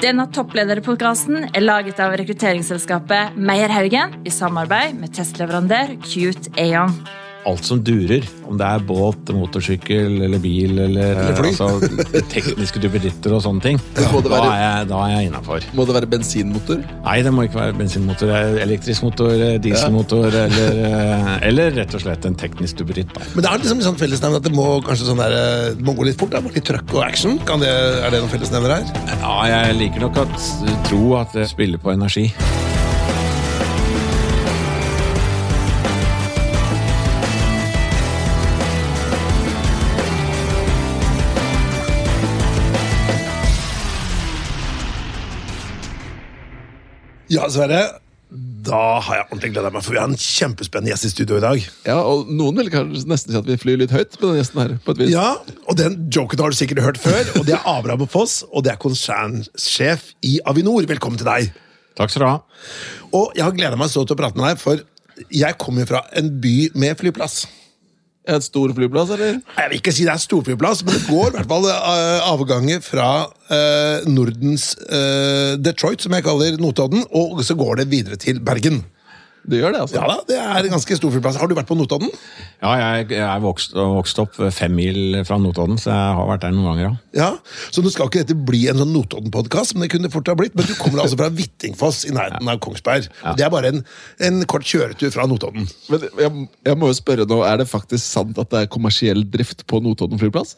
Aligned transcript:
Denne 0.00 0.24
topplederpodkasten 0.32 1.50
er 1.52 1.60
laget 1.60 1.98
av 2.00 2.14
rekrutteringsselskapet 2.16 3.36
Meierhaugen 3.36 4.14
i 4.24 4.32
samarbeid 4.32 4.96
med 4.96 5.12
testleverandør 5.12 5.98
Cute 6.06 6.48
Aon. 6.56 6.94
Alt 7.48 7.64
som 7.64 7.80
durer. 7.82 8.24
Om 8.50 8.58
det 8.58 8.66
er 8.66 8.82
båt, 8.84 9.30
motorsykkel 9.32 10.22
eller 10.26 10.38
bil 10.42 10.78
eller, 10.78 11.12
Eller 11.22 11.36
fly. 11.38 11.50
altså, 11.54 12.22
tekniske 12.32 12.80
duppeditter 12.82 13.32
og 13.36 13.42
sånne 13.44 13.62
ting. 13.62 13.78
Ja. 13.96 14.10
det 14.10 14.24
Da 14.24 14.34
være- 14.34 14.50
er 14.50 14.60
jeg, 14.64 14.88
da 14.90 14.98
er 15.06 15.10
jeg 15.14 15.30
innafor. 15.30 15.60
Må 15.74 15.86
det 15.86 15.94
være 15.96 16.08
bensinmotor? 16.10 16.82
Nei, 17.04 17.22
det 17.22 17.32
må 17.32 17.44
ikke 17.46 17.60
være 17.60 17.76
bensinmotor. 17.78 18.26
det 18.26 18.62
Elektrisk 18.66 19.02
motor, 19.02 19.30
dieselmotor 19.30 19.60
dieselmotor 19.62 20.26
eller, 20.44 20.80
eh, 21.40 21.48
eller 21.48 21.70
rett 21.80 21.94
og 21.94 22.00
slett 22.04 22.24
en 22.26 22.34
teknisk 22.34 22.76
duppeditt. 22.82 23.08
Men 23.34 23.44
det 23.44 23.50
er 23.52 23.58
liksom 23.58 23.80
sånn 23.82 23.98
fellesnevn 24.00 24.36
at 24.36 24.42
det 24.42 24.52
må 24.52 24.82
kanskje 24.84 25.06
sånn 25.10 25.22
der, 25.22 25.32
eh, 25.70 25.74
må 25.80 25.94
gå 25.96 26.04
litt 26.04 26.18
fort. 26.18 26.30
Det 26.30 26.42
må 26.44 26.52
litt 26.54 26.64
trøkk 26.64 26.94
og 26.94 27.02
action. 27.04 27.38
Kan 27.46 27.60
det, 27.60 27.68
er 27.68 28.10
det 28.10 28.20
noen 28.20 28.30
fellesnevner 28.30 28.76
her? 28.80 29.16
Ja, 29.20 29.64
jeg 29.66 29.76
liker 29.78 30.00
nok 30.00 30.16
at 30.26 30.88
tro 30.88 31.16
at 31.16 31.32
det 31.32 31.48
spiller 31.48 31.78
på 31.78 31.92
energi. 31.92 32.32
Ja, 47.30 47.46
Sverre. 47.52 47.82
Da 48.30 49.00
har 49.02 49.16
jeg 49.16 49.24
ordentlig 49.26 49.48
gleda 49.56 49.70
meg, 49.74 49.82
for 49.82 49.94
vi 49.94 49.98
har 49.98 50.06
en 50.06 50.18
kjempespennende 50.18 50.92
gjest 50.92 51.08
i 51.08 51.10
studio 51.10 51.38
i 51.40 51.42
dag. 51.42 51.64
Ja, 51.88 51.96
og 52.06 52.28
Noen 52.30 52.60
vil 52.60 52.68
kanskje 52.70 53.08
nesten 53.10 53.34
si 53.34 53.38
at 53.40 53.48
vi 53.48 53.56
flyr 53.58 53.80
litt 53.80 53.90
høyt 53.94 54.14
med 54.20 54.26
den 54.28 54.38
gjesten 54.38 54.60
her. 54.62 54.74
på 54.84 54.94
et 54.94 55.00
vis. 55.02 55.10
Ja, 55.10 55.32
og 55.66 55.78
Den 55.80 55.96
joken 56.14 56.38
har 56.44 56.52
du 56.54 56.58
sikkert 56.58 56.82
hørt 56.84 57.00
før. 57.02 57.24
og 57.40 57.46
Det 57.48 57.56
er 57.56 57.66
Abraham 57.66 58.06
Foss, 58.06 58.44
og 58.52 58.62
det 58.66 58.72
er 58.76 58.78
konsernsjef 58.82 60.12
i 60.22 60.36
Avinor. 60.46 60.86
Velkommen 60.86 61.18
til 61.18 61.26
deg. 61.26 61.50
Takk 61.98 62.12
skal 62.14 62.22
du 62.22 62.28
ha. 62.28 62.36
Og 63.18 63.32
Jeg 63.34 63.44
har 63.48 63.56
gleda 63.56 63.76
meg 63.80 63.90
så 63.90 64.04
til 64.06 64.14
å 64.14 64.20
prate 64.22 64.38
med 64.38 64.46
deg, 64.52 64.62
for 64.62 64.78
jeg 65.34 65.58
kommer 65.58 65.86
fra 65.90 66.04
en 66.16 66.30
by 66.40 66.70
med 66.78 66.96
flyplass. 67.02 67.46
Et 68.28 68.44
stor 68.44 68.72
flyplass, 68.76 69.10
eller? 69.14 69.38
Jeg 69.56 69.70
vil 69.70 69.78
ikke 69.80 69.92
si 69.96 70.04
det 70.04 70.12
er 70.12 70.20
storflyplass, 70.20 70.82
men 70.84 70.92
det 70.92 71.06
går 71.08 71.30
i 71.30 71.36
hvert 71.38 71.48
fall 71.48 71.68
eh, 71.72 72.26
avganger 72.28 72.82
fra 72.84 73.08
eh, 73.48 74.08
Nordens 74.12 74.74
eh, 74.84 75.56
Detroit, 75.56 76.04
som 76.04 76.12
jeg 76.12 76.26
kaller 76.26 76.58
Notodden, 76.60 77.06
og 77.16 77.40
så 77.46 77.56
går 77.56 77.80
det 77.80 77.88
videre 77.92 78.20
til 78.20 78.42
Bergen. 78.44 78.82
Det 79.48 79.60
gjør 79.60 79.72
det, 79.72 79.80
altså. 79.86 79.96
Ja 79.96 80.06
da, 80.10 80.16
Det 80.28 80.36
er 80.36 80.66
en 80.66 80.74
ganske 80.74 80.96
stor 80.98 81.12
flyplass. 81.14 81.38
Har 81.40 81.48
du 81.48 81.54
vært 81.56 81.68
på 81.70 81.76
Notodden? 81.78 82.10
Ja, 82.60 82.74
jeg, 82.76 83.06
jeg 83.14 83.24
er 83.24 83.40
vokst, 83.40 83.72
vokst 83.74 84.20
opp 84.20 84.36
fem 84.52 84.74
mil 84.76 85.20
fra 85.26 85.38
Notodden, 85.40 85.80
så 85.80 85.90
jeg 85.92 86.18
har 86.18 86.28
vært 86.28 86.44
der 86.44 86.54
noen 86.54 86.68
ganger, 86.70 86.82
ja. 86.84 86.92
Ja, 87.16 87.30
Så 87.72 87.82
nå 87.84 87.90
skal 87.92 88.10
ikke 88.10 88.22
dette 88.22 88.36
bli 88.36 88.66
en 88.70 88.82
sånn 88.82 88.92
Notodden-podkast, 88.94 89.74
men 89.74 89.86
det 89.86 89.90
kunne 89.94 90.10
det 90.10 90.14
fort 90.14 90.28
ha 90.30 90.36
blitt. 90.38 90.54
Men 90.58 90.68
du 90.68 90.74
kommer 90.78 91.02
altså 91.04 91.18
fra 91.20 91.30
Hvittingfoss 91.32 92.04
i 92.10 92.14
nærheten 92.14 92.52
av 92.52 92.60
Kongsberg. 92.62 93.08
Ja. 93.24 93.34
Det 93.38 93.46
er 93.46 93.54
bare 93.54 93.72
en, 93.72 93.84
en 94.28 94.42
kort 94.50 94.68
kjøretur 94.68 95.12
fra 95.14 95.26
Notodden. 95.30 95.68
Men 95.90 96.08
jeg, 96.10 96.46
jeg 96.68 96.80
må 96.80 96.92
jo 96.92 96.98
spørre 97.00 97.28
nå, 97.30 97.40
Er 97.48 97.62
det 97.62 97.70
faktisk 97.70 98.04
sant 98.04 98.38
at 98.40 98.52
det 98.52 98.66
er 98.66 98.72
kommersiell 98.72 99.24
drift 99.32 99.64
på 99.70 99.80
Notodden 99.84 100.20
flyplass? 100.20 100.56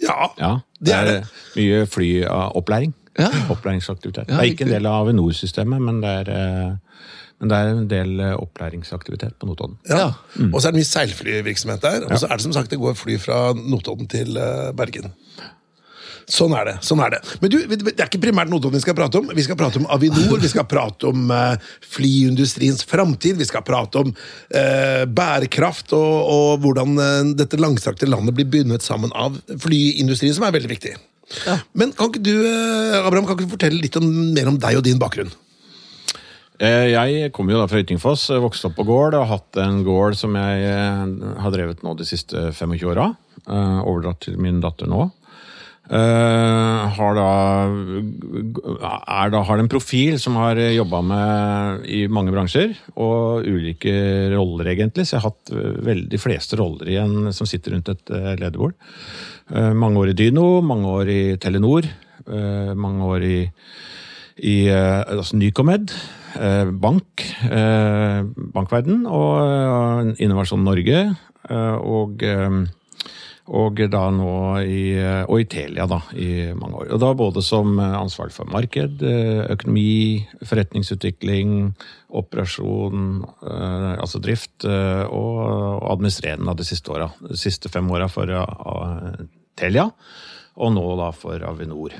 Ja, 0.00 0.30
ja 0.40 0.54
det 0.80 0.94
er 0.96 1.08
det. 1.08 1.18
mye 1.56 1.84
flyopplæring. 1.88 2.94
Ja. 3.18 3.28
Opplæringsaktivitet. 3.52 4.28
Ja, 4.28 4.38
det 4.38 4.40
er 4.40 4.52
ikke 4.54 4.64
en 4.68 4.72
del 4.72 4.86
av 4.88 5.02
Avinor-systemet, 5.04 5.82
men 5.82 5.98
det 6.00 6.12
er, 6.22 6.30
eh, 6.30 6.76
men 7.40 7.48
det 7.48 7.56
er 7.56 7.70
en 7.72 7.86
del 7.88 8.20
eh, 8.20 8.36
opplæringsaktivitet 8.36 9.38
på 9.40 9.48
Notodden. 9.48 9.78
Ja. 9.88 10.10
Og 10.50 10.60
så 10.60 10.68
er 10.68 10.74
det 10.74 10.82
mye 10.82 10.90
seilflyvirksomhet 10.90 11.86
der. 11.86 12.04
Og 12.10 12.20
så 12.20 12.28
er 12.28 12.36
det 12.36 12.44
som 12.44 12.52
sagt 12.52 12.72
det 12.72 12.80
går 12.82 12.98
fly 13.00 13.16
fra 13.22 13.54
Notodden 13.56 14.10
til 14.12 14.36
eh, 14.36 14.68
Bergen. 14.76 15.08
Sånn 16.30 16.52
er 16.54 16.68
det. 16.68 16.74
sånn 16.86 17.00
er 17.02 17.16
Det 17.16 17.38
Men 17.40 17.50
du, 17.50 17.56
det 17.64 17.96
er 17.96 18.04
ikke 18.06 18.20
primært 18.22 18.52
Notodden 18.52 18.76
vi 18.76 18.84
skal 18.84 18.98
prate 18.98 19.18
om. 19.18 19.32
Vi 19.34 19.46
skal 19.48 19.56
prate 19.58 19.80
om 19.80 19.88
Avinor, 19.90 20.36
vi 20.38 20.52
skal 20.52 20.68
prate 20.68 21.08
om 21.08 21.32
eh, 21.32 21.72
flyindustriens 21.96 22.84
framtid, 22.86 23.40
vi 23.40 23.48
skal 23.48 23.64
prate 23.66 24.04
om 24.04 24.12
eh, 24.12 25.08
bærekraft 25.08 25.96
og, 25.96 26.14
og 26.36 26.50
hvordan 26.62 27.34
dette 27.40 27.58
langstrakte 27.58 28.06
landet 28.06 28.36
blir 28.36 28.52
bundet 28.52 28.84
sammen 28.84 29.16
av 29.16 29.40
flyindustrien, 29.64 30.36
som 30.36 30.44
er 30.44 30.58
veldig 30.60 30.76
viktig. 30.76 30.98
Men 31.72 31.96
kan 31.96 32.10
ikke 32.10 32.26
du 32.26 32.34
Abraham, 32.44 33.24
kan 33.24 33.38
ikke 33.38 33.48
du 33.48 33.54
fortelle 33.54 33.80
litt 33.80 33.96
om, 33.96 34.10
mer 34.36 34.50
om 34.50 34.60
deg 34.60 34.76
og 34.76 34.84
din 34.84 35.00
bakgrunn? 35.00 35.32
Eh, 36.60 36.92
Jeg 36.92 37.30
kommer 37.32 37.54
jo 37.54 37.62
da 37.62 37.68
fra 37.70 37.80
Yttingfoss, 37.80 38.26
eh, 38.28 38.40
vokste 38.42 38.68
opp 38.68 38.76
på 38.76 38.84
gård 38.84 39.14
og 39.16 39.24
har 39.24 39.38
hatt 39.38 39.56
en 39.62 39.80
gård 39.82 40.16
som 40.18 40.34
jeg 40.36 40.66
eh, 40.68 41.06
har 41.40 41.54
drevet 41.54 41.80
nå 41.82 41.94
de 41.96 42.04
siste 42.04 42.50
25 42.52 42.84
åra. 42.90 43.14
Overdratt 43.48 44.26
til 44.26 44.36
min 44.36 44.60
datter 44.60 44.86
nå. 44.90 45.08
Uh, 45.90 46.86
har 46.94 47.16
da, 47.16 47.30
da 49.32 49.40
har 49.42 49.58
en 49.58 49.70
profil 49.72 50.20
som 50.22 50.36
har 50.38 50.60
jobba 50.70 51.00
med 51.02 51.88
i 51.90 52.04
mange 52.06 52.30
bransjer, 52.30 52.76
og 52.94 53.48
ulike 53.48 53.90
roller, 54.30 54.70
egentlig. 54.70 55.08
Så 55.08 55.16
jeg 55.16 55.24
har 55.24 55.32
hatt 55.32 55.50
veldig 55.88 56.20
fleste 56.22 56.60
roller 56.60 56.92
i 56.92 57.00
en 57.00 57.32
som 57.34 57.48
sitter 57.48 57.74
rundt 57.74 57.90
et 57.90 58.14
lederbord. 58.38 58.76
Uh, 59.50 59.72
Mange 59.74 59.98
år 60.04 60.12
i 60.12 60.18
Dyno, 60.20 60.60
mange 60.62 60.94
år 61.00 61.10
i 61.10 61.20
Telenor, 61.42 61.88
uh, 62.28 62.70
mange 62.78 63.10
år 63.16 63.26
i 63.26 63.38
i 64.40 64.70
altså 64.72 65.36
Nycomed, 65.36 65.90
bank, 66.80 67.24
eh, 67.50 68.20
bankverden 68.54 69.06
og 69.06 69.40
eh, 69.44 70.12
Innovasjon 70.24 70.62
Norge. 70.64 71.16
eh, 71.48 71.76
Og, 71.80 72.22
eh, 72.22 72.60
og 73.50 73.80
da 73.90 74.02
nå 74.14 74.34
i, 74.62 74.94
eh, 74.94 75.24
og 75.26 75.40
i 75.40 75.46
Telia 75.50 75.86
da, 75.90 75.98
i 76.14 76.52
mange 76.54 76.84
år. 76.84 76.92
Og 76.94 77.00
da 77.02 77.08
både 77.18 77.42
som 77.42 77.72
eh, 77.80 77.96
ansvarlig 77.98 78.36
for 78.36 78.46
marked, 78.46 79.02
eh, 79.02 79.42
økonomi, 79.50 80.26
forretningsutvikling, 80.46 81.74
operasjon, 82.14 83.24
eh, 83.42 83.96
altså 83.98 84.22
drift, 84.22 84.64
eh, 84.64 85.02
og 85.10 85.82
administrerende 85.90 86.50
av 86.50 86.60
de 86.60 86.68
siste 86.68 86.94
åra. 86.94 87.10
De 87.26 87.36
siste 87.36 87.68
fem 87.72 87.90
åra 87.90 88.06
for 88.12 88.30
eh, 88.30 89.26
Telia, 89.58 89.90
og 90.60 90.74
nå 90.76 90.86
da 91.00 91.10
for 91.10 91.42
Avinor. 91.42 91.98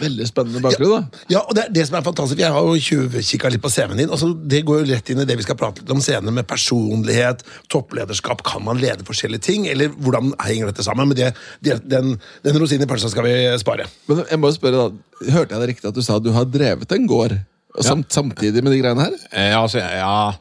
Veldig 0.00 0.26
spennende 0.28 0.62
bakgrunn, 0.64 1.04
da. 1.04 1.22
Ja, 1.30 1.42
og 1.44 1.56
det 1.56 1.66
er 1.66 1.74
det 1.76 1.84
som 1.88 1.98
er 1.98 2.04
fantastisk. 2.06 2.40
Jeg 2.40 2.54
har 2.54 2.64
jo 2.64 2.80
tjuvkikka 2.80 3.50
litt 3.52 3.62
på 3.62 3.70
CV-en 3.72 4.00
din. 4.00 4.12
Altså, 4.12 4.30
det 4.32 4.62
går 4.68 4.82
jo 4.82 4.88
rett 4.88 5.12
inn 5.12 5.20
i 5.20 5.26
det 5.28 5.36
vi 5.38 5.44
skal 5.44 5.58
prate 5.60 5.82
litt 5.82 5.92
om 5.92 6.00
senere, 6.04 6.34
med 6.34 6.48
personlighet, 6.48 7.44
topplederskap. 7.72 8.44
Kan 8.46 8.64
man 8.66 8.80
lede 8.80 9.06
forskjellige 9.08 9.44
ting, 9.50 9.68
eller 9.70 9.92
hvordan 9.92 10.32
henger 10.40 10.72
dette 10.72 10.86
sammen? 10.86 11.12
Men 11.12 11.18
det, 11.18 11.32
det, 11.60 11.82
den, 11.92 12.16
den 12.46 12.60
rosinen 12.62 12.86
i 12.86 12.90
pølsa 12.90 13.12
skal 13.12 13.28
vi 13.28 13.36
spare. 13.60 13.88
Men 14.08 14.24
jeg 14.24 14.40
må 14.40 14.52
jo 14.52 14.60
spørre 14.60 14.84
da, 14.84 15.08
Hørte 15.22 15.54
jeg 15.54 15.62
det 15.62 15.66
riktig 15.70 15.86
at 15.86 15.94
du 15.94 16.02
sa 16.02 16.16
at 16.18 16.24
du 16.24 16.32
har 16.34 16.48
drevet 16.50 16.90
en 16.96 17.04
gård 17.06 17.36
samt, 17.80 18.10
samtidig 18.12 18.60
med 18.64 18.74
de 18.74 18.80
greiene 18.82 19.06
her? 19.06 19.14
Eh, 19.30 19.54
altså, 19.56 19.80
ja, 19.80 20.32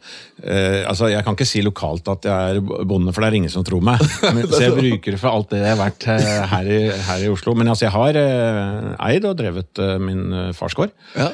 eh, 0.44 0.82
altså, 0.90 1.08
jeg 1.12 1.24
kan 1.24 1.38
ikke 1.38 1.48
si 1.48 1.62
lokalt 1.64 2.10
at 2.12 2.28
jeg 2.28 2.58
er 2.58 2.84
bonde, 2.88 3.14
for 3.14 3.24
det 3.24 3.30
er 3.30 3.38
ingen 3.40 3.54
som 3.54 3.64
tror 3.68 3.84
meg. 3.86 4.04
Men, 4.36 4.44
så 4.52 4.66
jeg 4.66 4.76
bruker 4.76 5.16
det 5.16 5.22
for 5.22 5.32
alt 5.32 5.54
det 5.54 5.62
jeg 5.64 5.72
har 5.72 5.80
vært 5.80 6.08
eh, 6.12 6.44
her 6.52 6.68
i, 6.68 6.82
her 7.08 7.24
i 7.24 7.32
Oslo. 7.32 7.56
Men 7.56 7.72
altså, 7.72 7.88
jeg 7.88 7.96
har 7.96 8.20
eh, 8.20 8.92
eid 9.12 9.30
og 9.30 9.40
drevet 9.40 9.84
eh, 9.84 9.96
min 10.04 10.28
eh, 10.36 10.52
fars 10.58 10.76
gård. 10.78 10.92
Ja. 11.16 11.32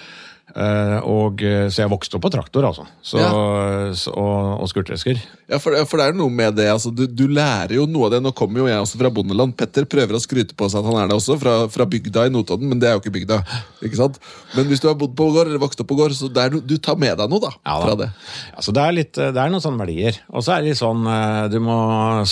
Eh, 0.57 0.99
og, 1.05 1.41
eh, 1.45 1.67
så 1.69 1.83
jeg 1.83 1.91
vokste 1.91 2.17
opp 2.17 2.23
på 2.25 2.31
traktor, 2.33 2.65
altså. 2.65 2.87
Så, 3.05 3.19
så, 3.93 4.09
og, 4.17 4.63
og 4.63 4.69
skurtresker. 4.71 5.19
Ja, 5.47 5.59
for, 5.61 5.75
det- 5.75 5.83
for 5.87 6.01
det 6.01 6.07
er 6.09 6.15
noe 6.17 6.33
med 6.33 6.55
det, 6.57 6.65
altså, 6.73 6.89
du, 6.89 7.03
du 7.05 7.27
lærer 7.29 7.75
jo 7.77 7.85
noe 7.85 8.07
av 8.07 8.15
det. 8.15 8.21
Nå 8.25 8.31
kommer 8.35 8.63
jo 8.63 8.67
jeg 8.71 8.79
også 8.81 8.97
fra 8.97 9.11
bondeland. 9.13 9.53
Petter 9.59 9.85
prøver 9.85 10.17
å 10.17 10.21
skryte 10.23 10.57
på 10.57 10.65
seg 10.73 10.81
at 10.81 10.89
han 10.89 10.97
er 11.03 11.11
det 11.11 11.17
også, 11.19 11.37
fra, 11.39 11.53
fra 11.69 11.85
bygda 11.85 12.25
i 12.25 12.33
Notodden, 12.33 12.71
men 12.71 12.81
det 12.81 12.89
er 12.89 12.97
jo 12.97 13.03
ikke 13.03 13.13
bygda. 13.19 13.37
ikke 13.85 13.99
sant? 14.01 14.17
Men 14.57 14.65
hvis 14.71 14.81
du 14.81 14.89
har 14.89 14.97
bodd 14.97 15.13
på 15.19 15.29
gård, 15.35 15.51
eller 15.51 15.61
vokst 15.61 15.83
opp 15.85 15.91
på 15.93 15.99
gård, 16.01 16.17
så 16.17 16.31
det 16.33 16.47
er 16.47 16.57
du 16.57 16.75
tar 16.81 16.97
med 16.97 17.13
deg 17.21 17.29
noe 17.29 17.43
da, 17.45 17.53
Ja, 17.61 17.77
fra 17.85 17.93
det. 18.01 18.09
Ja, 18.55 18.65
så 18.65 18.73
det, 18.73 18.81
er 18.89 18.97
litt, 18.97 19.13
det 19.21 19.37
er 19.45 19.53
noen 19.53 19.61
sånne 19.63 19.83
verdier. 19.85 20.17
Og 20.33 20.41
så 20.47 20.57
er 20.57 20.65
det 20.65 20.73
litt 20.73 20.81
sånn 20.81 21.05
eh, 21.05 21.45
du 21.53 21.59
må 21.69 21.77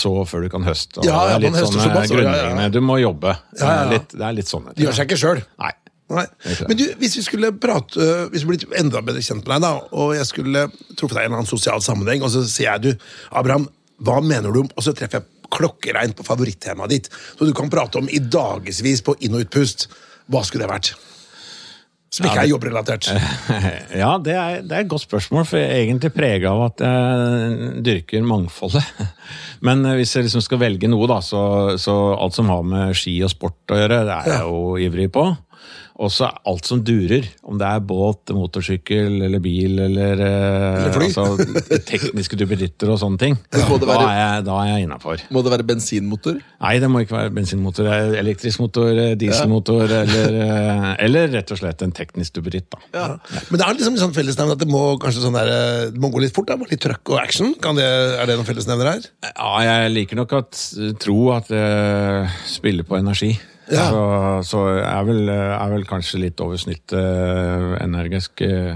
så 0.01 0.15
før 0.25 0.47
du 0.47 0.51
kan 0.57 0.65
høste. 0.65 1.03
Og 1.03 1.05
Ja, 1.07 1.21
ja, 1.29 1.37
det 1.37 1.51
er 1.53 1.59
litt 1.59 1.61
sånne 1.69 1.87
høster 1.93 2.25
ja, 2.25 2.35
ja, 2.41 2.51
ja. 2.65 2.69
Du 2.73 2.81
må 2.81 2.97
jobbe. 3.05 3.37
Ja, 3.61 3.65
ja, 3.69 3.79
ja. 3.85 3.89
Litt, 3.95 4.17
det 4.17 4.25
er 4.25 4.39
litt 4.41 4.49
sånn. 4.49 4.65
Det 4.73 4.81
gjør 4.89 4.97
seg 4.97 5.11
ikke 5.13 5.21
sjøl. 5.21 5.43
Nei. 6.13 6.25
Men 6.69 6.77
du, 6.77 6.83
hvis 7.01 7.15
vi 7.17 7.23
skulle 7.25 7.49
prate 7.57 8.05
Hvis 8.29 8.43
vi 8.45 8.59
ble 8.61 8.77
enda 8.77 8.99
bedre 9.01 9.23
kjent 9.25 9.47
med 9.47 9.55
deg, 9.55 9.63
da, 9.65 9.71
og 9.97 10.11
jeg 10.13 10.27
skulle 10.29 10.67
truffet 10.93 11.15
deg 11.17 11.23
i 11.23 11.25
en 11.25 11.31
eller 11.31 11.39
annen 11.39 11.49
sosial 11.49 11.81
sammenheng, 11.81 12.21
og 12.21 12.29
så 12.29 12.43
sier 12.45 12.75
jeg 12.75 12.83
du, 12.83 13.07
Abraham, 13.33 13.65
hva 14.05 14.19
mener 14.21 14.53
du 14.53 14.61
om 14.61 14.69
Og 14.75 14.85
så 14.85 14.93
treffer 14.93 15.23
jeg 15.23 15.49
klokkereint 15.55 16.13
på 16.17 16.25
favorittemaet 16.27 16.93
ditt, 16.93 17.09
så 17.37 17.47
du 17.47 17.53
kan 17.57 17.69
prate 17.73 17.97
om 18.01 18.07
i 18.11 18.19
dagevis 18.21 19.01
på 19.05 19.13
inn- 19.23 19.37
og 19.37 19.45
utpust. 19.45 19.87
Hva 20.29 20.41
skulle 20.45 20.65
det 20.65 20.71
vært? 20.73 20.93
Som 22.15 22.25
ikke 22.29 22.37
Ja, 22.37 22.43
er 22.45 22.49
jobbrelatert. 22.49 23.07
Ja, 24.01 24.11
det 24.23 24.35
er, 24.35 24.61
det 24.63 24.75
er 24.75 24.83
et 24.85 24.91
godt 24.91 25.03
spørsmål, 25.03 25.45
for 25.49 25.59
jeg 25.59 25.67
er 25.67 25.81
egentlig 25.83 26.11
prega 26.15 26.51
av 26.53 26.61
at 26.69 26.83
jeg 26.85 27.71
dyrker 27.83 28.23
mangfoldet. 28.27 28.83
Men 29.67 29.83
eh, 29.87 29.97
hvis 29.99 30.15
jeg 30.15 30.27
liksom 30.27 30.43
skal 30.45 30.61
velge 30.61 30.89
noe, 30.91 31.07
da, 31.11 31.19
så, 31.23 31.41
så 31.81 31.95
alt 32.15 32.37
som 32.37 32.49
har 32.51 32.63
med 32.67 32.95
ski 32.97 33.17
og 33.25 33.33
sport 33.33 33.75
å 33.75 33.79
gjøre, 33.81 34.01
det 34.07 34.15
er 34.15 34.31
jeg 34.31 34.45
jo 34.47 34.61
ivrig 34.87 35.09
på. 35.15 35.25
Også 35.95 36.27
alt 36.47 36.67
som 36.67 36.81
durer. 36.85 37.27
Om 37.45 37.59
det 37.59 37.67
er 37.67 37.83
båt, 37.87 38.33
motorsykkel 38.35 39.21
eller 39.27 39.39
bil 39.43 39.79
eller, 39.85 40.19
eh, 40.19 40.81
Eller 40.81 40.95
fly. 40.95 41.09
Altså, 41.11 41.79
tekniske 41.87 42.39
duppeditter 42.39 42.91
og 42.91 42.99
sånne 43.01 43.21
ting. 43.21 43.37
Ja. 43.55 43.67
Da 43.85 43.99
er 44.01 44.17
jeg, 44.19 44.45
da 44.47 44.57
er 44.61 44.71
jeg 44.73 44.87
innafor. 44.87 45.23
Må 45.31 45.43
det 45.45 45.53
være 45.53 45.67
bensinmotor? 45.67 46.39
Nei, 46.61 46.75
det 46.83 46.89
må 46.91 47.03
ikke 47.03 47.17
være 47.17 47.33
bensinmotor. 47.35 47.89
Elektrisk 48.19 48.63
motor, 48.63 48.91
dieselmotor 49.19 49.55
dieselmotor 49.55 49.91
eller, 50.01 50.37
eh, 50.41 51.05
eller 51.05 51.31
rett 51.33 51.51
og 51.51 51.59
slett 51.59 51.81
en 51.85 51.93
teknisk 51.95 52.37
duppeditt. 52.37 52.75
Ja. 52.93 53.17
Men 53.49 53.59
det 53.59 53.65
er 53.67 53.77
liksom 53.77 53.97
sånn 54.01 54.15
fellesnevn 54.15 54.55
at 54.55 54.61
det 54.61 54.69
må 54.69 54.83
sånn 54.99 55.37
der, 55.37 55.47
eh, 55.47 55.91
det 55.91 56.01
må 56.01 56.11
gå 56.11 56.21
litt 56.21 56.35
fort? 56.35 56.47
da, 56.47 56.55
Litt 56.55 56.81
trøkk 56.81 57.13
og 57.13 57.19
action? 57.21 57.53
Kan 57.61 57.75
det, 57.75 57.85
er 57.85 58.25
det 58.25 58.37
noen 58.37 58.47
fellesnevner 58.47 58.91
her? 58.91 59.09
Ja, 59.31 59.51
jeg 59.63 59.93
liker 59.93 60.15
nok 60.15 60.33
at 60.33 60.61
tro 60.99 61.31
at 61.35 61.47
det 61.47 62.29
spiller 62.49 62.83
på 62.83 62.97
energi. 62.97 63.35
Ja. 63.71 63.85
Så, 63.89 64.01
så 64.51 64.59
jeg 64.77 64.83
er 64.91 65.05
vel, 65.07 65.29
er 65.31 65.71
vel 65.73 65.85
kanskje 65.89 66.19
litt 66.21 66.41
over 66.43 66.59
snittet 66.61 66.93
eh, 66.99 67.71
energisk. 67.85 68.43
eh, 68.45 68.75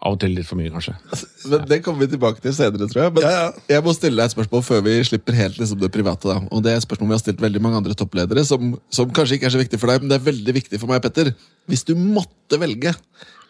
Av 0.00 0.14
og 0.14 0.20
til 0.22 0.32
litt 0.32 0.46
for 0.48 0.56
mye, 0.56 0.70
kanskje. 0.72 0.94
Men 1.50 1.64
Det 1.68 1.78
kommer 1.84 2.04
vi 2.06 2.10
tilbake 2.14 2.40
til 2.40 2.54
senere, 2.56 2.86
tror 2.88 3.02
jeg. 3.02 3.12
Men 3.18 3.24
Ja, 3.26 3.30
ja. 3.36 3.48
jeg 3.74 3.84
må 3.84 3.92
stille 3.96 4.16
deg 4.16 4.30
et 4.30 4.34
spørsmål 4.34 4.62
før 4.64 4.80
vi 4.86 4.94
slipper 5.04 5.36
helt 5.36 5.58
liksom, 5.60 5.80
det 5.82 5.90
private. 5.92 6.24
da. 6.30 6.38
Og 6.48 6.62
det 6.64 6.72
er 6.72 6.80
et 6.80 6.86
spørsmål 6.86 7.10
vi 7.10 7.16
har 7.18 7.22
stilt 7.24 7.42
veldig 7.44 7.60
mange 7.64 7.80
andre 7.82 7.96
toppledere, 8.00 8.44
som, 8.48 8.74
som 8.92 9.12
kanskje 9.12 9.36
ikke 9.36 9.50
er 9.50 9.54
så 9.56 9.60
viktig 9.60 9.80
for 9.82 9.92
deg, 9.92 10.00
men 10.04 10.12
det 10.12 10.16
er 10.20 10.24
veldig 10.30 10.54
viktig 10.56 10.80
for 10.80 10.88
meg, 10.92 11.02
Petter. 11.04 11.32
Hvis 11.68 11.84
du 11.88 11.92
måtte 12.00 12.60
velge 12.62 12.94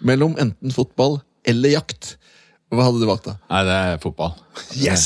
mellom 0.02 0.34
enten 0.42 0.74
fotball 0.74 1.20
eller 1.50 1.76
jakt, 1.76 2.16
hva 2.78 2.84
hadde 2.86 3.00
du 3.02 3.06
valgt 3.08 3.24
da? 3.26 3.32
Nei, 3.50 3.60
det 3.66 3.76
er 3.76 3.96
fotball. 4.02 4.34
Yes! 4.78 5.04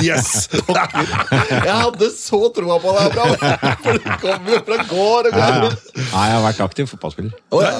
Yes! 0.00 0.28
Jeg 1.68 1.74
hadde 1.74 2.08
så 2.14 2.38
troa 2.56 2.78
på 2.80 2.94
deg, 2.96 3.08
Abraham! 3.10 3.74
For 3.84 3.98
du 3.98 4.06
kommer 4.22 4.54
jo 4.54 4.60
fra 4.68 4.78
gård 4.88 5.28
og 5.28 5.36
Ja, 5.36 5.48
ja. 5.48 5.72
Nei, 5.98 6.22
jeg 6.30 6.36
har 6.38 6.44
vært 6.46 6.62
aktiv 6.64 6.88
fotballspiller. 6.88 7.34
Oh, 7.52 7.60
ja. 7.64 7.72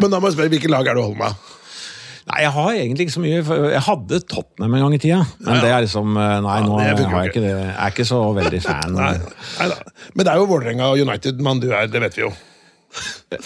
Men 0.00 0.10
da 0.10 0.18
må 0.18 0.30
jeg 0.30 0.36
spørre, 0.38 0.50
hvilket 0.56 0.72
lag 0.74 0.88
er 0.90 0.96
det 0.98 1.04
du 1.04 1.06
holder 1.06 1.20
med? 1.22 1.52
Nei, 2.24 2.38
jeg 2.40 2.52
har 2.56 2.70
egentlig 2.72 3.04
ikke 3.04 3.14
så 3.14 3.20
mye. 3.22 3.42
Jeg 3.74 3.82
hadde 3.84 4.20
Tottenham 4.32 4.74
en 4.78 4.84
gang 4.86 4.94
i 4.96 5.00
tida, 5.02 5.20
men 5.44 5.58
det 5.60 5.70
er 5.76 5.84
liksom 5.84 6.14
eh, 6.16 6.34
Nei, 6.46 6.56
nå 6.64 6.78
det 6.80 7.04
har 7.04 7.26
jeg 7.26 7.34
ikke. 7.34 7.42
det. 7.44 7.50
Jeg 7.52 7.74
er 7.76 7.92
ikke 7.92 8.06
så 8.08 8.20
veldig 8.38 8.60
fan. 8.64 8.96
Nei, 8.96 9.10
nei. 9.60 9.68
Men 10.16 10.24
det 10.24 10.32
er 10.32 10.40
jo 10.40 10.48
Vålerenga 10.48 10.88
og 10.94 11.02
United-mann 11.04 11.60
du 11.60 11.68
er, 11.76 11.90
det 11.92 12.00
vet 12.06 12.16
vi 12.16 12.24
jo. 12.24 12.32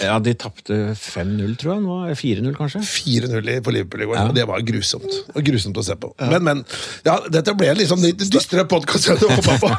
Ja, 0.03 0.19
De 0.23 0.35
tapte 0.39 0.77
5-0, 0.99 1.55
tror 1.61 1.73
jeg. 1.75 1.83
Nå 1.85 1.97
er 2.11 2.19
4-0, 2.19 2.51
kanskje. 2.59 2.83
4-0 2.85 3.51
på 3.65 3.75
Liverpool 3.75 4.05
i 4.05 4.09
går, 4.11 4.21
og 4.29 4.35
det 4.37 4.45
var 4.51 4.65
grusomt. 4.67 5.07
Og 5.35 5.41
grusomt 5.47 5.79
å 5.81 5.85
se 5.87 5.97
på. 6.01 6.11
Men, 6.21 6.45
men. 6.45 6.63
Ja, 7.07 7.17
dette 7.33 7.55
ble 7.59 7.71
liksom 7.79 8.03
litt 8.05 8.21
dystre 8.33 8.65
podkast 8.69 9.11
å 9.15 9.19
komme 9.23 9.59
på. 9.63 9.71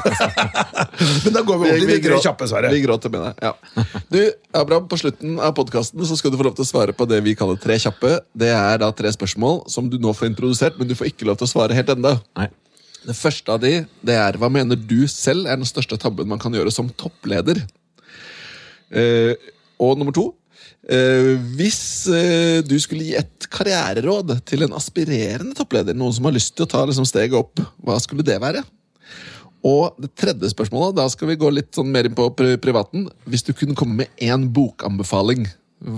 Men 1.24 1.34
da 1.34 1.42
går 1.46 1.60
vi 1.60 1.68
over 1.70 1.78
til 1.80 1.90
de 1.90 1.98
tre 2.04 2.18
kjappe, 2.24 2.46
Sverre. 2.50 2.70
vi 2.72 2.82
gråter 2.82 3.12
med 3.12 3.22
deg. 3.24 3.44
Ja. 3.50 4.00
Du, 4.12 4.18
Abraham, 4.56 4.88
på 4.90 4.98
slutten 5.00 5.38
av 5.42 5.54
podkasten 5.56 6.02
skal 6.08 6.32
du 6.32 6.38
få 6.40 6.48
lov 6.48 6.56
til 6.58 6.66
å 6.66 6.70
svare 6.70 6.94
på 6.96 7.06
det 7.08 7.20
vi 7.24 7.36
kaller 7.38 7.60
tre 7.60 7.76
kjappe. 7.80 8.16
Det 8.36 8.50
er 8.52 8.80
da 8.82 8.90
tre 8.96 9.12
spørsmål 9.14 9.62
som 9.70 9.88
du 9.92 9.98
nå 10.02 10.12
får 10.16 10.32
introdusert, 10.32 10.80
men 10.80 10.90
du 10.90 10.96
får 10.98 11.12
ikke 11.12 11.28
lov 11.28 11.38
til 11.40 11.48
å 11.48 11.52
svare 11.52 11.76
helt 11.78 11.92
enda. 11.94 12.16
Det 13.00 13.16
første 13.16 13.54
av 13.54 13.62
de, 13.62 13.74
det 14.04 14.16
er 14.18 14.36
hva 14.40 14.50
mener 14.52 14.76
du 14.76 15.06
selv 15.08 15.48
er 15.48 15.56
den 15.60 15.68
største 15.68 15.96
tabben 16.00 16.28
man 16.28 16.40
kan 16.42 16.52
gjøre 16.56 16.72
som 16.74 16.90
toppleder? 17.00 17.62
Eh, 18.90 19.32
og 19.80 19.96
nummer 19.98 20.14
to 20.16 20.26
eh, 20.88 21.36
Hvis 21.56 21.80
eh, 22.12 22.60
du 22.66 22.76
skulle 22.82 23.06
gi 23.08 23.16
et 23.20 23.48
karriereråd 23.50 24.36
til 24.48 24.66
en 24.66 24.76
aspirerende 24.78 25.56
toppleder, 25.58 25.96
noen 25.96 26.14
som 26.16 26.28
har 26.28 26.36
lyst 26.36 26.54
til 26.56 26.66
å 26.66 26.70
ta 26.70 26.84
liksom, 26.86 27.08
steget 27.08 27.38
opp, 27.38 27.62
hva 27.84 27.96
skulle 28.02 28.26
det 28.26 28.38
være? 28.42 28.62
Og 29.66 29.96
det 30.00 30.12
tredje 30.16 30.52
spørsmålet, 30.54 30.96
da 30.96 31.04
skal 31.12 31.28
vi 31.28 31.40
gå 31.40 31.50
litt 31.52 31.74
sånn 31.76 31.90
mer 31.92 32.06
inn 32.08 32.16
på 32.16 32.30
privaten. 32.62 33.08
Hvis 33.28 33.44
du 33.44 33.52
kunne 33.52 33.76
komme 33.76 34.04
med 34.04 34.22
én 34.24 34.46
bokanbefaling, 34.54 35.44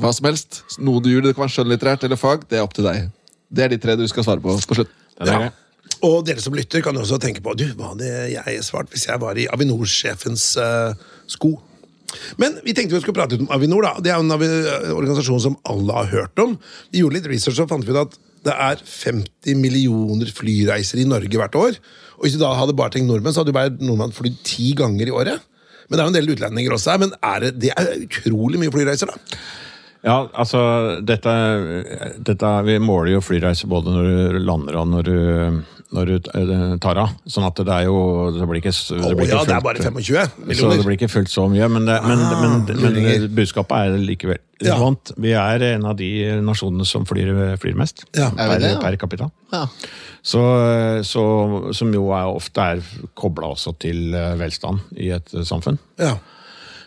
hva 0.02 0.11
som 0.14 0.26
helst, 0.31 0.62
noe 0.82 1.02
du 1.02 1.11
gjør, 1.12 1.29
det 1.29 1.34
kan 1.37 1.44
være 1.44 1.56
skjønnlitterært 1.58 2.06
eller 2.06 2.19
fag, 2.19 2.46
det 2.50 2.58
er 2.58 2.67
opp 2.67 2.75
til 2.75 2.88
deg. 2.88 3.11
Det 3.52 3.67
er 3.67 3.70
de 3.70 3.79
tre 3.82 3.94
du 3.99 4.06
skal 4.11 4.26
svare 4.26 4.43
på 4.43 4.55
på 4.56 4.79
slutt. 4.79 4.90
Ja. 5.23 5.50
Og 6.02 6.25
dere 6.26 6.43
som 6.43 6.55
lytter, 6.56 6.82
kan 6.82 6.96
også 6.99 7.20
tenke 7.23 7.43
på 7.44 7.55
du, 7.58 7.69
hva 7.79 7.93
hadde 7.93 8.08
jeg 8.32 8.64
svart 8.67 8.90
hvis 8.90 9.06
jeg 9.06 9.23
var 9.23 9.38
i 9.38 9.46
Avinor-sjefens 9.55 10.46
uh, 10.58 10.94
sko. 11.31 11.55
Men 12.43 12.59
vi 12.64 12.75
tenkte 12.76 12.97
vi 12.97 13.03
skulle 13.05 13.17
prate 13.17 13.37
litt 13.37 13.47
om 13.47 13.55
Avinor. 13.55 13.87
da. 13.87 13.94
Det 14.05 14.12
er 14.12 14.20
en 14.20 14.32
organisasjon 14.32 15.47
som 15.47 15.56
alle 15.69 15.97
har 16.00 16.12
hørt 16.12 16.43
om. 16.43 16.59
Vi 16.93 17.03
gjorde 17.03 17.20
litt 17.20 17.31
research 17.32 17.62
og 17.64 17.70
fant 17.73 17.88
ut 17.88 18.03
at 18.05 18.19
det 18.43 18.55
er 18.59 18.81
50 18.82 19.59
millioner 19.61 20.31
flyreiser 20.35 21.03
i 21.03 21.06
Norge 21.06 21.38
hvert 21.38 21.59
år. 21.59 21.79
Og 22.19 22.26
hvis 22.26 22.37
du 22.37 22.43
da 22.43 22.53
hadde 22.59 22.75
bare 22.79 22.94
tenkt 22.94 23.11
nordmenn, 23.11 23.35
så 23.35 23.43
hadde 23.43 23.55
jo 23.55 23.59
bare 23.59 23.75
nordmenn 23.79 24.14
flydd 24.14 24.38
ti 24.47 24.73
ganger 24.79 25.11
i 25.11 25.14
året. 25.14 25.49
Men 25.88 25.97
det 25.99 26.03
er 26.03 26.06
jo 26.06 26.12
en 26.12 26.19
del 26.19 26.32
utlendinger 26.35 26.75
også 26.75 26.94
her. 26.94 27.03
Men 27.03 27.14
er 27.19 27.44
det, 27.44 27.53
det 27.62 27.75
er 27.76 27.93
utrolig 28.06 28.61
mye 28.62 28.75
flyreiser, 28.75 29.11
da. 29.12 29.43
Ja, 30.03 30.17
altså 30.35 30.61
dette, 31.06 31.32
dette 32.26 32.49
Vi 32.67 32.75
måler 32.82 33.12
jo 33.15 33.20
flyreiser 33.23 33.70
både 33.70 33.93
når 33.94 34.08
du 34.08 34.38
lander 34.43 34.79
og 34.81 34.88
når 34.91 35.06
du, 35.06 35.19
når 35.93 36.11
du 36.11 36.31
eh, 36.39 36.62
tar 36.83 37.00
av. 37.03 37.17
Sånn 37.29 37.47
at 37.47 37.59
det 37.61 37.75
er 37.75 37.89
jo 37.89 37.97
Det 38.35 38.47
blir 38.49 38.62
ikke, 38.62 38.73
det 38.73 39.17
blir 39.19 39.29
ja, 39.29 39.41
ikke 39.41 39.49
det 39.50 39.56
er 39.56 39.65
bare 39.65 39.83
25 39.85 40.56
Så 40.59 40.71
det 40.73 40.87
blir 40.87 40.97
ikke 40.97 41.11
fullt 41.12 41.33
så 41.33 41.49
mye, 41.53 41.69
men, 41.73 41.89
det, 41.89 41.99
men, 42.06 42.23
Ah, 42.23 42.41
men, 42.43 42.79
men, 42.81 43.27
budskapet 43.37 43.93
er 43.93 43.99
likevel 44.00 44.41
Ja. 44.62 44.79
Vi 45.21 45.35
er 45.37 45.67
en 45.73 45.89
av 45.91 45.97
de 45.99 46.11
nasjonene 46.44 46.87
som 46.89 47.05
flyr, 47.09 47.33
flyr 47.61 47.77
mest 47.79 48.06
Ja. 48.17 48.31
Er 48.31 48.55
per, 48.55 48.59
det, 48.62 48.73
ja? 48.77 48.81
per 48.83 48.97
capita. 49.00 49.29
Ja. 49.53 49.67
Så, 50.23 50.43
så, 51.05 51.23
som 51.75 51.91
jo 51.94 52.06
er, 52.15 52.31
ofte 52.31 52.69
er 52.77 52.83
kobla 53.19 53.50
også 53.56 53.75
til 53.83 54.15
eh, 54.15 54.37
velstand 54.39 54.94
i 55.03 55.11
et 55.17 55.35
eh, 55.35 55.43
samfunn. 55.47 55.81
Ja. 55.99 56.15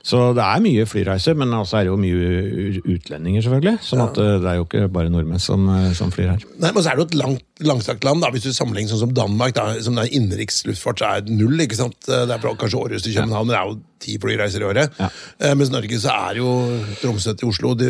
Så 0.05 0.19
det 0.37 0.43
er 0.45 0.61
mye 0.61 0.83
flyreiser, 0.85 1.33
men 1.37 1.53
også 1.57 1.79
er 1.79 1.87
det 1.87 1.89
jo 1.89 1.97
mye 1.97 2.81
utlendinger, 2.93 3.41
selvfølgelig. 3.41 3.79
Sånn 3.81 4.03
at 4.03 4.19
eh, 4.21 4.35
det 4.43 4.51
er 4.51 4.59
jo 4.59 4.65
ikke 4.67 4.83
bare 4.93 5.09
nordmenn 5.09 5.41
som, 5.41 5.63
eh, 5.73 5.87
som 5.97 6.11
flyr 6.13 6.29
her. 6.35 6.43
Nei, 6.61 6.69
men 6.75 6.85
så 6.85 6.91
er 6.91 6.99
det 6.99 7.01
jo 7.01 7.07
et 7.07 7.17
langt, 7.23 7.45
langstrakt 7.65 8.05
land. 8.05 8.21
da, 8.21 8.29
Hvis 8.35 8.45
du 8.45 8.53
sammenligner 8.53 8.93
sånn 8.93 9.01
som 9.07 9.15
Danmark, 9.17 9.55
da, 9.57 9.65
som 9.81 9.97
er 9.97 10.11
innenriks 10.13 10.61
luftfart, 10.69 11.01
så 11.01 11.09
er 11.09 11.25
det 11.25 11.33
null. 11.39 11.57
ikke 11.65 11.79
sant? 11.79 11.97
Det 12.05 12.21
er 12.21 12.43
fra 12.43 12.53
kanskje 12.61 12.83
Århus 12.83 13.07
til 13.07 13.17
København, 13.17 13.49
men 13.49 13.55
det 13.55 13.59
er 13.63 13.71
jo 13.71 13.81
ti 14.05 14.19
flyreiser 14.21 14.61
i 14.61 14.69
året. 14.69 15.01
Ja. 15.01 15.09
Eh, 15.41 15.57
mens 15.57 15.73
Norge 15.73 16.01
så 16.05 16.13
er 16.13 16.41
jo 16.43 16.53
Tromsø 17.01 17.33
til 17.33 17.49
Oslo 17.49 17.73
du, 17.73 17.89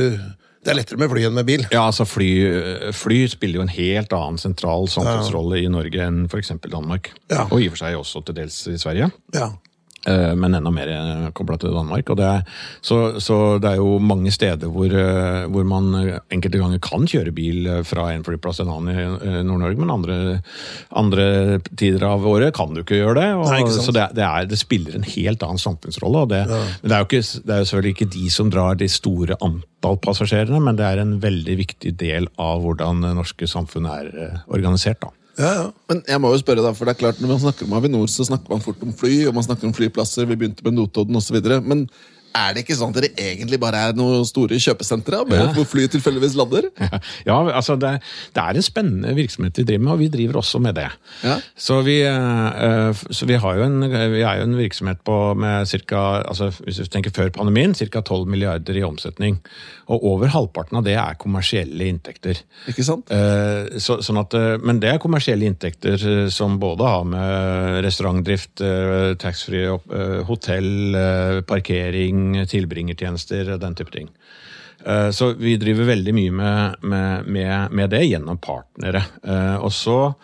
Det 0.65 0.71
er 0.71 0.79
lettere 0.79 0.97
med 0.97 1.11
fly 1.11 1.27
enn 1.27 1.35
med 1.35 1.45
bil. 1.45 1.67
Ja, 1.69 1.83
altså 1.91 2.07
fly, 2.09 2.31
fly 2.95 3.19
spiller 3.29 3.59
jo 3.59 3.67
en 3.67 3.75
helt 3.75 4.15
annen 4.15 4.39
sentral 4.41 4.87
samfunnsrolle 4.89 5.59
i 5.61 5.67
Norge 5.69 6.07
enn 6.07 6.23
f.eks. 6.31 6.55
Danmark. 6.63 7.11
Ja. 7.29 7.43
Og 7.51 7.59
i 7.59 7.67
og 7.67 7.75
for 7.75 7.83
seg 7.83 7.99
også 7.99 8.23
til 8.25 8.39
dels 8.39 8.63
i 8.71 8.79
Sverige. 8.81 9.11
Ja. 9.35 9.51
Eh, 10.05 10.33
men 10.37 10.53
enda 10.53 10.71
mer 10.73 10.91
kobla 11.35 11.57
til 11.61 11.73
Danmark. 11.73 12.09
Og 12.13 12.19
det 12.19 12.27
er, 12.27 12.43
så, 12.85 13.17
så 13.23 13.57
det 13.61 13.71
er 13.71 13.81
jo 13.81 13.97
mange 14.03 14.33
steder 14.33 14.69
hvor, 14.71 14.91
eh, 14.91 15.45
hvor 15.51 15.65
man 15.67 15.89
enkelte 16.33 16.61
ganger 16.61 16.81
kan 16.83 17.07
kjøre 17.09 17.33
bil 17.35 17.69
eh, 17.71 17.81
fra 17.87 18.11
en 18.13 18.25
flyplass 18.25 18.61
til 18.61 18.69
en 18.69 18.75
annen 18.75 18.93
i 18.93 19.05
eh, 19.05 19.39
Nord-Norge, 19.47 19.81
men 19.81 19.93
andre, 19.95 20.19
andre 20.95 21.27
tider 21.71 22.05
av 22.07 22.25
året 22.29 22.53
kan 22.57 22.75
du 22.75 22.83
ikke 22.83 23.01
gjøre 23.01 23.17
det. 23.19 23.27
Og, 23.39 23.47
Nei, 23.49 23.63
ikke 23.63 23.75
så 23.79 23.95
det, 23.95 24.07
det, 24.17 24.25
er, 24.27 24.49
det 24.51 24.61
spiller 24.61 24.99
en 24.99 25.09
helt 25.15 25.45
annen 25.45 25.61
samfunnsrolle. 25.61 26.25
Og 26.25 26.33
det, 26.33 26.43
men 26.49 26.89
det 26.89 26.93
er, 26.93 27.01
jo 27.01 27.09
ikke, 27.09 27.41
det 27.41 27.57
er 27.57 27.63
jo 27.63 27.69
selvfølgelig 27.71 27.97
ikke 27.97 28.11
de 28.19 28.31
som 28.37 28.53
drar 28.53 28.79
de 28.79 28.91
store 28.91 29.39
antall 29.41 29.99
passasjerene, 30.05 30.61
men 30.63 30.79
det 30.79 30.87
er 30.87 31.01
en 31.01 31.17
veldig 31.23 31.59
viktig 31.65 31.95
del 31.99 32.29
av 32.41 32.63
hvordan 32.65 33.05
det 33.05 33.15
norske 33.17 33.49
samfunnet 33.49 34.01
er 34.01 34.25
eh, 34.27 34.41
organisert. 34.53 35.01
da. 35.01 35.13
Ja, 35.35 35.51
ja. 35.51 35.63
Men 35.91 36.01
jeg 36.07 36.21
må 36.23 36.31
jo 36.31 36.39
spørre 36.39 36.63
da, 36.63 36.71
for 36.75 36.87
det 36.87 36.95
er 36.95 37.01
klart 37.01 37.17
når 37.19 37.33
man 37.33 37.41
snakker 37.43 37.67
om 37.67 37.75
Avinor, 37.75 38.07
så 38.11 38.23
snakker 38.27 38.51
man 38.53 38.63
fort 38.63 38.83
om 38.85 38.93
fly, 38.95 39.13
og 39.27 39.35
man 39.35 39.43
snakker 39.43 39.67
om 39.67 39.75
flyplasser, 39.75 40.27
vi 40.29 40.37
begynte 40.39 40.63
med 40.63 40.77
Notodden 40.77 41.19
osv. 41.19 41.39
Men 41.67 41.85
er 42.35 42.53
det 42.55 42.63
ikke 42.65 42.75
sånn 42.77 42.91
at 42.93 42.99
dere 42.99 43.09
egentlig 43.31 43.59
bare 43.61 43.81
er 43.89 43.95
noen 43.97 44.25
store 44.27 44.57
kjøpesentre, 44.61 45.21
Ja. 45.31 45.47
hvor 45.55 45.65
flyet 45.69 45.91
tilfeldigvis 45.95 46.35
lander? 46.39 46.67
Ja, 47.29 47.37
altså 47.55 47.75
det, 47.79 47.93
det 48.35 48.41
er 48.43 48.55
en 48.59 48.65
spennende 48.65 49.13
virksomhet 49.17 49.57
vi 49.57 49.63
driver 49.67 49.83
med, 49.85 49.93
og 49.95 49.99
vi 50.03 50.09
driver 50.13 50.39
også 50.41 50.59
med 50.61 50.75
det. 50.77 50.89
Ja. 51.23 51.37
Så, 51.57 51.79
vi, 51.85 52.01
eh, 52.05 53.03
så 53.09 53.25
vi, 53.29 53.37
har 53.41 53.55
jo 53.59 53.63
en, 53.69 53.79
vi 53.89 54.21
er 54.21 54.41
jo 54.41 54.47
en 54.49 54.57
virksomhet 54.59 55.01
på 55.07 55.17
med 55.39 55.65
cirka, 55.69 56.01
altså 56.27 56.51
hvis 56.65 56.81
du 56.83 56.91
tenker 56.91 57.13
før 57.15 57.31
pandemien, 57.35 57.73
ca. 57.75 58.01
12 58.01 58.27
milliarder 58.29 58.77
i 58.77 58.83
omsetning. 58.85 59.39
Og 59.87 60.03
over 60.15 60.31
halvparten 60.33 60.79
av 60.79 60.85
det 60.85 60.95
er 60.97 61.17
kommersielle 61.21 61.87
inntekter. 61.91 62.39
Ikke 62.71 62.83
sant? 62.85 63.09
Eh, 63.13 63.77
Så, 63.79 63.99
sånn 64.05 64.17
at, 64.21 64.33
eh, 64.37 64.55
men 64.65 64.79
det 64.81 64.89
er 64.93 65.01
kommersielle 65.03 65.45
inntekter 65.47 65.97
som 66.33 66.57
både 66.61 66.87
har 66.89 67.03
med 67.07 67.83
restaurantdrift, 67.85 68.61
taxfree, 69.21 69.69
hotell, 70.27 70.69
eh, 70.95 71.41
parkering, 72.33 72.47
tilbringertjenester, 72.47 73.57
den 73.59 73.75
type 73.75 73.91
ting. 73.91 74.09
Eh, 74.85 75.11
Så 75.11 75.33
vi 75.37 75.57
driver 75.57 75.85
veldig 75.85 76.13
mye 76.13 76.31
med, 76.31 76.75
med, 76.83 77.25
med, 77.27 77.71
med 77.71 77.89
det 77.89 78.03
gjennom 78.05 78.37
partnere. 78.37 79.03
Også, 79.61 80.15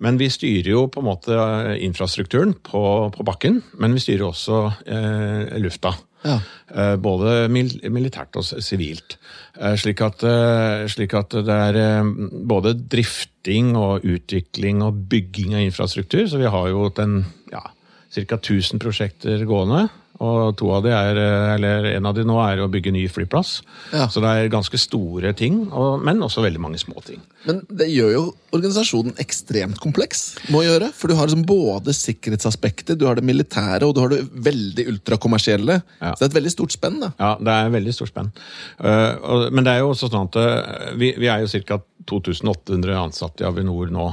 men 0.00 0.18
vi 0.18 0.28
styrer 0.30 0.70
jo 0.72 0.86
på 0.88 1.00
en 1.00 1.06
måte 1.08 1.32
eh, 1.34 1.84
infrastrukturen 1.84 2.54
på, 2.54 3.10
på 3.16 3.24
bakken, 3.24 3.62
men 3.78 3.94
vi 3.94 4.00
styrer 4.00 4.26
også 4.28 4.72
eh, 4.86 5.58
lufta. 5.60 5.94
Ja. 6.24 6.38
Eh, 6.74 6.96
Både 7.00 7.48
militært 7.48 8.36
og 8.36 8.44
sivilt. 8.44 9.16
Eh, 9.58 9.76
Slik 9.80 10.00
at, 10.04 10.22
eh, 10.24 10.86
slik 10.88 11.14
at 11.16 11.30
det 11.32 11.48
er 11.70 11.78
eh, 11.80 12.04
både 12.44 12.74
drifting 12.76 13.74
og 13.76 14.04
utvikling 14.04 14.82
og 14.84 15.06
bygging 15.08 15.54
av 15.56 15.64
infrastruktur. 15.64 16.26
Så 16.28 16.36
vi 16.42 16.50
har 16.50 16.68
jo 16.68 16.90
ca. 16.92 17.06
ja, 17.52 17.62
ca. 18.10 18.36
1000 18.36 18.80
prosjekter 18.82 19.46
gående. 19.48 19.88
Og 20.20 20.54
to 20.60 20.68
av 20.76 20.82
de 20.84 20.90
er, 20.92 21.16
eh, 21.16 21.54
eller 21.54 21.86
en 21.94 22.06
av 22.06 22.14
de 22.14 22.24
nå 22.28 22.34
er 22.44 22.60
å 22.60 22.68
bygge 22.68 22.92
ny 22.92 23.06
flyplass. 23.08 23.62
Ja. 23.92 24.06
Så 24.12 24.20
det 24.20 24.28
er 24.28 24.50
ganske 24.52 24.76
store 24.76 25.32
ting, 25.32 25.62
og, 25.72 26.02
men 26.04 26.20
også 26.20 26.42
veldig 26.44 26.60
mange 26.60 26.76
små 26.82 27.00
ting. 27.06 27.22
Men 27.46 27.62
det 27.72 27.86
gjør 27.88 28.10
jo 28.12 28.24
organisasjonen 28.52 29.14
ekstremt 29.22 29.78
kompleks. 29.80 30.34
må 30.52 30.60
gjøre, 30.66 30.90
For 30.92 31.08
du 31.08 31.14
har 31.16 31.26
liksom 31.30 31.46
både 31.48 31.94
sikkerhetsaspektet, 31.96 32.98
du 33.00 33.06
har 33.08 33.16
det 33.16 33.24
militære 33.24 33.82
og 33.88 33.94
du 33.96 34.00
har 34.02 34.12
det 34.12 34.20
veldig 34.44 34.86
ultrakommersielle. 34.92 35.78
Ja. 36.02 36.12
Så 36.12 36.20
det 36.20 36.28
er 36.28 36.32
et 36.34 36.38
veldig 36.42 36.52
stort 36.52 36.72
spenn. 36.76 37.00
da. 37.00 37.12
Ja, 37.18 37.32
det 37.40 37.48
er 37.56 37.70
veldig 37.78 37.94
stort 37.96 38.12
spenn. 38.12 38.30
Eh, 38.78 39.14
og- 39.24 39.52
men 39.52 39.64
det 39.64 39.72
er 39.72 39.78
jo 39.80 39.90
også 39.94 40.10
sånn 40.12 40.28
at 40.28 40.36
eh, 40.36 40.92
vi, 41.00 41.14
vi 41.16 41.28
er 41.32 41.40
jo 41.46 41.64
ca. 41.64 41.80
2800 42.10 42.96
ansatte 42.96 43.44
i 43.44 43.46
Avinor 43.46 43.90
nå. 43.92 44.06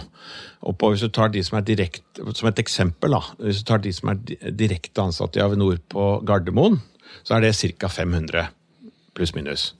Og 0.68 0.92
hvis 0.92 1.06
du 1.06 1.08
tar 1.14 1.32
de 1.32 1.44
som 1.44 1.58
er 1.58 1.64
direkte, 1.64 2.04
Som 2.36 2.50
et 2.50 2.60
eksempel, 2.60 3.12
da. 3.12 3.22
Hvis 3.40 3.64
du 3.64 3.68
tar 3.70 3.80
de 3.80 3.94
som 3.94 4.10
er 4.10 4.52
direkte 4.52 5.02
ansatte 5.02 5.40
i 5.40 5.44
Avinor 5.44 5.78
på 5.90 6.22
Gardermoen, 6.28 6.82
så 7.24 7.38
er 7.38 7.46
det 7.46 7.56
ca. 7.56 7.88
500 7.88 8.50
pluss-minus. 9.16 9.74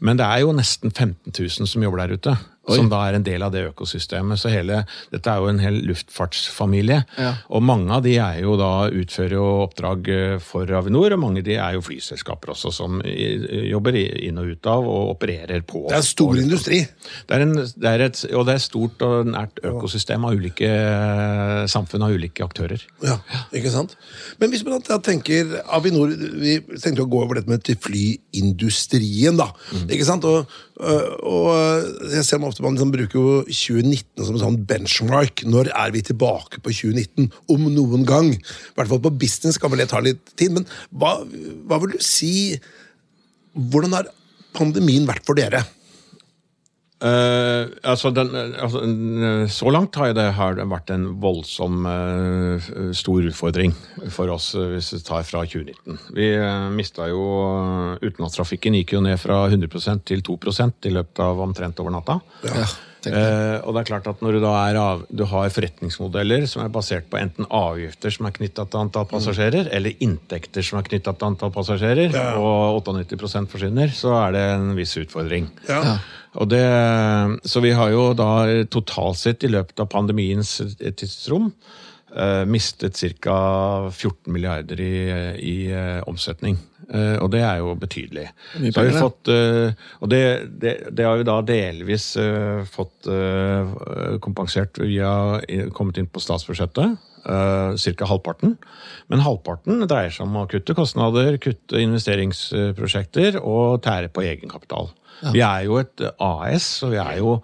Men 0.00 0.18
det 0.18 0.26
er 0.26 0.42
jo 0.42 0.52
nesten 0.52 0.90
15 0.90 1.32
000 1.38 1.68
som 1.70 1.82
jobber 1.82 2.02
der 2.02 2.18
ute. 2.18 2.36
Som 2.64 2.88
da 2.92 3.02
er 3.08 3.18
en 3.18 3.26
del 3.26 3.44
av 3.44 3.52
det 3.52 3.66
økosystemet. 3.70 4.40
Så 4.40 4.52
hele, 4.52 4.82
dette 5.12 5.30
er 5.30 5.42
jo 5.42 5.50
en 5.50 5.60
hel 5.60 5.80
luftfartsfamilie. 5.88 7.02
Ja. 7.20 7.32
Og 7.52 7.64
mange 7.64 7.92
av 7.92 8.04
de 8.06 8.16
er 8.22 8.40
jo 8.44 8.56
da 8.60 8.88
utfører 8.88 9.36
jo 9.36 9.44
oppdrag 9.66 10.08
eh, 10.12 10.36
for 10.42 10.70
Avinor, 10.78 11.12
og 11.16 11.20
mange 11.20 11.42
av 11.42 11.48
de 11.48 11.58
er 11.58 11.76
jo 11.76 11.84
flyselskaper 11.84 12.54
også, 12.54 12.72
som 12.74 13.02
jobber 13.04 13.98
inn 13.98 14.40
og 14.40 14.54
ut 14.54 14.70
av 14.70 14.88
og 14.88 15.12
opererer 15.14 15.64
på. 15.66 15.84
Det 15.90 15.98
er 15.98 16.06
stor 16.06 16.40
industri. 16.40 16.80
Det 17.28 17.36
er 17.36 17.44
en, 17.44 17.54
det 17.60 17.90
er 17.90 18.06
et, 18.08 18.24
og 18.32 18.46
det 18.48 18.56
er 18.56 18.64
stort 18.64 19.04
og 19.04 19.28
nært 19.28 19.60
økosystem 19.64 20.24
av 20.24 20.38
ulike 20.38 20.70
eh, 20.70 21.64
samfunn 21.70 22.06
av 22.06 22.14
ulike 22.16 22.44
aktører. 22.44 22.82
Ja, 23.04 23.18
ikke 23.54 23.72
sant? 23.74 23.96
Men 24.40 24.52
hvis 24.52 24.64
man 24.66 24.82
tenker 25.04 25.58
Avinor 25.74 26.12
Vi 26.14 26.56
tenkte 26.80 27.04
å 27.04 27.10
gå 27.10 27.20
over 27.22 27.38
dette 27.38 27.50
med 27.50 27.64
til 27.66 27.78
flyindustrien, 27.80 29.36
da. 29.38 29.50
Ikke 29.84 30.06
sant? 30.08 30.26
Og, 30.28 30.48
og 30.74 32.08
jeg 32.10 32.24
ser 32.26 32.40
meg 32.42 32.50
ofte 32.50 32.64
man 32.64 32.74
liksom 32.74 32.90
bruker 32.90 33.14
jo 33.14 33.34
2019 33.46 34.24
som 34.26 34.34
en 34.34 34.42
sånn 34.42 34.58
benchmark. 34.66 35.44
Når 35.46 35.70
er 35.70 35.92
vi 35.94 36.02
tilbake 36.08 36.58
på 36.64 36.72
2019? 36.74 37.28
Om 37.54 37.68
noen 37.76 38.02
gang. 38.08 38.32
I 38.34 38.74
hvert 38.74 38.90
fall 38.90 39.02
på 39.04 39.14
business 39.22 39.60
kan 39.60 39.70
vel 39.70 39.84
det 39.84 39.90
ta 39.92 40.02
litt 40.02 40.34
tid. 40.34 40.56
Men 40.56 40.66
hva, 40.90 41.20
hva 41.68 41.80
vil 41.82 41.94
du 41.96 42.02
si 42.02 42.58
Hvordan 43.54 43.92
har 43.94 44.08
pandemien 44.56 45.04
vært 45.06 45.22
for 45.22 45.38
dere? 45.38 45.60
Eh, 47.04 47.66
altså 47.84 48.08
den, 48.16 48.30
eh, 48.32 48.54
altså, 48.64 48.80
så 49.52 49.72
langt 49.74 49.96
har 50.00 50.14
det, 50.16 50.24
her 50.38 50.56
vært 50.70 50.92
en 50.94 51.04
voldsom 51.20 51.84
uh, 51.84 52.68
stor 52.96 53.26
utfordring 53.28 53.74
for 54.14 54.32
oss 54.32 54.54
uh, 54.56 54.70
hvis 54.72 54.94
vi 54.94 55.02
tar 55.04 55.26
fra 55.28 55.42
2019. 55.44 55.98
Vi 56.16 56.30
uh, 56.40 56.70
mista 56.72 57.10
jo 57.10 57.26
eh, 57.50 58.06
Utenlandstrafikken 58.08 58.78
gikk 58.78 58.96
jo 58.96 59.02
ned 59.04 59.20
fra 59.20 59.42
100% 59.50 60.06
til 60.08 60.24
2% 60.24 60.88
i 60.88 60.94
løpet 60.96 61.20
av 61.26 61.44
omtrent 61.44 61.84
over 61.84 61.92
natta. 61.92 62.18
Ja. 62.48 62.66
Eh, 63.12 63.58
og 63.66 63.74
det 63.74 63.82
er 63.82 63.88
klart 63.90 64.06
at 64.10 64.22
når 64.24 64.36
du 64.36 64.40
da 64.44 64.52
er 64.70 64.78
av, 64.80 65.04
du 65.10 65.24
har 65.28 65.52
forretningsmodeller 65.52 66.46
som 66.50 66.64
er 66.64 66.72
basert 66.72 67.06
på 67.12 67.18
enten 67.20 67.46
avgifter 67.50 68.14
som 68.14 68.26
er 68.28 68.34
knytta 68.38 68.64
til 68.70 68.80
antall 68.84 69.06
passasjerer, 69.10 69.68
eller 69.76 69.96
inntekter 70.04 70.64
som 70.64 70.80
er 70.80 70.88
knytta 70.88 71.12
til 71.18 71.28
antall 71.32 71.52
passasjerer, 71.54 72.12
Ja. 72.14 72.34
og 72.40 72.80
98% 72.86 73.50
forsvinner, 73.52 73.92
så 73.94 74.14
er 74.24 74.32
det 74.36 74.44
en 74.54 74.74
viss 74.78 74.96
utfordring. 75.00 75.50
Ja. 75.68 75.98
Og 76.34 76.48
det, 76.50 76.64
så 77.46 77.60
vi 77.62 77.70
har 77.76 77.90
jo 77.94 78.08
da 78.18 78.30
totalt 78.66 79.20
sett 79.20 79.44
i 79.46 79.50
løpet 79.52 79.78
av 79.78 79.86
pandemiens 79.92 80.56
tidsrom 80.80 81.52
eh, 82.16 82.42
mistet 82.50 82.98
ca. 83.22 83.90
14 83.90 84.32
milliarder 84.34 84.80
i, 84.82 84.94
i 85.38 85.56
eh, 85.70 86.00
omsetning. 86.10 86.58
Eh, 86.90 87.16
og 87.22 87.30
det 87.32 87.40
er 87.44 87.62
jo 87.62 87.74
betydelig. 87.80 88.26
Så 88.58 88.80
har 88.80 88.88
vi 88.88 88.98
fått, 88.98 89.30
eh, 89.32 89.88
og 90.00 90.10
det, 90.12 90.22
det, 90.60 90.74
det 90.92 91.06
har 91.06 91.20
vi 91.20 91.26
da 91.28 91.38
delvis 91.46 92.12
eh, 92.20 92.62
fått 92.68 93.08
kompensert 94.24 94.78
via 94.82 95.40
kommet 95.76 96.00
inn 96.00 96.10
på 96.10 96.22
statsbudsjettet. 96.22 96.98
Uh, 97.24 97.76
Ca. 97.80 98.08
halvparten. 98.10 98.58
Men 99.12 99.24
halvparten 99.24 99.84
dreier 99.88 100.12
seg 100.12 100.26
om 100.26 100.42
å 100.42 100.48
kutte 100.50 100.76
kostnader, 100.76 101.38
kutte 101.42 101.80
investeringsprosjekter 101.80 103.40
og 103.42 103.82
tære 103.84 104.12
på 104.12 104.24
egenkapital. 104.24 104.92
Vi 105.32 105.40
er 105.44 105.64
jo 105.68 105.78
et 105.80 106.02
AS, 106.22 106.66
og 106.84 106.92
vi 106.94 106.98
er 107.00 107.18
jo 107.20 107.36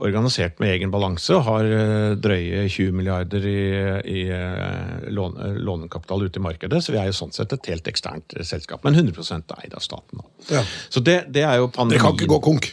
organisert 0.00 0.56
med 0.62 0.72
egen 0.72 0.92
balanse 0.92 1.34
og 1.36 1.44
har 1.44 1.66
eh, 1.68 2.14
drøye 2.16 2.64
20 2.72 2.94
milliarder 2.96 3.44
i, 3.44 3.60
i 4.08 4.22
eh, 4.32 5.02
eh, 5.04 5.58
lånekapital 5.60 6.24
ute 6.24 6.40
i 6.40 6.44
markedet, 6.44 6.80
så 6.82 6.94
vi 6.94 7.00
er 7.02 7.10
jo 7.10 7.18
sånn 7.18 7.34
sett 7.36 7.52
et 7.56 7.70
helt 7.72 7.90
eksternt 7.92 8.36
eh, 8.38 8.46
selskap, 8.48 8.86
men 8.86 8.96
100 8.96 9.44
eid 9.60 9.76
av 9.76 9.84
staten. 9.84 10.24
Ja. 10.48 10.64
Så 10.88 11.04
det, 11.04 11.18
det 11.34 11.44
er 11.44 11.60
jo 11.60 11.68
pandemien. 11.68 11.98
Det 11.98 12.06
kan 12.06 12.16
ikke 12.16 12.32
gå 12.32 12.40
konk. 12.48 12.72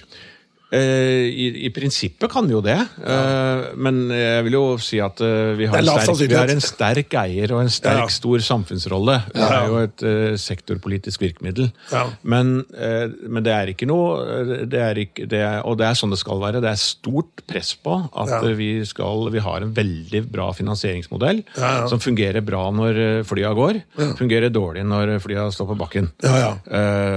Eh, 0.67 1.23
i, 1.31 1.45
I 1.63 1.69
prinsippet 1.71 2.27
kan 2.27 2.43
vi 2.43 2.51
jo 2.51 2.59
det, 2.59 2.75
eh, 2.75 3.67
men 3.79 4.01
jeg 4.11 4.43
vil 4.43 4.55
jo 4.57 4.63
si 4.83 4.97
at 4.99 5.21
eh, 5.23 5.53
vi, 5.55 5.67
har 5.71 5.79
er 5.79 5.85
en 5.87 6.03
sterk, 6.03 6.19
vi 6.27 6.35
har 6.35 6.51
en 6.51 6.63
sterk 6.63 7.15
eier 7.21 7.53
og 7.55 7.61
en 7.63 7.71
sterk, 7.71 8.01
Ja. 8.03 8.07
stor 8.11 8.43
samfunnsrolle. 8.43 9.15
Det 9.31 9.45
er 9.47 9.69
jo 9.71 9.77
et 9.85 10.03
sektorpolitisk 10.43 11.23
virkemiddel. 11.23 11.69
Ja. 11.93 12.03
Men, 12.27 12.65
men 12.75 13.45
det 13.45 13.53
er 13.55 13.71
ikke 13.71 13.87
noe 13.87 14.65
det 14.67 14.81
er 14.83 14.99
ikke, 15.01 15.25
det 15.29 15.39
er, 15.39 15.61
Og 15.67 15.77
det 15.79 15.87
er 15.87 15.95
sånn 15.97 16.11
det 16.11 16.19
skal 16.19 16.39
være. 16.41 16.59
Det 16.63 16.69
er 16.69 16.79
stort 16.81 17.45
press 17.47 17.71
på 17.79 17.95
at 18.11 18.33
Ja. 18.35 18.41
vi, 18.59 18.83
skal, 18.85 19.29
vi 19.33 19.39
har 19.43 19.63
en 19.63 19.71
veldig 19.75 20.21
bra 20.31 20.49
finansieringsmodell 20.57 21.43
som 21.87 22.01
fungerer 22.03 22.43
bra 22.45 22.65
når 22.75 23.23
flya 23.27 23.53
går, 23.55 23.79
fungerer 24.19 24.51
dårlig 24.53 24.83
når 24.87 25.15
flya 25.23 25.47
står 25.53 25.71
på 25.71 25.79
bakken. 25.79 26.11
Ja, 26.25 26.35
ja. 26.43 26.51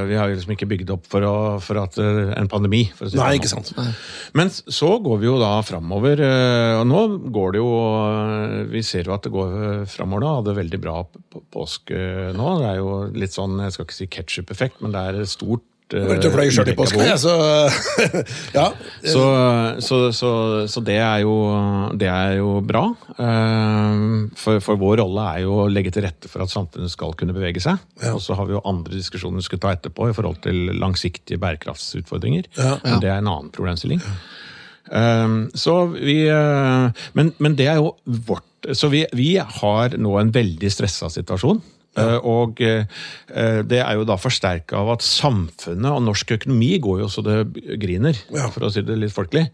Vi 0.07 0.19
har 0.21 0.30
jo 0.30 0.38
liksom 0.38 0.54
ikke 0.54 0.71
bygd 0.71 0.95
opp 0.95 1.11
for, 1.11 1.26
å, 1.26 1.37
for 1.64 1.83
at 1.83 1.99
en 2.00 2.50
pandemi. 2.52 2.87
For 2.95 3.09
å 3.09 3.12
si 3.12 3.19
Nei, 3.19 3.35
sånn. 3.35 3.40
Ikke 3.41 3.51
sant. 3.51 3.73
Men 4.37 4.53
så 4.53 4.91
går 5.03 5.21
vi 5.23 5.29
jo 5.29 5.39
da 5.41 5.53
framover, 5.67 6.23
eh, 6.25 6.75
og 6.79 6.87
nå 6.91 7.03
går 7.33 7.57
det 7.57 7.63
jo 7.63 7.71
eh, 7.81 8.57
Vi 8.71 8.85
ser 8.87 9.09
jo 9.09 9.17
at 9.17 9.27
det 9.27 9.33
går 9.35 9.57
eh, 9.57 9.89
framover 9.91 10.25
nå. 10.25 10.35
Hadde 10.41 10.57
veldig 10.61 10.81
bra 10.83 11.01
påske 11.55 11.99
nå. 12.37 12.53
Det 12.61 12.71
er 12.71 12.81
jo 12.81 12.95
litt 13.17 13.37
sånn, 13.37 13.59
jeg 13.65 13.77
skal 13.77 13.89
ikke 13.89 13.99
si 13.99 14.11
ketsjup-effekt, 14.19 14.85
men 14.85 14.95
det 14.95 15.05
er 15.09 15.31
stort 15.31 15.67
Jeg 15.93 16.07
var 16.07 16.21
ute 16.21 16.29
og 16.31 16.35
fløy 16.37 16.51
sjøl 16.55 16.69
i 16.71 16.75
påsken, 16.79 17.01
jeg, 17.03 17.19
så 17.19 17.33
Ja. 18.59 18.67
så, 19.03 19.23
så, 19.83 19.99
så, 20.15 20.31
så 20.71 20.83
det, 20.87 20.99
er 21.03 21.23
jo, 21.25 21.35
det 21.99 22.07
er 22.11 22.37
jo 22.39 22.53
bra. 22.67 22.85
Eh, 23.19 24.05
For, 24.39 24.61
for 24.65 24.79
vår 24.81 25.01
rolle 25.03 25.25
er 25.35 25.43
jo 25.47 25.57
å 25.65 25.69
legge 25.73 25.91
til 25.95 26.05
rette 26.07 26.31
for 26.31 26.45
at 26.45 26.53
samfunnet 26.53 26.93
skal 26.93 27.17
kunne 27.19 27.35
bevege 27.37 27.63
seg. 27.65 27.81
Ja. 28.03 28.15
Og 28.15 28.23
så 28.25 28.37
har 28.39 28.47
vi 28.49 28.55
jo 28.57 28.63
andre 28.69 28.95
diskusjoner 28.99 29.41
vi 29.43 29.49
skal 29.49 29.63
ta 29.65 29.73
etterpå 29.75 30.11
i 30.11 30.15
forhold 30.17 30.39
til 30.47 30.71
langsiktige 30.79 31.41
bærekraftsutfordringer. 31.43 32.47
Ja. 32.59 32.77
Men 32.85 33.03
det 33.03 33.11
er 33.11 33.19
en 33.23 33.31
annen 33.33 33.51
problemstilling. 33.55 34.03
Eh, 34.91 35.35
Så 35.55 35.75
vi 35.97 36.21
eh, 36.31 37.03
men, 37.19 37.35
men 37.39 37.55
det 37.59 37.69
er 37.71 37.77
jo 37.79 37.93
vårt 38.27 38.47
Så 38.75 38.89
vi, 38.93 39.05
vi 39.17 39.35
har 39.41 39.95
nå 39.97 40.17
en 40.21 40.33
veldig 40.35 40.69
stressa 40.73 41.09
situasjon. 41.13 41.61
Eh, 41.99 42.19
Og 42.23 42.61
eh, 42.63 42.85
det 43.67 43.81
er 43.83 43.95
jo 43.99 44.05
da 44.07 44.15
forsterka 44.21 44.77
av 44.79 44.93
at 44.95 45.03
samfunnet 45.03 45.91
og 45.91 46.03
norsk 46.07 46.31
økonomi 46.39 46.79
går 46.79 47.01
jo 47.03 47.09
så 47.11 47.23
det 47.27 47.39
griner, 47.83 48.15
Ja. 48.33 48.49
for 48.51 48.61
å 48.69 48.71
si 48.73 48.83
det 48.83 48.99
litt 48.99 49.13
folkelig. 49.15 49.49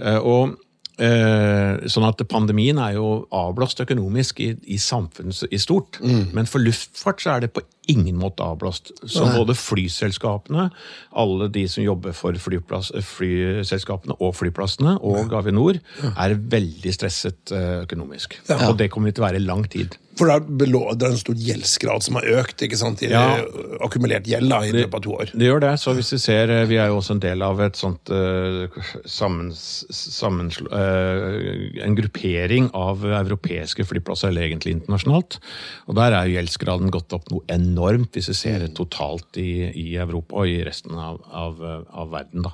Eh, 0.00 0.18
Og 0.18 0.56
Sånn 0.96 2.04
at 2.06 2.20
pandemien 2.30 2.78
er 2.78 2.92
jo 2.94 3.26
avblåst 3.34 3.80
økonomisk 3.82 4.38
i, 4.38 4.52
i 4.70 4.76
samfunnet 4.78 5.42
i 5.50 5.58
stort. 5.58 5.98
Men 6.32 6.46
for 6.46 6.62
luftfart 6.62 7.18
så 7.18 7.32
er 7.34 7.40
det 7.40 7.48
på 7.52 7.64
ingen 7.90 8.16
måte 8.20 8.44
avblåst. 8.44 8.92
Så 9.06 9.26
både 9.34 9.56
flyselskapene, 9.58 10.68
alle 11.12 11.48
de 11.52 11.66
som 11.70 11.84
jobber 11.84 12.14
for 12.16 12.36
flyselskapene 12.38 14.16
og 14.20 14.34
flyplassene, 14.38 14.96
og 15.04 15.34
Avinor, 15.36 15.80
er 16.14 16.38
veldig 16.38 16.94
stresset 16.94 17.52
eh, 17.54 17.82
økonomisk. 17.84 18.38
Ja. 18.48 18.62
Og 18.68 18.78
det 18.80 18.90
kommer 18.94 19.14
til 19.14 19.24
å 19.24 19.28
være 19.28 19.42
i 19.42 19.46
lang 19.46 19.66
tid. 19.70 19.98
For 20.14 20.30
det 20.30 20.68
er, 20.68 21.08
en 21.08 21.18
stor 21.18 21.38
gjeldsgrad 21.38 22.04
som 22.06 22.18
har 22.20 22.26
økt, 22.38 22.62
ikke 22.62 22.78
sant? 22.78 23.02
I 23.02 23.10
Ja. 23.10 23.42
akkumulert 23.82 24.28
gjeld 24.30 24.48
da, 24.50 24.60
i 24.62 24.70
løpet 24.70 24.94
av 24.94 25.02
to 25.02 25.14
år. 25.18 25.32
Det 25.34 25.48
gjør 25.48 25.60
det. 25.60 25.72
så 25.80 25.94
hvis 25.94 26.12
Vi 26.14 26.18
ser, 26.18 26.50
eh, 26.50 26.66
vi 26.66 26.76
er 26.76 26.86
jo 26.86 26.98
også 27.00 27.12
en 27.12 27.20
del 27.20 27.42
av 27.42 27.60
et 27.60 27.74
sånt 27.74 28.10
uh, 28.10 28.68
sammens, 29.04 29.84
sammensl- 29.90 30.70
uh, 30.70 31.82
en 31.82 31.96
gruppering 31.96 32.70
av 32.72 33.02
europeiske 33.02 33.84
flyplasser, 33.84 34.28
eller 34.28 34.42
egentlig 34.42 34.78
internasjonalt. 34.78 35.40
Og 35.88 35.94
Der 35.96 36.12
er 36.12 36.26
jo 36.26 36.38
gjeldsgraden 36.38 36.90
gått 36.90 37.12
opp 37.12 37.28
noe 37.30 37.42
enormt, 37.48 37.73
hvis 37.78 38.28
vi 38.30 38.34
ser 38.36 38.58
det 38.62 38.74
totalt 38.76 39.36
i, 39.40 39.70
i 39.74 39.96
Europa 40.00 40.42
og 40.42 40.48
i 40.50 40.60
resten 40.66 40.94
av, 40.98 41.20
av, 41.30 41.58
av 41.90 42.10
verden. 42.12 42.42
da. 42.46 42.52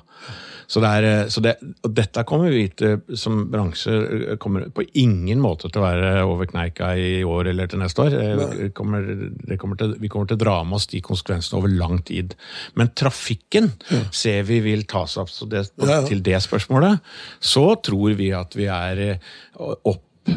Så, 0.71 0.79
det 0.83 0.89
er, 0.97 1.07
eh, 1.09 1.27
så 1.31 1.41
det, 1.43 1.53
og 1.83 1.93
dette 1.97 2.23
kommer 2.27 2.51
vi 2.53 2.67
til 2.79 3.01
som 3.19 3.43
bransje 3.51 3.91
eh, 3.91 4.37
kommer 4.41 4.69
på 4.73 4.85
ingen 5.01 5.41
måte 5.43 5.69
til 5.69 5.81
å 5.81 5.85
være 5.85 6.11
over 6.25 6.47
kneika 6.51 6.93
i 6.97 7.23
år 7.27 7.51
eller 7.51 7.67
til 7.71 7.81
neste 7.83 8.05
år. 8.05 8.17
Eh, 8.17 8.43
Det 8.61 8.69
kommer, 8.77 9.05
det 9.47 9.57
kommer 9.61 9.77
til, 9.79 9.95
vi 9.99 10.09
kommer 10.11 10.27
til 10.31 10.39
å 10.39 10.43
dra 10.45 10.57
med 10.63 10.79
oss 10.79 10.87
de 10.91 11.01
konsekvensene 11.03 11.59
over 11.59 11.69
lang 11.75 11.99
tid. 12.07 12.35
Men 12.79 12.93
trafikken 12.95 13.71
ser 14.11 14.43
vi 14.47 14.61
vil 14.63 14.85
ta 14.89 15.05
seg 15.07 15.25
opp 15.25 15.33
så 15.33 15.47
det, 15.49 15.65
Ja, 15.81 15.99
ja. 16.01 16.05
til 16.07 16.23
det 16.25 16.39
spørsmålet. 16.43 17.01
Så 17.39 17.65
tror 17.83 18.15
vi 18.19 18.31
at 18.35 18.55
vi 18.57 18.69
er 18.71 19.03
eh, 19.11 19.19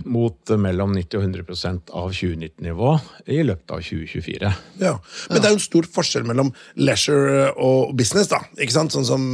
mot 0.08 0.52
mellom 0.60 0.94
90 0.96 1.18
og 1.18 1.24
100% 1.26 1.90
av 1.92 2.12
2019-nivå 2.16 2.90
i 3.34 3.42
løpet 3.44 3.74
av 3.74 3.82
2024. 3.84 4.52
Ja. 4.80 4.94
Men 5.28 5.42
det 5.42 5.48
er 5.48 5.52
jo 5.52 5.58
en 5.58 5.64
stor 5.64 5.88
forskjell 5.96 6.24
mellom 6.28 6.52
leisure 6.80 7.50
og 7.60 7.92
business. 7.98 8.30
da, 8.32 8.40
ikke 8.56 8.76
sant? 8.76 8.94
Sånn 8.94 9.08
som 9.08 9.28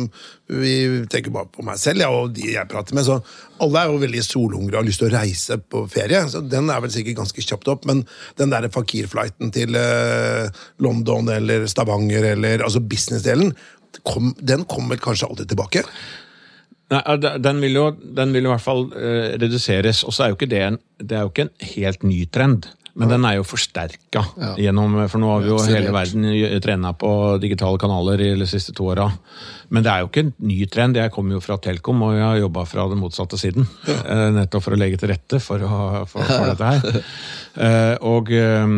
Vi 0.50 1.06
tenker 1.06 1.30
bare 1.30 1.46
på 1.46 1.62
meg 1.62 1.78
selv 1.78 2.02
ja, 2.02 2.08
og 2.10 2.32
de 2.34 2.48
jeg 2.56 2.70
prater 2.70 2.96
med. 2.98 3.06
så 3.06 3.20
Alle 3.62 3.84
er 3.84 3.92
jo 3.92 4.00
veldig 4.02 4.22
solhungre 4.26 4.74
og 4.74 4.80
har 4.80 4.88
lyst 4.88 5.02
til 5.04 5.10
å 5.10 5.14
reise 5.14 5.58
på 5.62 5.84
ferie. 5.86 6.24
så 6.28 6.42
Den 6.42 6.70
er 6.70 6.80
vel 6.82 6.90
sikkert 6.90 7.20
ganske 7.22 7.44
kjapt 7.46 7.70
opp. 7.70 7.86
Men 7.86 8.02
den 8.40 8.50
der 8.50 8.66
fakir-flighten 8.74 9.54
til 9.54 9.78
eh, 9.78 10.50
London 10.82 11.30
eller 11.30 11.68
Stavanger, 11.70 12.32
eller 12.34 12.66
altså 12.66 12.82
business-delen, 12.82 13.54
den 14.40 14.64
kommer 14.64 14.96
kanskje 14.96 15.28
alltid 15.28 15.48
tilbake? 15.50 15.84
Nei, 16.90 17.02
Den 17.38 17.62
vil 17.62 17.78
jo, 17.78 17.86
den 18.18 18.34
vil 18.34 18.48
i 18.48 18.50
hvert 18.50 18.64
fall 18.64 18.88
uh, 18.90 19.36
reduseres. 19.38 20.02
Og 20.04 20.16
så 20.16 20.24
er 20.24 20.32
jo 20.32 20.38
ikke 20.38 20.50
det 20.50 20.62
en, 20.66 20.78
det 20.98 21.16
er 21.16 21.26
jo 21.26 21.32
ikke 21.32 21.48
en 21.48 21.72
helt 21.74 22.06
ny 22.06 22.24
trend. 22.32 22.70
Men 22.98 23.10
den 23.10 23.24
er 23.24 23.36
jo 23.38 23.46
forsterka 23.46 24.22
gjennom 24.58 24.96
For 25.10 25.22
nå 25.22 25.28
har 25.30 25.44
vi 25.44 25.50
jo 25.52 25.58
hele 25.62 25.92
verden 25.94 26.26
trena 26.62 26.92
på 26.98 27.12
digitale 27.42 27.78
kanaler 27.80 28.22
i 28.24 28.30
de 28.38 28.48
siste 28.50 28.74
to 28.76 28.88
åra. 28.92 29.06
Men 29.70 29.84
det 29.86 29.92
er 29.92 30.02
jo 30.02 30.10
ikke 30.10 30.24
en 30.26 30.32
ny 30.50 30.58
trend. 30.70 30.98
Jeg 30.98 31.12
kommer 31.14 31.36
jo 31.36 31.42
fra 31.44 31.56
Telkom, 31.62 32.02
og 32.02 32.16
jeg 32.16 32.26
har 32.26 32.40
jobba 32.40 32.64
fra 32.68 32.88
den 32.90 33.00
motsatte 33.00 33.38
siden. 33.40 33.68
Eh, 33.86 34.26
Nettopp 34.34 34.66
for 34.66 34.74
å 34.74 34.80
legge 34.80 34.98
til 35.00 35.12
rette 35.12 35.40
for, 35.42 35.62
å, 35.62 36.02
for, 36.10 36.26
for 36.26 36.50
dette 36.50 36.72
her. 36.72 37.06
Uh, 37.54 37.94
og 38.12 38.32
eh, 38.34 38.74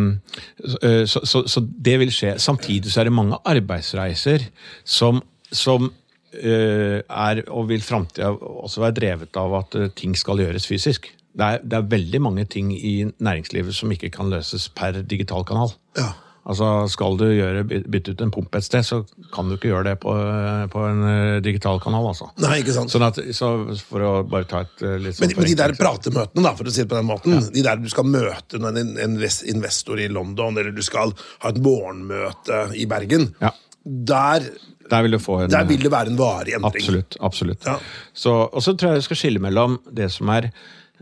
så, 1.08 1.24
så, 1.24 1.44
så 1.48 1.64
det 1.64 1.96
vil 2.04 2.12
skje. 2.12 2.36
Samtidig 2.42 2.92
så 2.92 3.02
er 3.02 3.08
det 3.08 3.16
mange 3.16 3.40
arbeidsreiser 3.48 4.44
som, 4.84 5.22
som 5.48 5.88
er 6.34 7.42
og 7.48 7.68
vil 7.70 7.82
framtida 7.84 8.30
også 8.32 8.82
være 8.86 8.96
drevet 9.00 9.36
av 9.40 9.54
at 9.60 9.78
eh, 9.78 9.90
ting 9.98 10.16
skal 10.18 10.40
gjøres 10.42 10.66
fysisk. 10.70 11.10
Det 11.32 11.46
er, 11.46 11.62
det 11.64 11.78
er 11.78 11.88
veldig 11.88 12.20
mange 12.20 12.44
ting 12.52 12.72
i 12.76 13.06
næringslivet 13.24 13.72
som 13.76 13.92
ikke 13.94 14.10
kan 14.12 14.28
løses 14.32 14.68
per 14.76 15.00
digital 15.08 15.44
kanal. 15.48 15.72
Ja. 15.96 16.10
Altså 16.42 16.88
Skal 16.90 17.14
du 17.20 17.28
gjøre, 17.30 17.60
bytte 17.62 18.16
ut 18.16 18.22
en 18.24 18.32
pump 18.34 18.56
et 18.58 18.64
sted, 18.66 18.82
så 18.82 18.96
kan 19.30 19.46
du 19.46 19.54
ikke 19.54 19.68
gjøre 19.70 19.92
det 19.92 20.00
på, 20.02 20.10
eh, 20.10 20.64
på 20.72 20.80
en 20.88 21.04
eh, 21.06 21.36
digital 21.44 21.78
kanal. 21.80 22.08
altså. 22.10 22.32
Nei, 22.42 22.56
ikke 22.64 22.74
sant? 22.74 22.90
Sånn 22.90 23.04
at, 23.06 23.20
så 23.36 23.52
For 23.86 24.02
å 24.02 24.10
bare 24.26 24.48
ta 24.50 24.64
et 24.66 24.82
eh, 24.82 24.96
litt 25.04 25.16
sånn 25.20 25.28
Men, 25.28 25.36
men 25.38 25.50
de 25.52 25.54
der 25.60 25.76
pratemøtene, 25.78 26.42
da, 26.48 26.52
for 26.58 26.66
å 26.66 26.74
si 26.74 26.82
det 26.82 26.88
på 26.90 26.98
den 26.98 27.06
måten, 27.12 27.38
de 27.54 27.62
der 27.62 27.78
du 27.78 27.86
skal 27.92 28.08
møte 28.10 28.58
en, 28.58 28.82
en 28.98 29.14
investor 29.54 30.02
i 30.02 30.08
London, 30.10 30.58
eller 30.58 30.74
du 30.74 30.82
skal 30.82 31.14
ha 31.44 31.52
et 31.54 31.62
morgenmøte 31.62 32.64
i 32.74 32.88
Bergen, 32.90 33.30
Ja. 33.40 33.54
der, 33.84 34.50
Der 34.92 35.06
vil 35.06 35.16
du 35.16 35.20
få 35.22 35.40
en 35.42 35.52
der 35.52 35.66
vil 35.68 35.82
det 35.82 35.92
være 35.92 36.12
en 36.12 36.18
varig 36.20 36.56
endring. 36.58 36.84
Absolutt. 36.84 37.16
absolutt. 37.20 37.66
Ja. 37.66 37.78
Så, 38.12 38.34
og 38.46 38.62
så 38.62 38.76
tror 38.76 38.92
jeg 38.92 39.02
jeg 39.02 39.08
skal 39.10 39.22
skille 39.24 39.42
mellom 39.42 39.80
det 39.90 40.10
som 40.12 40.30
er 40.34 40.52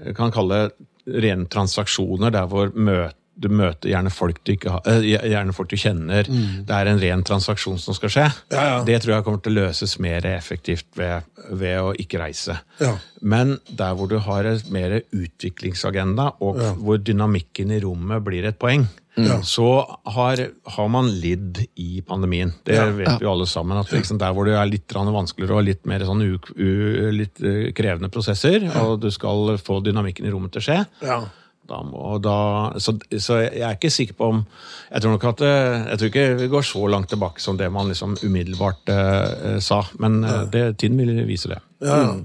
jeg 0.00 0.16
kan 0.16 0.32
kalle 0.32 0.70
rene 1.10 1.48
transaksjoner, 1.50 2.32
der 2.32 2.46
hvor 2.48 2.70
møte 2.72 3.16
du 3.40 3.48
møter 3.48 3.88
gjerne 3.88 4.10
folk 4.12 4.42
du, 4.44 4.52
ikke 4.52 4.72
har, 4.74 4.82
eh, 4.90 5.06
gjerne 5.30 5.54
folk 5.56 5.70
du 5.72 5.78
kjenner. 5.80 6.28
Det 6.28 6.76
er 6.76 6.90
en 6.90 7.00
ren 7.00 7.22
transaksjon 7.24 7.78
som 7.80 7.96
skal 7.96 8.12
skje. 8.12 8.26
Mm. 8.28 8.52
Ja, 8.52 8.64
ja. 8.68 8.80
Det 8.84 8.98
tror 9.00 9.14
jeg 9.14 9.24
kommer 9.24 9.40
til 9.44 9.54
å 9.54 9.62
løses 9.62 9.96
mer 10.02 10.26
effektivt 10.28 10.88
ved, 10.98 11.28
ved 11.48 11.78
å 11.80 11.94
ikke 11.96 12.20
reise. 12.20 12.58
Ja. 12.82 12.92
Men 13.22 13.56
der 13.70 13.96
hvor 13.96 14.10
du 14.10 14.18
har 14.20 14.44
en 14.50 14.60
mer 14.74 14.98
utviklingsagenda, 15.08 16.34
og 16.44 16.60
hvor 16.82 17.00
dynamikken 17.00 17.72
i 17.72 17.80
rommet 17.80 18.26
blir 18.26 18.44
et 18.50 18.60
poeng, 18.60 18.84
så 19.44 19.98
har, 20.14 20.40
har 20.64 20.88
man 20.88 21.10
lidd 21.20 21.58
i 21.74 22.00
pandemien. 22.06 22.52
Det 22.64 22.78
vet 22.96 23.20
vi 23.20 23.26
alle 23.26 23.46
sammen. 23.46 23.80
at 23.80 23.90
liksom, 23.92 24.18
Der 24.18 24.32
hvor 24.32 24.46
det 24.46 24.54
er 24.56 24.70
litt 24.70 24.94
vanskeligere 24.94 25.58
og 25.58 25.66
litt 25.66 25.84
mer 25.86 26.04
sånn 26.06 26.22
u, 26.22 26.38
u, 26.56 27.10
litt 27.12 27.42
eh, 27.42 27.72
krevende 27.76 28.10
prosesser, 28.12 28.64
og 28.80 29.00
du 29.02 29.10
skal 29.10 29.58
få 29.58 29.80
dynamikken 29.84 30.26
i 30.26 30.32
rommet 30.32 30.54
til 30.54 30.62
å 30.62 30.66
skje, 30.68 30.78
Ja. 31.02 31.20
da 31.70 31.82
må, 31.86 32.18
da, 32.22 32.72
så, 32.78 32.96
så 33.18 33.42
jeg 33.44 33.62
er 33.62 33.76
ikke 33.76 33.92
sikker 33.94 34.16
på 34.18 34.30
om 34.32 34.40
Jeg 34.90 35.02
tror 35.02 35.12
nok 35.14 35.26
at 35.28 35.42
jeg 35.46 35.98
tror 35.98 36.08
ikke 36.08 36.24
vi 36.40 36.48
går 36.50 36.66
så 36.66 36.86
langt 36.90 37.08
tilbake 37.12 37.40
som 37.40 37.56
det 37.56 37.70
man 37.70 37.88
liksom 37.88 38.16
umiddelbart 38.22 38.90
uh, 38.90 39.58
sa. 39.62 39.84
Men 39.98 40.24
eh, 40.24 40.44
det, 40.50 40.64
tiden 40.78 40.98
vil 40.98 41.26
vise 41.28 41.52
det. 41.52 41.60
Ja. 41.82 42.16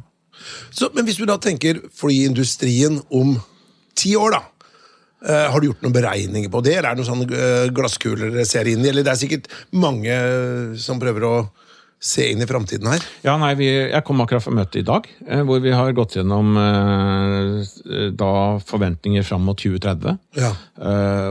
Så, 0.71 0.89
men 0.93 1.05
hvis 1.05 1.17
du 1.17 1.25
da 1.29 1.37
tenker 1.41 1.79
flyindustrien 1.95 3.01
om 3.13 3.37
ti 3.95 4.15
år, 4.19 4.35
da. 4.35 4.41
Eh, 5.27 5.45
har 5.51 5.61
du 5.61 5.69
gjort 5.69 5.83
noen 5.85 5.95
beregninger 5.95 6.51
på 6.53 6.63
det, 6.65 6.77
eller 6.77 6.91
er 6.91 6.95
det 6.95 7.03
noen 7.03 7.11
sånne 7.11 7.43
eh, 7.43 7.67
glasskuler 7.75 8.33
dere 8.33 8.47
ser 8.49 8.69
inn 8.71 8.83
i? 8.85 8.89
Eller 8.91 9.05
det 9.05 9.13
er 9.13 9.21
sikkert 9.21 9.51
mange 9.75 10.11
eh, 10.13 10.75
som 10.81 11.01
prøver 11.01 11.27
å 11.27 11.35
se 12.05 12.27
inn 12.29 12.43
i 12.43 12.47
framtiden 12.47 12.89
her. 12.91 13.03
Ja, 13.25 13.33
nei, 13.41 13.53
vi, 13.57 13.65
Jeg 13.71 14.03
kom 14.05 14.19
akkurat 14.21 14.43
fra 14.43 14.53
møtet 14.53 14.81
i 14.83 14.85
dag, 14.85 15.07
hvor 15.47 15.61
vi 15.63 15.71
har 15.73 15.95
gått 15.95 16.17
gjennom 16.19 16.51
da 18.19 18.33
forventninger 18.61 19.25
fram 19.25 19.47
mot 19.47 19.57
2030. 19.57 20.19
Ja. 20.37 20.51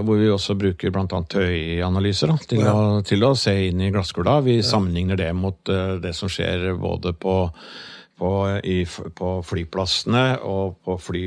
Hvor 0.03 0.19
vi 0.19 0.33
også 0.33 0.57
bruker 0.59 0.91
bl.a. 0.91 1.07
TØI-analyser 1.07 2.33
til, 2.49 2.65
å, 2.67 3.05
til 3.07 3.23
å 3.29 3.35
se 3.39 3.55
inn 3.69 3.85
i 3.85 3.93
glasskula. 3.95 4.41
Vi 4.49 4.65
sammenligner 4.67 5.21
det 5.21 5.31
mot 5.37 5.61
det 6.03 6.17
som 6.17 6.33
skjer 6.33 6.73
både 6.81 7.13
på 7.23 7.37
på, 8.19 8.31
i, 8.63 8.79
på 9.19 9.31
flyplassene 9.47 10.25
og 10.47 10.79
på 10.85 10.97
fly, 11.03 11.27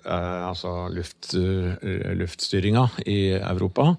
eh, 0.00 0.42
altså 0.48 0.88
luft, 0.92 1.34
eh, 1.36 2.12
luftstyringa 2.16 2.86
i 3.06 3.20
Europa. 3.38 3.94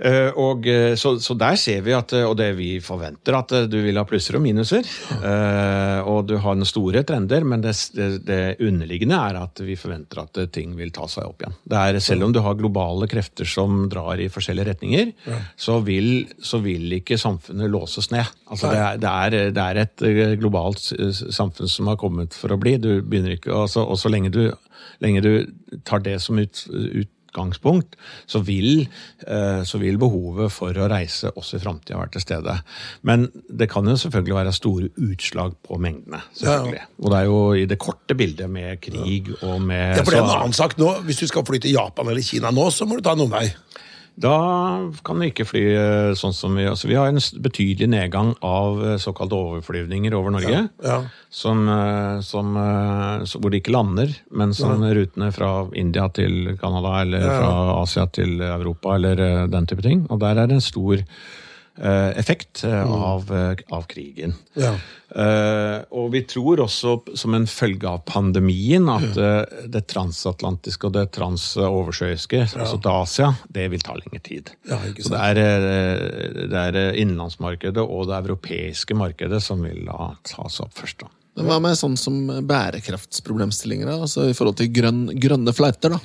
Eh, 0.00 0.30
og, 0.40 0.64
eh, 0.68 0.94
så, 0.96 1.12
så 1.20 1.34
der 1.36 1.58
ser 1.60 1.82
vi, 1.84 1.92
at, 1.92 2.14
eh, 2.16 2.24
og 2.24 2.36
det 2.38 2.48
vi 2.56 2.70
forventer, 2.80 3.36
at 3.36 3.52
du 3.68 3.76
vil 3.84 4.00
ha 4.00 4.04
plusser 4.08 4.38
og 4.38 4.44
minuser. 4.44 4.86
Ja. 5.10 6.02
og 6.08 6.24
du 6.28 6.36
har 6.40 6.56
noen 6.56 6.68
store 6.68 7.02
trender, 7.06 7.44
men 7.46 7.62
det, 7.62 7.74
det, 8.24 8.38
underliggende 8.64 9.18
er 9.18 9.38
at 9.42 9.60
vi 9.64 9.76
forventer 9.78 10.22
at 10.22 10.38
ting 10.54 10.72
vil 10.78 10.92
ta 10.94 11.06
seg 11.10 11.26
opp 11.26 11.42
igjen. 11.42 11.56
Det 11.68 11.80
er, 11.80 11.98
selv 12.02 12.26
om 12.26 12.32
du 12.34 12.40
har 12.44 12.56
globale 12.58 13.08
krefter 13.10 13.48
som 13.48 13.84
drar 13.92 14.20
i 14.22 14.30
forskjellige 14.32 14.70
retninger, 14.70 15.12
så, 15.60 15.78
vil, 15.84 16.24
så 16.42 16.62
vil 16.64 16.96
ikke 17.00 17.18
samfunnet 17.20 17.70
låses 17.72 18.10
ned. 18.14 18.30
Altså, 18.48 18.72
det, 18.72 18.80
er, 18.80 19.00
det, 19.02 19.12
er, 19.12 19.52
det 19.56 19.66
er 19.66 19.82
et 19.84 20.40
globalt 20.40 20.82
samfunn 21.20 21.70
som 21.70 21.90
har 21.92 22.00
kommet 22.00 22.36
for 22.36 22.54
å 22.54 22.60
bli. 22.60 22.78
Du 22.80 22.92
begynner 23.02 23.36
ikke, 23.36 23.52
altså, 23.66 23.84
og 23.84 24.00
så 24.00 24.12
lenge 24.12 24.32
du, 24.34 24.44
lenge 25.04 25.24
du 25.26 25.32
tar 25.86 26.04
det 26.06 26.18
som 26.24 26.40
ut, 26.40 26.64
ut 26.70 27.12
utgangspunkt, 27.30 27.96
så 28.26 28.42
vil, 28.44 28.88
eh, 29.26 29.62
så 29.64 29.78
vil 29.78 29.98
behovet 29.98 30.52
for 30.52 30.74
å 30.74 30.88
reise 30.90 31.30
også 31.30 31.56
i 31.56 31.62
framtida 31.62 31.98
være 31.98 32.14
til 32.16 32.24
stede. 32.24 32.56
Men 33.02 33.30
det 33.48 33.70
kan 33.70 33.86
jo 33.86 33.96
selvfølgelig 33.96 34.34
være 34.34 34.52
store 34.52 34.88
utslag 34.98 35.54
på 35.66 35.78
mengdene. 35.78 36.22
selvfølgelig. 36.34 36.82
Og 36.98 37.10
det 37.10 37.18
er 37.18 37.24
jo 37.24 37.52
i 37.54 37.64
det 37.66 37.78
korte 37.78 38.14
bildet 38.14 38.50
med 38.50 38.80
krig 38.80 39.30
og 39.42 39.60
med 39.62 39.96
Ja, 39.96 40.02
for 40.02 40.10
det 40.10 40.20
er 40.20 40.24
en 40.24 40.36
annen 40.36 40.52
sak 40.52 40.76
nå. 40.78 41.02
Hvis 41.06 41.22
du 41.22 41.26
skal 41.26 41.44
fly 41.46 41.58
til 41.58 41.72
Japan 41.72 42.08
eller 42.08 42.22
Kina 42.22 42.50
nå, 42.50 42.70
så 42.70 42.86
må 42.86 42.96
du 42.96 43.02
ta 43.02 43.12
en 43.12 43.26
omvei. 43.26 43.48
Da 44.20 44.90
kan 45.06 45.16
vi 45.22 45.30
ikke 45.30 45.46
fly 45.48 45.62
eh, 45.72 46.10
sånn 46.18 46.34
som 46.36 46.52
vi 46.58 46.66
altså 46.68 46.90
Vi 46.90 46.96
har 46.98 47.08
en 47.08 47.20
betydelig 47.40 47.88
nedgang 47.88 48.34
av 48.44 48.80
eh, 48.84 48.96
såkalte 49.00 49.38
overflyvninger 49.38 50.12
over 50.16 50.34
Norge. 50.34 50.66
Ja. 50.84 50.98
Som, 51.32 51.62
eh, 51.72 52.20
som, 52.26 52.52
eh, 52.60 53.24
så- 53.24 53.40
hvor 53.40 53.50
de 53.54 53.60
ikke 53.62 53.72
lander, 53.72 54.12
men 54.30 54.52
som 54.52 54.82
rutene 54.84 55.32
fra 55.32 55.68
India 55.74 56.08
til 56.08 56.56
Canada 56.60 57.00
eller 57.00 57.20
fra 57.24 57.80
Asia 57.80 58.06
til 58.06 58.40
Europa 58.44 58.94
eller 58.98 59.46
den 59.48 59.66
type 59.66 59.82
ting. 59.82 60.06
Og 60.10 60.20
der 60.20 60.36
er 60.36 60.46
det 60.46 60.58
en 60.58 60.60
stor 60.68 61.00
effekt 61.78 62.64
eh, 62.64 62.92
av, 62.92 63.30
eh, 63.34 63.56
av 63.70 63.86
krigen. 63.88 64.34
Ja. 64.58 64.74
Eh, 65.10 65.78
og 65.96 66.10
vi 66.12 66.22
tror 66.28 66.60
også, 66.66 66.96
som 67.18 67.34
en 67.34 67.46
følge 67.50 67.88
av 67.88 68.02
pandemien, 68.06 68.88
at 68.92 69.16
eh, 69.18 69.64
det 69.70 69.86
transatlantiske 69.90 70.86
og 70.86 70.94
det 70.98 71.06
transoversjøiske, 71.16 72.42
altså 72.54 72.76
til 72.78 72.90
Asia, 72.92 73.30
det 73.48 73.68
vil 73.72 73.82
ta 73.86 73.96
lengre 73.98 74.20
tid. 74.26 74.52
Ja, 74.68 74.78
Så 74.98 75.14
det 75.14 75.22
er, 75.30 75.40
eh, 75.44 76.44
det 76.52 76.60
er 76.66 76.80
eh, 76.82 77.00
innenlandsmarkedet 77.02 77.82
og 77.82 78.10
det 78.10 78.20
europeiske 78.24 78.98
markedet 78.98 79.42
som 79.42 79.62
vil 79.64 79.86
da 79.88 80.12
tas 80.28 80.60
opp 80.60 80.76
først. 80.78 81.06
da. 81.06 81.10
Men 81.38 81.46
Hva 81.46 81.60
med 81.62 81.78
sånn 81.78 81.96
som 81.96 82.26
bærekraftsproblemstillinger? 82.46 83.86
da? 83.86 84.00
Altså 84.04 84.28
I 84.28 84.34
forhold 84.36 84.58
til 84.60 84.72
grønn, 84.74 85.04
grønne 85.14 85.54
fleiter? 85.56 85.94
da? 85.94 86.00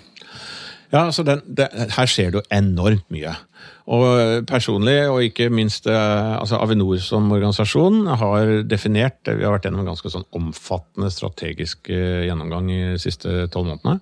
Ja, 0.91 1.06
altså 1.08 1.26
den, 1.26 1.41
det, 1.58 1.69
Her 1.95 2.10
skjer 2.10 2.32
det 2.32 2.39
jo 2.39 2.45
enormt 2.54 3.06
mye. 3.13 3.34
Og 3.86 4.45
personlig, 4.50 4.98
og 5.12 5.24
ikke 5.26 5.52
minst 5.54 5.86
eh, 5.89 6.34
altså 6.39 6.58
Avinor 6.62 6.98
som 7.06 7.30
organisasjon, 7.32 8.06
har 8.21 8.52
definert 8.65 9.21
Vi 9.30 9.45
har 9.45 9.54
vært 9.54 9.67
gjennom 9.67 9.84
en 9.84 9.91
ganske 9.91 10.12
sånn 10.13 10.26
omfattende 10.38 11.12
strategisk 11.13 11.91
eh, 11.93 12.26
gjennomgang 12.26 12.69
de 12.71 13.02
siste 13.02 13.45
tolv 13.54 13.74
månedene. 13.74 14.00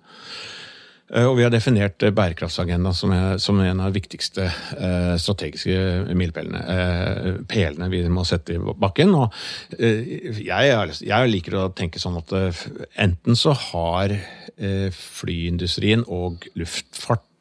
Eh, 1.13 1.25
Og 1.29 1.37
vi 1.37 1.43
har 1.45 1.51
definert 1.53 1.99
bærekraftsagendaen 2.01 2.15
bærekraftsagenda 2.17 2.93
som, 2.93 3.13
som 3.39 3.59
en 3.61 3.79
av 3.83 3.91
de 3.91 3.99
viktigste 3.99 4.47
eh, 4.49 5.15
strategiske 5.21 6.13
milepælene. 6.17 6.61
Eh, 6.73 7.41
pelene 7.49 7.89
vi 7.93 8.03
må 8.09 8.25
sette 8.25 8.55
i 8.55 8.61
bakken. 8.61 9.13
Og 9.13 9.33
eh, 9.77 10.33
jeg, 10.41 10.97
jeg 11.05 11.33
liker 11.33 11.59
å 11.59 11.67
tenke 11.75 12.01
sånn 12.01 12.17
at 12.21 12.33
eh, 12.37 12.63
enten 13.05 13.37
så 13.37 13.53
har 13.69 14.15
eh, 14.17 14.89
flyindustrien 14.93 16.05
og 16.07 16.49
luftfart 16.57 17.21
eh, 17.21 17.32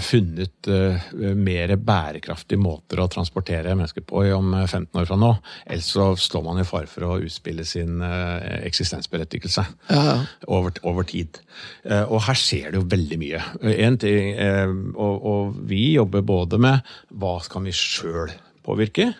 funnet 0.00 0.66
eh, 0.72 1.08
mer 1.36 1.74
bærekraftige 1.76 2.58
måter 2.60 3.02
å 3.02 3.08
transportere 3.12 3.74
mennesker 3.76 4.02
på 4.08 4.22
om 4.34 4.54
eh, 4.56 4.64
15 4.64 4.96
år 4.96 5.08
fra 5.10 5.18
nå. 5.20 5.28
Ellers 5.68 5.90
så 5.92 6.06
står 6.18 6.44
man 6.46 6.60
i 6.62 6.66
fare 6.66 6.88
for 6.90 7.04
å 7.04 7.18
utspille 7.20 7.66
sin 7.68 8.00
eh, 8.04 8.64
eksistensberettigelse 8.68 9.66
Ja, 9.92 10.00
ja. 10.08 10.16
over, 10.48 10.72
over 10.88 11.06
tid. 11.08 11.40
Eh, 11.84 12.04
og 12.08 12.24
her 12.26 12.40
skjer 12.40 12.72
det 12.72 12.80
jo 12.80 12.88
veldig 12.88 13.20
mye. 13.20 13.44
En 13.76 14.00
ting, 14.00 14.32
eh, 14.40 14.72
og, 14.96 15.28
og 15.32 15.62
vi 15.68 15.92
jobber 15.98 16.24
både 16.26 16.60
med 16.64 16.94
hva 17.20 17.36
kan 17.52 17.68
vi 17.68 17.76
sjøl 17.76 18.32
påvirke, 18.64 19.12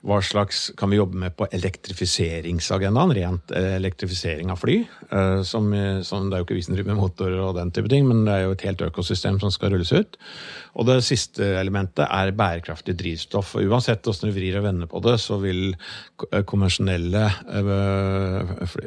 hva 0.00 0.16
slags 0.24 0.70
kan 0.80 0.88
vi 0.88 0.96
jobbe 0.96 1.18
med 1.20 1.34
på 1.36 1.44
elektrifiseringsagendaen, 1.52 3.10
rent 3.12 3.50
eh, 3.52 3.74
elektrifisering 3.76 4.48
av 4.50 4.56
fly. 4.62 4.78
eh, 5.12 5.42
Som, 5.44 5.66
eh, 5.76 6.00
som, 6.02 6.30
det 6.30 6.36
er 6.38 6.40
jo 6.40 6.46
ikke 6.46 6.56
vi 6.56 6.62
som 6.64 6.74
driver 6.76 6.94
med 6.94 7.02
motorer 7.02 7.40
og 7.44 7.54
den 7.58 7.70
type 7.76 7.90
ting, 7.92 8.06
men 8.08 8.24
det 8.24 8.32
er 8.32 8.46
jo 8.46 8.54
et 8.56 8.64
helt 8.64 8.80
økosystem 8.86 9.36
som 9.42 9.52
skal 9.52 9.74
rulles 9.74 9.92
ut. 9.92 10.16
Og 10.80 10.86
det 10.88 11.00
siste 11.04 11.44
elementet 11.60 12.06
er 12.06 12.30
bærekraftig 12.32 12.94
drivstoff. 12.96 13.52
Og 13.58 13.68
uansett 13.68 14.00
hvordan 14.06 14.30
du 14.30 14.36
vrir 14.38 14.56
og 14.60 14.64
vender 14.70 14.88
på 14.88 15.02
det, 15.04 15.18
så 15.20 15.36
vil 15.42 15.74
ko- 16.16 16.30
konvensjonelle 16.48 17.26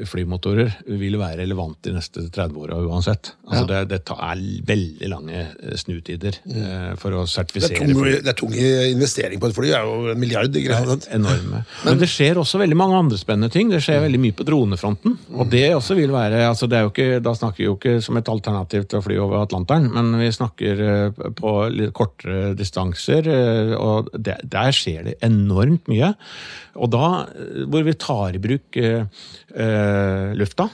flymotorer 0.10 0.71
vil 0.97 1.17
være 1.21 1.41
relevante 1.43 1.89
de 1.91 1.95
neste 1.97 2.26
30 2.34 2.58
åra 2.63 2.80
uansett. 2.88 3.34
Altså 3.49 3.67
det, 3.69 3.82
det 3.91 4.02
tar- 4.08 4.21
er 4.32 4.41
veldig 4.65 5.10
lange 5.12 5.43
snutider 5.80 6.39
eh, 6.49 6.93
for 6.97 7.13
å 7.13 7.23
Det 7.23 7.30
er, 7.30 7.34
sertifisere 7.36 7.80
tung, 7.84 7.93
fly. 8.02 8.15
det 8.23 8.34
er 8.34 8.39
tung 8.39 8.54
investering 8.58 9.41
på 9.43 9.52
et 9.52 9.58
fly. 9.58 9.69
Det 9.69 9.78
er 9.80 9.88
jo 9.91 10.12
en 10.15 10.21
milliard. 10.23 10.60
Ikke 10.63 10.80
sant? 11.04 11.13
Enorme. 11.16 11.62
Men 11.86 12.00
det 12.02 12.10
skjer 12.12 12.39
også 12.42 12.60
veldig 12.62 12.78
mange 12.80 12.98
andre 13.04 13.20
spennende 13.20 13.52
ting. 13.54 13.70
Det 13.72 13.82
skjer 13.84 14.02
veldig 14.06 14.22
mye 14.24 14.36
på 14.38 14.46
dronefronten. 14.48 15.18
Og 15.38 15.50
det 15.52 15.66
også 15.76 15.98
vil 16.00 16.13
være 16.13 16.44
altså 16.50 16.70
det 16.72 16.80
er 16.80 16.86
jo 16.88 16.92
ikke, 16.94 17.22
Da 17.24 17.34
snakker 17.38 17.62
vi 17.62 17.68
jo 17.70 17.76
ikke 17.78 17.96
som 18.06 18.18
et 18.20 18.30
alternativ 18.32 18.88
til 18.88 19.00
å 19.00 19.06
fly 19.06 19.18
over 19.24 19.44
Atlanteren, 19.44 19.89
men 19.94 20.13
vi 20.20 20.30
snakker 20.34 20.84
eh, 20.88 21.24
på 21.39 21.56
litt 21.74 21.94
kortere 21.98 22.54
distanser. 22.58 23.28
eh, 23.28 23.74
Og 23.78 24.10
det, 24.18 24.39
der 24.44 24.72
skjer 24.76 25.04
det 25.10 25.18
enormt 25.26 25.89
mye. 25.92 26.13
Og 26.76 26.89
da, 26.94 27.28
eh, 27.34 27.66
hvor 27.68 27.84
vi 27.86 27.94
tar 28.00 28.36
i 28.38 28.44
bruk 28.44 28.78
eh, 28.78 30.32
lufta 30.39 30.70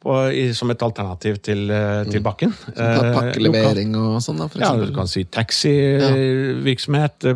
på, 0.00 0.14
i, 0.32 0.46
som 0.56 0.70
et 0.72 0.80
alternativ 0.82 1.36
til, 1.44 1.66
eh, 1.70 2.04
til 2.08 2.20
bakken. 2.24 2.54
Pa- 2.74 2.80
Eh. 2.80 3.12
Pakkelevering 3.14 3.92
og 4.00 4.20
sånn, 4.24 4.38
da, 4.40 4.46
for 4.48 4.60
Ja, 4.64 4.70
du 4.76 4.92
kan 4.96 5.06
si 5.10 5.24
taxivirksomhet. 5.24 7.26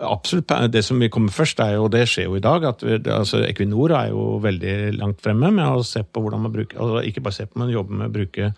Absolutt. 0.00 0.54
Det 0.72 0.82
som 0.84 0.98
vil 1.00 1.10
komme 1.12 1.30
først, 1.34 1.60
er 1.60 1.74
jo, 1.76 1.88
det 1.92 2.06
skjer 2.08 2.24
jo 2.30 2.36
i 2.38 2.44
dag, 2.44 2.64
at 2.64 2.82
vi, 2.86 2.96
altså 3.12 3.42
Equinor 3.48 3.92
er 3.98 4.08
jo 4.14 4.38
veldig 4.44 4.76
langt 4.98 5.20
fremme 5.24 5.50
med 5.52 5.66
å 5.68 5.84
se 5.84 6.02
på 6.02 6.22
hvordan 6.24 6.42
man 6.46 6.52
bruker 6.54 6.78
altså 6.80 7.02
Ikke 7.06 7.22
bare 7.24 7.34
se 7.36 7.46
på, 7.46 7.58
men 7.60 7.70
jobbe 7.74 7.92
med 8.00 8.08
å 8.10 8.16
bruke 8.18 8.52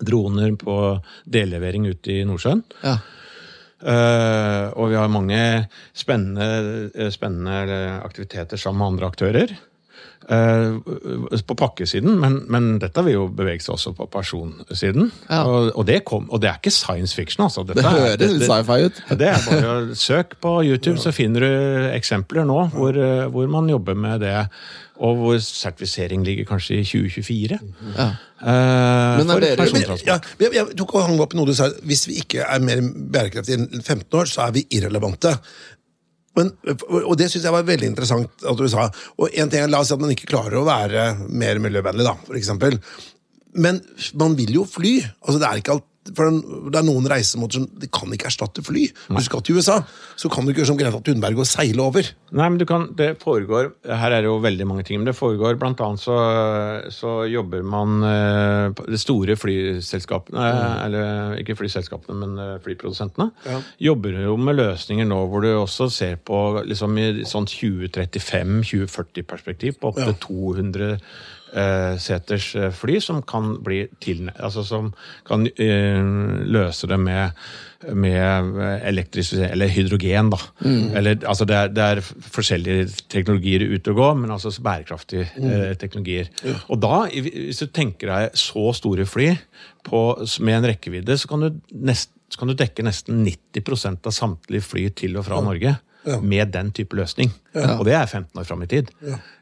droner 0.00 0.54
på 0.56 0.76
dellevering 1.28 1.84
ute 1.90 2.10
i 2.20 2.24
Nordsjøen. 2.24 2.62
Ja. 2.82 2.96
Eh, 3.80 4.66
og 4.76 4.88
vi 4.92 4.96
har 4.96 5.08
mange 5.12 5.42
spennende, 5.96 6.90
eh, 6.94 7.10
spennende 7.12 8.00
aktiviteter 8.04 8.56
sammen 8.60 8.78
med 8.80 8.88
andre 8.94 9.10
aktører. 9.12 9.48
Eh, 10.30 11.40
på 11.46 11.56
pakkesiden, 11.58 12.18
men, 12.22 12.40
men 12.52 12.68
dette 12.82 13.04
vil 13.06 13.16
jo 13.16 13.24
bevege 13.34 13.62
seg 13.64 13.74
også 13.76 13.94
på 13.98 14.06
personsiden. 14.12 15.10
Ja. 15.28 15.42
Og, 15.44 15.70
og, 15.74 15.86
det 15.88 16.02
kom, 16.08 16.28
og 16.30 16.42
det 16.42 16.50
er 16.52 16.60
ikke 16.60 16.74
science 16.74 17.16
fiction, 17.16 17.44
altså. 17.46 17.64
Dette 17.66 17.82
Det 17.82 17.88
er- 17.90 18.10
høres 18.16 18.36
litt 18.36 18.46
sci-fi 18.48 18.78
ut. 18.86 19.02
Det 19.20 19.28
er 19.32 19.42
bare 19.48 19.72
å 19.72 19.96
søk 19.98 20.36
på 20.42 20.54
YouTube, 20.66 20.98
så 21.02 21.12
finner 21.16 21.40
du 21.46 21.90
eksempler 21.96 22.46
nå 22.48 22.60
hvor, 22.76 22.96
eh, 22.96 23.26
hvor 23.32 23.50
man 23.50 23.68
jobber 23.72 23.94
med 23.98 24.20
det. 24.26 24.36
Og 25.00 25.16
hvor 25.16 25.38
sertifisering 25.40 26.20
ligger 26.26 26.44
kanskje 26.44 26.76
i 26.76 26.84
2024. 26.84 27.56
Ja. 27.96 28.10
Uh, 28.40 29.16
Men 29.16 29.30
er 29.30 29.32
for 29.32 29.40
dere- 29.40 29.56
persontransport. 29.56 30.26
Ja, 30.40 30.48
jeg, 30.52 30.76
tok 30.76 30.92
og 30.94 31.06
hang 31.06 31.20
opp 31.24 31.32
noe 31.36 31.48
du 31.48 31.54
sa. 31.56 31.70
Hvis 31.88 32.02
vi 32.08 32.18
ikke 32.20 32.44
er 32.44 32.60
mer 32.60 32.82
bærekraftige 32.84 33.62
enn 33.62 33.80
15 33.80 34.18
år, 34.20 34.28
så 34.28 34.44
er 34.46 34.52
vi 34.58 34.66
irrelevante. 34.76 35.32
Men, 36.38 36.52
og 37.02 37.14
det 37.18 37.26
syns 37.30 37.46
jeg 37.46 37.54
var 37.54 37.66
veldig 37.66 37.88
interessant 37.90 38.44
at 38.46 38.58
du 38.58 38.68
sa. 38.70 38.86
Og 39.18 39.34
en 39.34 39.50
ting 39.50 39.66
La 39.70 39.82
oss 39.82 39.90
si 39.90 39.96
at 39.96 40.02
man 40.02 40.12
ikke 40.14 40.30
klarer 40.30 40.60
å 40.60 40.66
være 40.68 41.06
mer 41.26 41.58
miljøvennlig, 41.62 42.06
da, 42.06 42.14
for 42.26 42.38
eksempel. 42.38 42.78
Men 43.58 43.80
man 44.20 44.36
vil 44.38 44.54
jo 44.60 44.66
fly. 44.68 45.00
Altså, 45.24 45.40
det 45.42 45.48
er 45.48 45.62
ikke 45.62 45.74
alt 45.74 45.89
for 46.16 46.24
det 46.72 46.78
er 46.80 46.86
noen 46.86 47.06
reisemåter 47.10 47.60
som 47.60 47.66
de 47.80 47.88
kan 47.92 48.08
ikke 48.14 48.28
erstatte 48.30 48.64
fly. 48.64 48.86
Hvis 49.10 49.26
du 49.26 49.28
skal 49.28 49.42
til 49.44 49.56
USA, 49.60 49.76
så 50.18 50.26
kan 50.32 50.44
du 50.44 50.50
ikke 50.50 50.62
gjøre 50.62 50.72
som 50.72 50.80
Greta 50.80 51.00
Thunberg 51.04 51.42
og 51.42 51.48
seile 51.48 51.82
over. 51.84 52.04
Nei, 52.32 52.46
men 52.46 52.58
du 52.60 52.66
kan, 52.68 52.82
det 52.96 53.10
foregår, 53.20 53.64
Her 53.84 54.10
er 54.16 54.20
det 54.22 54.30
jo 54.30 54.38
veldig 54.40 54.66
mange 54.68 54.84
ting, 54.86 55.00
men 55.00 55.08
det 55.10 55.18
foregår 55.18 55.58
blant 55.60 55.80
annet 55.84 56.00
så, 56.00 56.16
så 56.94 57.10
jobber 57.28 57.62
man 57.66 57.88
eh, 58.06 58.66
De 58.86 58.98
store 59.00 59.36
flyselskapene, 59.36 60.46
eller 60.86 61.36
ikke 61.42 61.58
flyselskapene, 61.58 62.16
men 62.20 62.30
flyprodusentene, 62.64 63.30
flyprodusentene, 63.30 63.62
jobber 63.82 64.20
jo 64.24 64.36
med 64.40 64.56
løsninger 64.58 65.06
nå 65.08 65.18
hvor 65.30 65.40
du 65.44 65.50
også 65.52 65.88
ser 65.92 66.16
på 66.16 66.62
liksom 66.66 66.98
i 67.00 67.24
sånn 67.28 67.46
2035-2040-perspektiv 67.50 69.72
på 69.80 69.88
opptil 69.92 70.14
200 70.24 70.90
eh, 70.94 71.00
seters 72.00 72.52
eh, 72.56 72.70
fly 72.74 73.00
som 73.02 73.22
kan 73.26 73.56
bli 73.64 73.84
til, 74.02 74.30
altså 74.36 74.64
som 74.66 74.92
kan 75.26 75.48
eh, 75.50 76.00
løse 76.46 76.90
det 76.90 77.00
med 77.00 77.42
med 77.96 78.58
elektrisk 78.84 79.38
eller 79.40 79.70
hydrogen, 79.72 80.30
da. 80.34 80.38
Eller, 80.98 81.16
altså 81.24 81.46
det, 81.48 81.56
er, 81.56 81.70
det 81.72 81.84
er 81.84 82.00
forskjellige 82.04 82.88
teknologier 83.08 83.64
ute 83.72 83.94
og 83.94 83.96
gå, 83.96 84.08
men 84.20 84.34
altså 84.34 84.52
bærekraftige 84.60 85.30
eh, 85.40 85.70
teknologier. 85.80 86.28
Og 86.68 86.80
da, 86.82 87.06
hvis 87.08 87.62
du 87.62 87.70
tenker 87.72 88.12
deg 88.12 88.36
så 88.38 88.66
store 88.76 89.08
fly 89.08 89.30
på, 89.86 90.02
med 90.44 90.58
en 90.58 90.68
rekkevidde, 90.74 91.16
så 91.16 91.30
kan 91.30 91.46
du, 91.46 91.60
nest, 91.72 92.12
så 92.28 92.42
kan 92.42 92.52
du 92.52 92.58
dekke 92.58 92.84
nesten 92.84 93.24
90% 93.24 94.10
av 94.10 94.16
samtlige 94.18 94.66
fly 94.66 94.90
til 95.00 95.16
og 95.16 95.30
fra 95.30 95.40
Norge. 95.44 95.78
Med 96.24 96.48
den 96.48 96.70
type 96.72 96.96
løsning. 96.96 97.28
Og 97.54 97.84
det 97.88 97.94
er 97.98 98.06
15 98.06 98.38
år 98.38 98.44
fram 98.46 98.62
i 98.62 98.66
tid. 98.70 98.90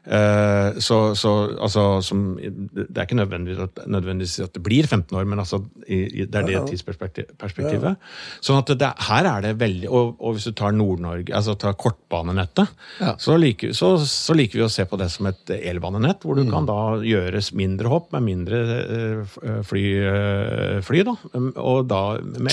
Eh, 0.09 0.79
så, 0.81 0.95
så 1.13 1.31
altså, 1.61 1.83
som, 2.01 2.23
det 2.39 2.87
er 2.97 3.05
ikke 3.05 3.17
nødvendigvis 3.19 3.59
at, 3.67 3.81
nødvendigvis 3.85 4.39
at 4.47 4.53
det 4.55 4.63
blir 4.65 4.87
15 4.89 5.13
år, 5.19 5.27
men 5.29 5.39
altså, 5.43 5.59
i, 5.85 5.99
i, 6.21 6.25
det 6.25 6.39
er 6.39 6.47
det 6.47 6.61
tidsperspektivet. 6.71 7.99
Sånn 8.41 8.57
at 8.63 8.71
det, 8.79 8.89
her 9.09 9.29
er 9.29 9.45
det 9.45 9.51
veldig 9.59 9.89
Og, 9.93 10.15
og 10.17 10.33
hvis 10.37 10.47
du 10.49 10.55
tar 10.57 10.73
Nord-Norge, 10.73 11.29
altså 11.35 11.53
tar 11.59 11.75
kortbanenettet, 11.77 12.71
Ja. 12.99 13.13
så, 13.21 13.35
liker, 13.37 13.73
så, 13.77 13.91
så 14.09 14.33
liker 14.37 14.59
vi 14.59 14.65
å 14.65 14.71
se 14.71 14.85
på 14.89 14.97
det 14.99 15.09
som 15.13 15.29
et 15.29 15.53
elbanenett, 15.59 16.25
hvor 16.25 16.39
du 16.39 16.49
kan 16.49 16.65
da 16.69 16.97
gjøres 17.05 17.51
mindre 17.57 17.91
hopp 17.91 18.09
med 18.15 18.25
mindre 18.25 18.59
eh, 18.79 19.37
fly, 19.67 19.83
eh, 20.09 20.79
fly 20.85 21.03
da. 21.05 21.15
Og 21.59 21.85
da 21.89 22.01
med 22.23 22.49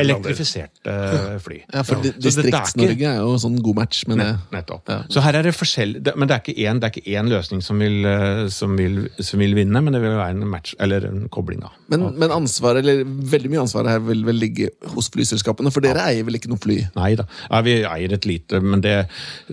elektrifiserte 0.00 0.96
eh, 0.96 1.36
fly. 1.42 1.60
Ja, 1.74 1.84
for 1.86 2.00
Distrikts-Norge 2.04 3.12
er 3.12 3.20
jo 3.22 3.36
sånn 3.42 3.60
god 3.64 3.80
match. 3.82 4.04
Nett- 4.10 4.29
Nettopp. 4.54 4.90
Ja. 4.90 4.98
Så 5.12 5.22
her 5.24 5.38
er 5.38 5.46
det 5.46 5.54
forskjell, 5.56 5.96
men 6.14 6.30
det 6.30 6.36
er 6.36 6.42
ikke 6.42 6.56
én, 6.68 6.80
er 6.80 6.92
ikke 6.92 7.16
én 7.18 7.30
løsning 7.30 7.62
som 7.64 7.80
vil, 7.82 8.04
eh, 8.08 8.44
som, 8.52 8.76
vil, 8.78 9.02
som 9.18 9.42
vil 9.42 9.56
vinne, 9.58 9.82
men 9.84 9.96
det 9.96 10.02
vil 10.02 10.16
være 10.18 10.36
en 10.36 10.46
match, 10.50 10.74
eller 10.82 11.06
en 11.08 11.26
kobling, 11.32 11.62
da. 11.64 11.72
Men, 11.92 12.06
men 12.20 12.34
ansvaret, 12.34 12.84
eller 12.84 13.04
veldig 13.06 13.52
mye 13.52 13.64
ansvar 13.64 13.88
her 13.90 14.02
vil 14.06 14.24
vel 14.28 14.40
ligge 14.40 14.70
hos 14.94 15.10
flyselskapene, 15.14 15.72
for 15.74 15.84
dere 15.84 16.04
eier 16.10 16.26
vel 16.28 16.38
ikke 16.40 16.52
noe 16.52 16.62
fly? 16.62 16.80
Nei 16.98 17.12
da. 17.20 17.26
Ja, 17.48 17.62
vi 17.66 17.76
eier 17.82 18.16
et 18.16 18.28
lite, 18.28 18.62
men 18.64 18.84
det 18.84 18.96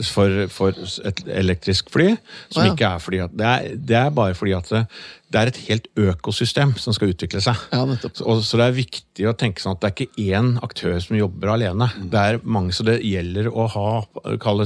for, 0.08 0.46
for 0.54 0.78
et 1.08 1.24
elektrisk 1.40 1.92
fly, 1.94 2.14
som 2.50 2.64
ah, 2.64 2.70
ja. 2.70 2.76
ikke 2.76 2.92
er 2.92 3.04
fordi 3.04 3.24
at 3.26 3.38
det 3.38 3.48
er, 3.52 3.70
det 3.92 4.02
er 4.02 4.14
bare 4.16 4.38
fordi 4.38 4.56
at 4.58 4.72
det, 4.72 4.86
det 5.28 5.40
er 5.40 5.50
et 5.50 5.60
helt 5.66 5.88
økosystem 6.00 6.72
som 6.80 6.96
skal 6.96 7.12
utvikle 7.12 7.42
seg. 7.44 7.60
Ja. 7.74 7.82
Så, 8.16 8.38
så 8.48 8.60
det 8.60 8.68
er 8.68 8.78
viktig 8.78 9.26
å 9.28 9.34
tenke 9.36 9.60
sånn 9.60 9.76
at 9.76 9.82
det 9.84 9.90
er 9.90 9.96
ikke 9.96 10.28
én 10.38 10.54
aktør 10.64 10.96
som 11.04 11.18
jobber 11.20 11.52
alene. 11.58 11.90
Det 12.00 12.22
er 12.22 12.40
mange, 12.48 12.72
Så 12.76 12.86
det 12.88 13.02
gjelder 13.04 13.50
å 13.52 13.68
ha 13.74 13.88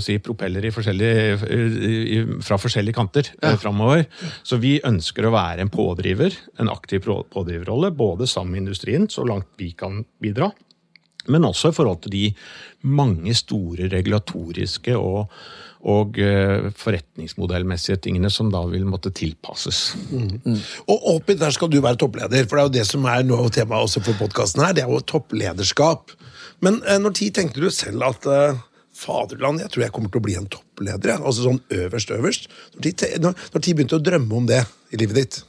si, 0.04 0.20
propeller 0.22 0.68
i 0.68 0.74
forskjellige, 0.74 2.36
fra 2.46 2.60
forskjellige 2.62 2.98
kanter 2.98 3.32
ja. 3.42 3.56
framover. 3.58 4.06
Så 4.46 4.62
vi 4.62 4.76
ønsker 4.86 5.26
å 5.26 5.34
være 5.34 5.66
en 5.66 5.74
pådriver, 5.74 6.38
en 6.62 6.70
aktiv 6.70 7.10
pådriverrolle, 7.10 7.90
både 7.98 8.30
sammen 8.30 8.54
med 8.54 8.68
industrien, 8.68 9.10
så 9.10 9.26
langt 9.26 9.50
vi 9.58 9.72
kan 9.74 10.04
bidra. 10.22 10.52
Men 11.30 11.46
også 11.46 11.70
i 11.70 11.76
forhold 11.76 12.04
til 12.06 12.14
de 12.14 12.24
mange 12.90 13.34
store 13.38 13.90
regulatoriske 13.90 14.94
og, 14.98 15.34
og 15.90 16.18
eh, 16.22 16.70
forretningsmodellmessige 16.78 18.00
tingene 18.06 18.30
som 18.34 18.52
da 18.54 18.62
vil 18.70 18.86
måtte 18.90 19.12
tilpasses. 19.16 19.82
Og 20.86 21.08
oppi 21.16 21.36
der 21.40 21.54
skal 21.56 21.72
du 21.72 21.80
være 21.82 22.00
toppleder, 22.02 22.46
for 22.46 22.58
det 22.58 22.64
er 22.64 22.70
jo 22.70 22.76
det 22.80 22.88
som 22.90 23.08
er 23.10 23.26
noe 23.26 23.48
av 23.48 23.54
temaet 23.56 23.88
også 23.88 24.04
for 24.06 24.20
podkasten 24.22 24.64
her. 24.66 24.76
Det 24.78 24.86
er 24.86 24.92
jo 24.92 25.02
topplederskap. 25.14 26.14
Men 26.62 26.82
eh, 26.86 27.02
når 27.02 27.18
tid 27.18 27.38
tenkte 27.40 27.64
du 27.64 27.70
selv 27.74 28.06
at 28.12 28.28
eh, 28.30 28.60
faderland, 29.02 29.64
jeg 29.64 29.74
tror 29.74 29.88
jeg 29.88 29.96
kommer 29.96 30.14
til 30.14 30.22
å 30.22 30.28
bli 30.28 30.38
en 30.40 30.50
toppleder? 30.52 31.16
Ja. 31.16 31.22
Altså 31.22 31.48
sånn 31.48 31.62
øverst, 31.74 32.14
øverst. 32.14 32.52
Når 32.78 33.58
tid 33.60 33.74
begynte 33.74 33.98
du 33.98 34.02
å 34.02 34.10
drømme 34.12 34.44
om 34.44 34.50
det 34.50 34.64
i 34.92 35.02
livet 35.02 35.24
ditt? 35.24 35.42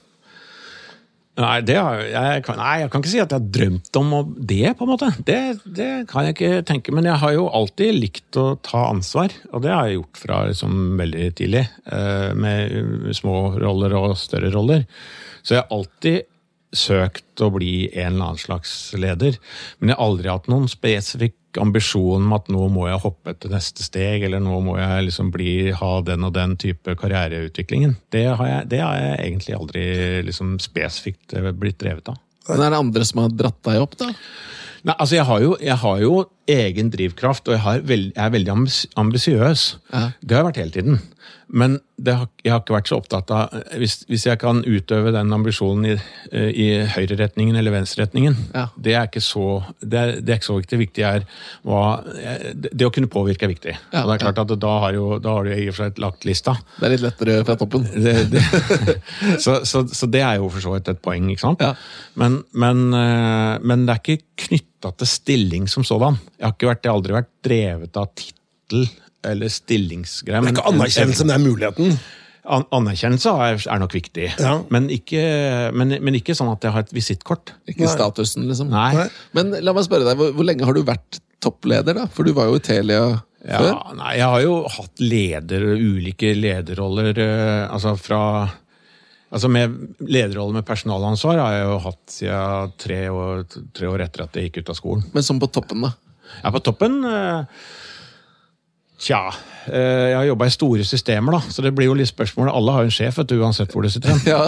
Nei, 1.40 1.62
det 1.64 1.78
har, 1.78 2.02
jeg, 2.04 2.42
kan, 2.44 2.58
nei, 2.60 2.72
jeg 2.82 2.90
kan 2.92 3.00
ikke 3.00 3.08
si 3.08 3.20
at 3.22 3.30
jeg 3.32 3.40
har 3.40 3.52
drømt 3.56 3.96
om 3.96 4.10
det, 4.36 4.74
på 4.76 4.84
en 4.84 4.90
måte. 4.90 5.06
Det, 5.24 5.38
det 5.64 5.86
kan 6.10 6.26
jeg 6.28 6.34
ikke 6.36 6.50
tenke. 6.68 6.92
Men 6.92 7.08
jeg 7.08 7.16
har 7.22 7.32
jo 7.32 7.46
alltid 7.48 7.94
likt 7.96 8.36
å 8.36 8.50
ta 8.60 8.82
ansvar, 8.90 9.32
og 9.48 9.64
det 9.64 9.72
har 9.72 9.88
jeg 9.88 9.96
gjort 9.96 10.20
fra 10.26 10.42
liksom 10.50 10.74
veldig 11.00 11.30
tidlig. 11.40 11.64
eh, 11.88 12.28
Med 12.36 13.16
små 13.16 13.38
roller 13.62 13.96
og 13.96 14.12
større 14.20 14.52
roller. 14.52 14.84
Så 15.40 15.56
jeg 15.56 15.64
har 15.64 15.72
alltid 15.72 16.28
søkt 16.72 17.42
å 17.44 17.50
bli 17.52 17.90
en 17.92 18.14
eller 18.14 18.32
annen 18.32 18.40
slags 18.40 18.72
leder, 18.96 19.38
men 19.78 19.92
jeg 19.92 19.98
har 19.98 20.08
aldri 20.08 20.30
hatt 20.32 20.48
noen 20.52 20.68
spesifikk 20.70 21.36
ambisjon 21.60 22.24
om 22.24 22.32
at 22.32 22.48
nå 22.52 22.64
må 22.72 22.86
jeg 22.88 23.02
hoppe 23.02 23.34
til 23.36 23.52
neste 23.52 23.84
steg, 23.84 24.24
eller 24.24 24.40
nå 24.40 24.60
må 24.64 24.78
jeg 24.80 25.08
liksom 25.10 25.32
bli, 25.34 25.52
ha 25.76 25.92
den 26.06 26.24
og 26.24 26.32
den 26.36 26.56
type 26.60 26.96
karriereutviklingen. 27.00 27.98
Det 28.14 28.24
har 28.30 28.48
jeg, 28.48 28.70
det 28.72 28.80
har 28.80 28.96
jeg 29.00 29.18
egentlig 29.26 29.58
aldri 29.58 29.84
liksom 30.30 30.56
spesifikt 30.64 31.36
eh, 31.36 31.52
blitt 31.52 31.80
drevet 31.82 32.08
av. 32.14 32.20
Men 32.48 32.64
er 32.64 32.72
det 32.74 32.80
andre 32.80 33.06
som 33.06 33.22
har 33.22 33.36
dratt 33.36 33.60
deg 33.68 33.84
opp, 33.84 33.98
da? 34.00 34.08
Nei, 34.82 34.96
altså 34.96 35.14
jeg 35.14 35.26
har, 35.28 35.42
jo, 35.44 35.52
jeg 35.62 35.78
har 35.78 36.00
jo 36.02 36.14
egen 36.50 36.90
drivkraft, 36.90 37.46
og 37.48 37.54
jeg, 37.54 37.62
har 37.62 37.80
veld, 37.86 38.12
jeg 38.16 38.24
er 38.24 38.30
veldig 38.34 38.52
ambis- 38.56 38.86
ambisiøs. 38.98 39.66
Ja. 39.92 40.08
Det 40.20 40.36
har 40.36 40.42
jeg 40.42 40.50
vært 40.52 40.62
hele 40.64 40.74
tiden. 40.78 41.02
Men 41.52 41.74
det 42.00 42.14
har, 42.16 42.28
jeg 42.42 42.50
har 42.54 42.60
ikke 42.62 42.72
vært 42.74 42.88
så 42.88 42.96
opptatt 42.96 43.30
av 43.30 43.52
Hvis, 43.76 43.98
hvis 44.08 44.22
jeg 44.24 44.38
kan 44.40 44.62
utøve 44.64 45.10
den 45.12 45.28
ambisjonen 45.36 45.84
i, 45.84 45.92
eh, 46.32 46.48
i 46.48 46.66
høyreretningen 46.94 47.58
eller 47.60 47.74
venstreretningen, 47.74 48.36
Ja. 48.56 48.64
det, 48.80 48.94
er 48.96 49.06
ikke 49.10 49.20
så, 49.22 49.44
det, 49.84 49.98
er, 50.00 50.14
det 50.24 50.32
er 50.32 50.40
ikke 50.40 50.48
så 50.48 50.56
viktig. 50.62 50.78
Viktig 50.80 51.04
er 51.04 51.26
hva 51.68 51.82
Det 52.56 52.72
det 52.72 52.88
å 52.88 52.90
kunne 52.94 53.10
påvirke 53.12 53.44
er 53.46 53.52
viktig. 53.52 53.76
Ja, 53.92 54.02
og 54.02 54.08
det 54.10 54.16
er 54.16 54.24
klart 54.32 54.40
at 54.46 54.56
Da 54.64 54.72
har, 54.86 54.96
jo, 54.96 55.18
da 55.22 55.36
har 55.36 55.44
du 55.44 55.52
i 55.52 55.68
og 55.68 55.76
for 55.76 55.84
seg 55.90 56.00
lagt 56.02 56.24
lista. 56.26 56.56
Det 56.80 56.88
er 56.88 56.94
litt 56.96 57.04
lettere 57.06 57.38
fra 57.44 57.58
toppen. 57.60 57.84
Det, 57.92 58.16
det, 58.32 58.42
så, 59.44 59.60
så, 59.68 59.84
så 59.92 60.08
det 60.10 60.24
er 60.24 60.40
jo 60.40 60.48
for 60.48 60.64
så 60.64 60.72
vidt 60.74 60.88
et 60.88 61.02
poeng, 61.04 61.28
ikke 61.36 61.44
sant? 61.44 61.62
Men, 62.18 62.40
men, 62.56 62.86
eh, 62.96 63.58
men 63.62 63.84
det 63.86 63.98
er 63.98 64.04
ikke 64.16 64.62
knytta 64.82 64.96
til 64.98 65.06
stilling 65.08 65.68
som 65.70 65.84
sådan. 65.86 66.16
Jeg 66.38 66.46
har, 66.46 66.52
ikke 66.56 66.68
vært, 66.70 66.82
jeg 66.84 66.90
har 66.90 66.98
aldri 66.98 67.14
vært 67.14 67.30
drevet 67.46 67.96
av 68.00 68.08
tittel 68.18 68.88
eller 69.24 69.48
stillingsgreier. 69.52 70.42
Det 70.42 70.50
er 70.50 70.56
ikke 70.56 70.72
anerkjennelse, 70.72 71.24
men 71.24 71.30
det 71.30 71.36
er 71.36 71.44
muligheten. 71.46 71.98
An 72.50 72.64
anerkjennelse 72.74 73.30
er, 73.38 73.60
er 73.70 73.78
nok 73.78 73.92
viktig, 73.94 74.32
Ja. 74.42 74.56
men, 74.74 74.88
ikke, 74.90 75.20
men, 75.78 75.94
men 76.02 76.16
ikke 76.18 76.34
sånn 76.34 76.50
at 76.50 76.64
jeg 76.66 76.74
har 76.74 76.82
et 76.82 76.90
visittkort. 76.96 77.52
Ikke 77.70 77.86
statusen, 77.92 78.48
liksom. 78.50 78.72
Nei. 78.72 78.88
Nei. 78.96 79.04
Men 79.38 79.54
la 79.62 79.72
meg 79.76 79.86
spørre 79.86 80.08
deg, 80.08 80.18
hvor, 80.18 80.32
hvor 80.34 80.48
lenge 80.48 80.66
har 80.66 80.74
du 80.74 80.82
vært 80.82 81.20
toppleder, 81.42 81.94
da? 82.00 82.08
For 82.10 82.26
du 82.26 82.32
var 82.34 82.50
jo 82.50 82.58
i 82.58 82.64
Telia 82.66 83.04
Ja, 83.46 83.58
før. 83.62 83.78
nei, 83.98 84.16
jeg 84.18 84.26
har 84.34 84.42
jo 84.42 84.56
hatt 84.74 85.00
leder, 85.02 85.68
ulike 85.78 86.34
lederroller, 86.34 87.14
eh, 87.22 87.70
altså 87.70 87.94
fra 87.98 88.20
Altså 89.32 89.48
med 89.48 89.74
Lederrolle 90.04 90.58
med 90.58 90.66
personalansvar 90.68 91.38
har 91.40 91.54
jeg 91.56 91.68
jo 91.68 91.76
hatt 91.86 92.02
siden 92.12 92.72
tre 92.82 92.98
år, 93.08 93.44
tre 93.72 93.88
år 93.88 94.04
etter 94.04 94.26
at 94.26 94.36
jeg 94.36 94.50
gikk 94.50 94.60
ut 94.60 94.72
av 94.74 94.76
skolen. 94.76 95.06
Men 95.14 95.24
som 95.24 95.40
på 95.40 95.48
toppen, 95.48 95.86
da? 95.86 95.94
Er 96.44 96.52
på 96.52 96.60
toppen. 96.64 96.98
eh, 97.08 97.62
Tja. 99.02 99.18
eh, 99.66 100.12
Jeg 100.12 100.14
har 100.14 100.26
jobba 100.28 100.46
i 100.46 100.52
store 100.54 100.84
systemer, 100.86 101.34
da, 101.34 101.40
så 101.50 101.62
det 101.64 101.72
blir 101.74 101.88
jo 101.88 101.94
litt 101.98 102.10
spørsmål. 102.10 102.50
Alle 102.54 102.74
har 102.76 102.84
jo 102.84 102.90
en 102.90 102.94
sjef, 102.94 103.16
vet 103.18 103.30
du, 103.32 103.34
uansett 103.42 103.72
hvor 103.74 103.82
du 103.82 103.90
sitter. 103.90 104.14
Ja, 104.30 104.44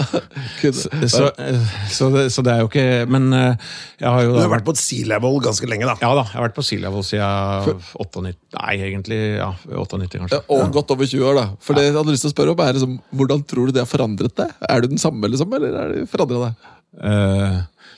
så, 0.71 0.87
Så, 1.11 1.25
eh, 1.43 1.73
så, 1.91 2.07
det, 2.13 2.23
så 2.31 2.43
det 2.45 2.53
er 2.53 2.61
jo 2.63 2.69
ikke 2.69 2.85
Men 3.11 3.27
eh, 3.35 3.67
jeg 3.99 4.07
har 4.07 4.23
jo 4.23 4.33
Du 4.37 4.39
har 4.39 4.51
vært 4.55 4.65
på 4.67 4.75
et 4.77 4.79
C-level 4.81 5.37
ganske 5.43 5.67
lenge, 5.71 5.89
da. 5.91 5.97
Ja 5.99 6.13
da, 6.15 6.23
jeg 6.31 6.39
har 6.39 6.47
vært 6.47 6.55
på 6.57 6.65
Sea-level 6.69 7.03
siden 7.03 7.83
98 7.99 8.23
Nei, 8.55 8.73
egentlig 8.87 9.19
ja, 9.41 9.51
98, 9.67 10.23
kanskje. 10.23 10.41
Og 10.55 10.71
godt 10.79 10.95
over 10.95 11.11
20 11.11 11.27
år, 11.33 11.39
da. 11.41 11.45
For 11.67 11.75
det 11.77 11.89
jeg 11.89 11.97
hadde 11.99 12.15
lyst 12.15 12.23
til 12.27 12.31
å 12.31 12.35
spørre 12.37 12.55
om 12.55 12.63
er 12.65 12.77
liksom, 12.79 12.95
Hvordan 13.19 13.43
tror 13.51 13.67
du 13.71 13.75
det 13.75 13.83
har 13.83 13.91
forandret 13.91 14.35
deg? 14.39 14.55
Er 14.71 14.83
du 14.85 14.91
den 14.95 15.01
samme, 15.01 15.27
liksom, 15.35 15.51
eller 15.59 15.79
er 15.83 15.93
det 15.97 16.05
forandra 16.11 16.47
deg? 16.47 16.71
Eh, 16.95 17.55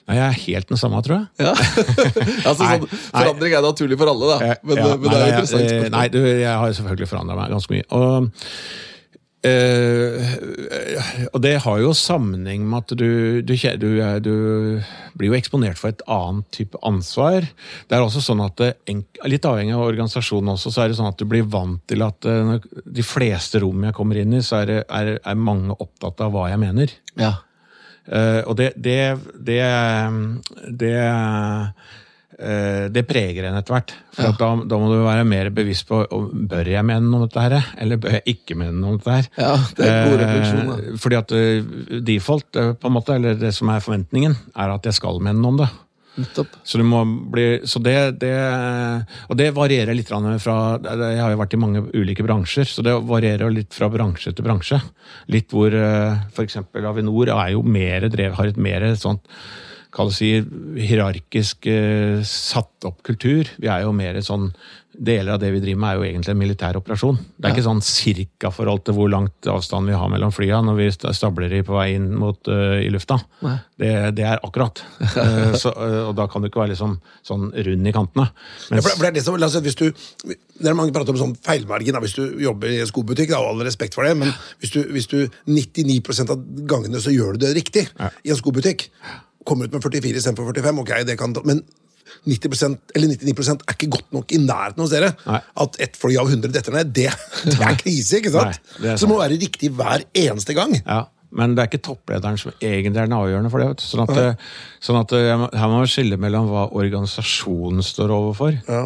nei, 0.08 0.15
jeg 0.17 0.26
er 0.28 0.38
helt 0.46 0.70
den 0.72 0.80
samme, 0.82 1.02
tror 1.06 1.17
jeg. 1.20 1.28
Ja. 1.46 1.54
altså, 2.50 2.63
Nei, 2.63 2.74
sånn, 2.80 2.91
forandring 3.12 3.58
er 3.60 3.65
naturlig 3.67 4.00
for 4.02 4.13
alle, 4.13 4.34
da. 4.34 4.38
Eh, 4.52 4.60
Men, 4.63 4.78
ja, 4.84 4.89
men 4.96 5.08
det 5.08 5.13
er 5.13 5.17
nei, 5.17 5.22
jeg- 5.28 5.38
interessant. 5.38 5.72
eh. 5.78 5.89
Nei, 5.98 6.08
du, 6.13 6.20
jeg 6.26 6.52
har 6.63 6.78
selvfølgelig 6.82 7.10
forandra 7.13 7.36
meg 7.41 7.56
ganske 7.58 7.76
mye. 7.76 7.88
Og, 7.98 8.32
øh, 9.48 11.28
og 11.34 11.41
det 11.43 11.54
har 11.63 11.80
jo 11.84 11.91
sammenheng 11.96 12.65
med 12.67 12.78
at 12.84 12.93
du, 13.00 13.41
du, 13.46 13.54
du, 13.80 13.89
du 14.26 14.34
blir 15.17 15.30
jo 15.32 15.38
eksponert 15.38 15.80
for 15.80 15.93
et 15.93 16.02
annet 16.12 16.48
type 16.56 16.80
ansvar. 16.88 17.46
Det 17.88 17.98
er 17.98 18.04
også 18.04 18.24
sånn 18.26 18.43
at 18.43 18.58
det, 18.62 18.72
Litt 19.28 19.46
avhengig 19.50 19.76
av 19.76 19.86
organisasjonen 19.88 20.54
også, 20.56 20.72
så 20.74 20.84
er 20.86 20.91
det 20.91 20.98
sånn 21.00 21.10
at 21.12 21.20
du 21.20 21.26
blir 21.30 21.46
vant 21.52 21.82
til 21.89 22.04
at 22.06 22.28
eh, 22.30 22.56
de 22.86 23.06
fleste 23.06 23.62
rom 23.63 23.84
jeg 23.88 23.96
kommer 23.98 24.20
inn 24.22 24.36
i, 24.38 24.43
så 24.46 24.62
er, 24.63 24.72
det, 24.72 24.80
er, 24.89 25.13
er 25.20 25.39
mange 25.39 25.76
opptatt 25.84 26.22
av 26.26 26.34
hva 26.36 26.48
jeg 26.52 26.62
mener. 26.63 26.93
Ja. 27.20 27.36
Eh, 28.08 28.41
og 28.48 28.56
det 28.60 28.72
det, 28.80 29.00
det, 29.36 29.60
det, 30.80 30.93
eh, 32.39 32.86
det 32.93 33.04
preger 33.10 33.50
en 33.50 33.58
etter 33.60 33.76
hvert. 33.76 33.96
For 34.15 34.32
at 34.32 34.39
da, 34.41 34.52
da 34.70 34.80
må 34.82 34.91
du 34.91 35.02
være 35.04 35.26
mer 35.28 35.50
bevisst 35.56 35.88
på 35.89 36.04
bør 36.08 36.72
jeg 36.72 36.88
mene 36.88 37.08
noe 37.08 37.24
om 37.24 37.26
dette, 37.28 37.43
her, 37.43 37.74
eller 37.84 38.02
bør 38.02 38.17
jeg 38.20 38.38
ikke 38.38 38.58
mene 38.60 38.78
noe 38.78 38.96
om 38.96 39.02
dette. 39.02 39.17
her. 39.17 39.32
Ja, 39.41 39.56
det 39.78 39.89
er 39.89 40.08
god 40.12 40.22
refleksjon, 40.24 40.72
da. 40.72 40.78
Eh, 40.78 41.02
fordi 41.04 41.20
at 41.24 41.36
default, 42.12 42.63
på 42.80 42.91
en 42.91 42.98
måte, 43.00 43.17
eller 43.20 43.38
det 43.41 43.54
som 43.58 43.74
er 43.74 43.84
forventningen, 43.84 44.38
er 44.56 44.78
at 44.78 44.88
jeg 44.88 45.00
skal 45.00 45.20
mene 45.22 45.41
noe 45.41 45.56
om 45.56 45.62
det. 45.65 45.72
Så, 46.65 46.82
bli, 47.32 47.45
så 47.69 47.82
det, 47.84 47.97
det 48.23 48.34
Og 49.30 49.38
det 49.38 49.51
varierer 49.56 49.93
litt 49.93 50.10
fra 50.10 50.19
Jeg 50.82 51.21
har 51.21 51.32
jo 51.34 51.41
vært 51.43 51.53
i 51.53 51.62
mange 51.62 51.84
ulike 51.93 52.25
bransjer, 52.25 52.65
så 52.69 52.86
det 52.86 52.95
varierer 53.08 53.53
litt 53.53 53.75
fra 53.77 53.91
bransje 53.93 54.34
til 54.34 54.47
bransje. 54.47 54.82
Litt 55.34 55.53
hvor 55.53 55.73
f.eks. 56.34 56.60
Avinor 56.82 57.32
er 57.36 57.53
jo 57.53 57.63
mer 57.63 58.10
drev, 58.12 58.36
har 58.39 58.51
et 58.51 58.62
mer 58.62 58.89
sånt 58.99 59.25
Kall 59.97 60.12
det 60.12 60.17
si 60.17 60.27
hierarkisk 60.84 61.65
eh, 61.71 62.19
satt 62.27 62.86
opp 62.86 62.99
kultur. 63.08 63.49
Vi 63.58 63.69
er 63.71 63.86
jo 63.86 63.93
mer 63.95 64.19
sånn 64.21 64.51
Deler 64.97 65.36
av 65.36 65.41
det 65.41 65.52
vi 65.54 65.60
driver 65.62 65.82
med, 65.82 65.89
er 65.89 65.97
jo 66.00 66.06
egentlig 66.08 66.32
en 66.34 66.39
militær 66.39 66.78
operasjon. 66.80 67.17
Det 67.38 67.45
er 67.45 67.54
ikke 67.54 67.65
sånn 67.67 67.82
cirka-forhold 67.86 68.80
til 68.88 68.95
hvor 68.97 69.12
langt 69.13 69.50
avstand 69.52 69.91
vi 69.91 69.97
har 70.00 70.10
mellom 70.10 70.32
flya 70.34 70.62
når 70.65 70.78
vi 70.80 70.88
stabler 70.95 71.52
de 71.54 71.60
på 71.67 71.76
vei 71.76 71.91
inn 71.97 72.08
mot, 72.17 72.39
uh, 72.50 72.80
i 72.82 72.88
lufta. 72.93 73.19
Det, 73.78 73.91
det 74.17 74.26
er 74.26 74.41
akkurat. 74.41 74.82
uh, 75.04 75.54
så, 75.62 75.73
uh, 75.76 76.00
og 76.08 76.15
da 76.17 76.26
kan 76.32 76.41
du 76.41 76.50
ikke 76.50 76.63
være 76.63 76.73
liksom 76.73 76.97
sånn 77.28 77.52
rund 77.67 77.91
i 77.91 77.93
kantene. 77.93 78.26
Ja, 78.71 78.80
for 78.80 78.88
for, 78.88 78.95
for 78.95 79.06
det 79.06 79.12
er 79.12 79.17
det 79.19 79.26
som, 79.28 79.38
la 79.38 79.52
oss 79.52 79.60
si 79.60 79.63
hvis 79.67 79.78
du, 79.78 79.86
det 80.32 80.71
er 80.71 80.80
mange 80.80 80.95
prater 80.95 81.13
om 81.13 81.21
sånn 81.21 81.38
feilmargin 81.45 81.93
da, 81.93 82.02
hvis 82.02 82.17
du 82.17 82.23
jobber 82.41 82.73
i 82.73 82.82
en 82.82 82.89
skobutikk, 82.89 83.36
da, 83.36 83.43
og 83.43 83.54
all 83.54 83.65
respekt 83.67 83.97
for 83.97 84.08
det, 84.08 84.15
men 84.17 84.34
hvis 84.63 84.73
du, 84.73 84.82
hvis 84.95 85.12
du 85.13 85.19
99% 85.52 86.34
av 86.34 86.41
gangene 86.69 87.04
så 87.04 87.13
gjør 87.13 87.38
du 87.38 87.45
det 87.45 87.54
riktig 87.60 87.86
i 87.86 88.34
en 88.34 88.39
skobutikk, 88.39 88.89
kommer 89.47 89.69
ut 89.69 89.78
med 89.78 89.84
44 89.84 90.23
istedenfor 90.23 90.50
45, 90.58 90.82
ok, 90.84 90.95
det 91.08 91.19
kan, 91.19 91.36
men 91.45 91.62
90% 92.28 92.96
eller 92.96 93.12
99% 93.15 93.65
er 93.67 93.76
ikke 93.78 93.89
godt 93.98 94.10
nok 94.15 94.32
i 94.36 94.39
nærheten 94.43 94.84
hos 94.84 94.93
dere. 94.93 95.12
Nei. 95.28 95.41
At 95.63 95.78
ett 95.84 95.98
fly 96.00 96.17
av 96.22 96.32
100 96.32 96.54
detter 96.56 96.76
ned, 96.76 96.93
det, 96.96 97.12
det 97.46 97.58
er 97.60 97.78
krise, 97.80 98.20
ikke 98.22 98.34
sant? 98.34 98.58
Nei, 98.58 98.82
det 98.86 98.98
så 99.00 99.06
det 99.08 99.12
må 99.13 99.20
være 99.22 99.39
riktig 99.41 99.72
hver 99.78 100.04
eneste 100.17 100.56
gang. 100.58 100.76
ja, 100.82 101.06
men 101.38 101.54
det 101.58 101.63
er 101.63 101.67
ikke 101.72 101.84
topplederen 101.84 102.38
som 102.39 102.54
egentlig 102.62 103.02
er 103.02 103.10
den 103.10 103.17
avgjørende 103.17 103.52
for 103.52 103.60
det. 103.63 103.84
Sånn 103.84 104.06
at, 104.06 104.15
ja. 104.15 104.30
sånn 104.84 105.02
at 105.02 105.12
eh, 105.17 105.28
Her 105.60 105.67
må 105.72 105.82
man 105.82 105.89
skille 105.91 106.15
mellom 106.22 106.48
hva 106.52 106.67
organisasjonen 106.72 107.84
står 107.84 108.13
overfor, 108.15 108.56
Ja. 108.67 108.86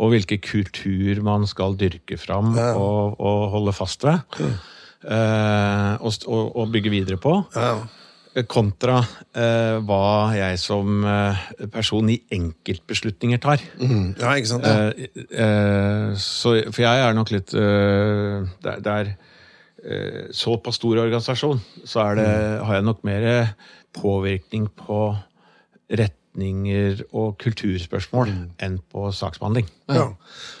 og 0.00 0.12
hvilken 0.14 0.38
kultur 0.44 1.18
man 1.26 1.48
skal 1.50 1.74
dyrke 1.76 2.16
fram 2.16 2.54
og, 2.56 3.18
og 3.18 3.48
holde 3.56 3.74
fast 3.76 4.06
ved. 4.06 4.22
Eh, 5.00 5.94
og, 6.00 6.12
og, 6.28 6.56
og 6.60 6.70
bygge 6.74 6.92
videre 6.92 7.18
på. 7.20 7.34
Ja. 7.56 7.74
Kontra 8.46 9.00
eh, 9.34 9.78
hva 9.82 10.30
jeg 10.36 10.58
som 10.62 11.02
eh, 11.04 11.40
person 11.72 12.06
i 12.12 12.20
enkeltbeslutninger 12.30 13.40
tar. 13.42 13.58
Mm, 13.80 14.14
ja, 14.20 14.34
ikke 14.38 14.52
sant? 14.52 14.66
Eh, 14.66 15.08
eh, 15.34 16.12
så, 16.14 16.52
for 16.70 16.84
jeg 16.84 17.02
er 17.08 17.16
nok 17.18 17.32
litt 17.34 17.54
eh, 17.58 18.46
Det 18.62 18.70
er- 18.76 18.80
det 18.86 18.94
er 19.00 19.10
eh, 19.82 20.28
såpass 20.30 20.78
stor 20.78 21.00
organisasjon, 21.02 21.58
så 21.84 22.04
er 22.10 22.14
det, 22.20 22.28
har 22.66 22.74
jeg 22.78 22.84
nok 22.86 23.02
mer 23.04 23.26
påvirkning 23.98 24.68
på 24.78 25.16
retninger 26.30 27.00
og 27.12 27.32
kulturspørsmål 27.42 28.28
enn 28.62 28.76
på 28.92 29.08
saksbehandling. 29.12 29.66
ja. 29.90 30.04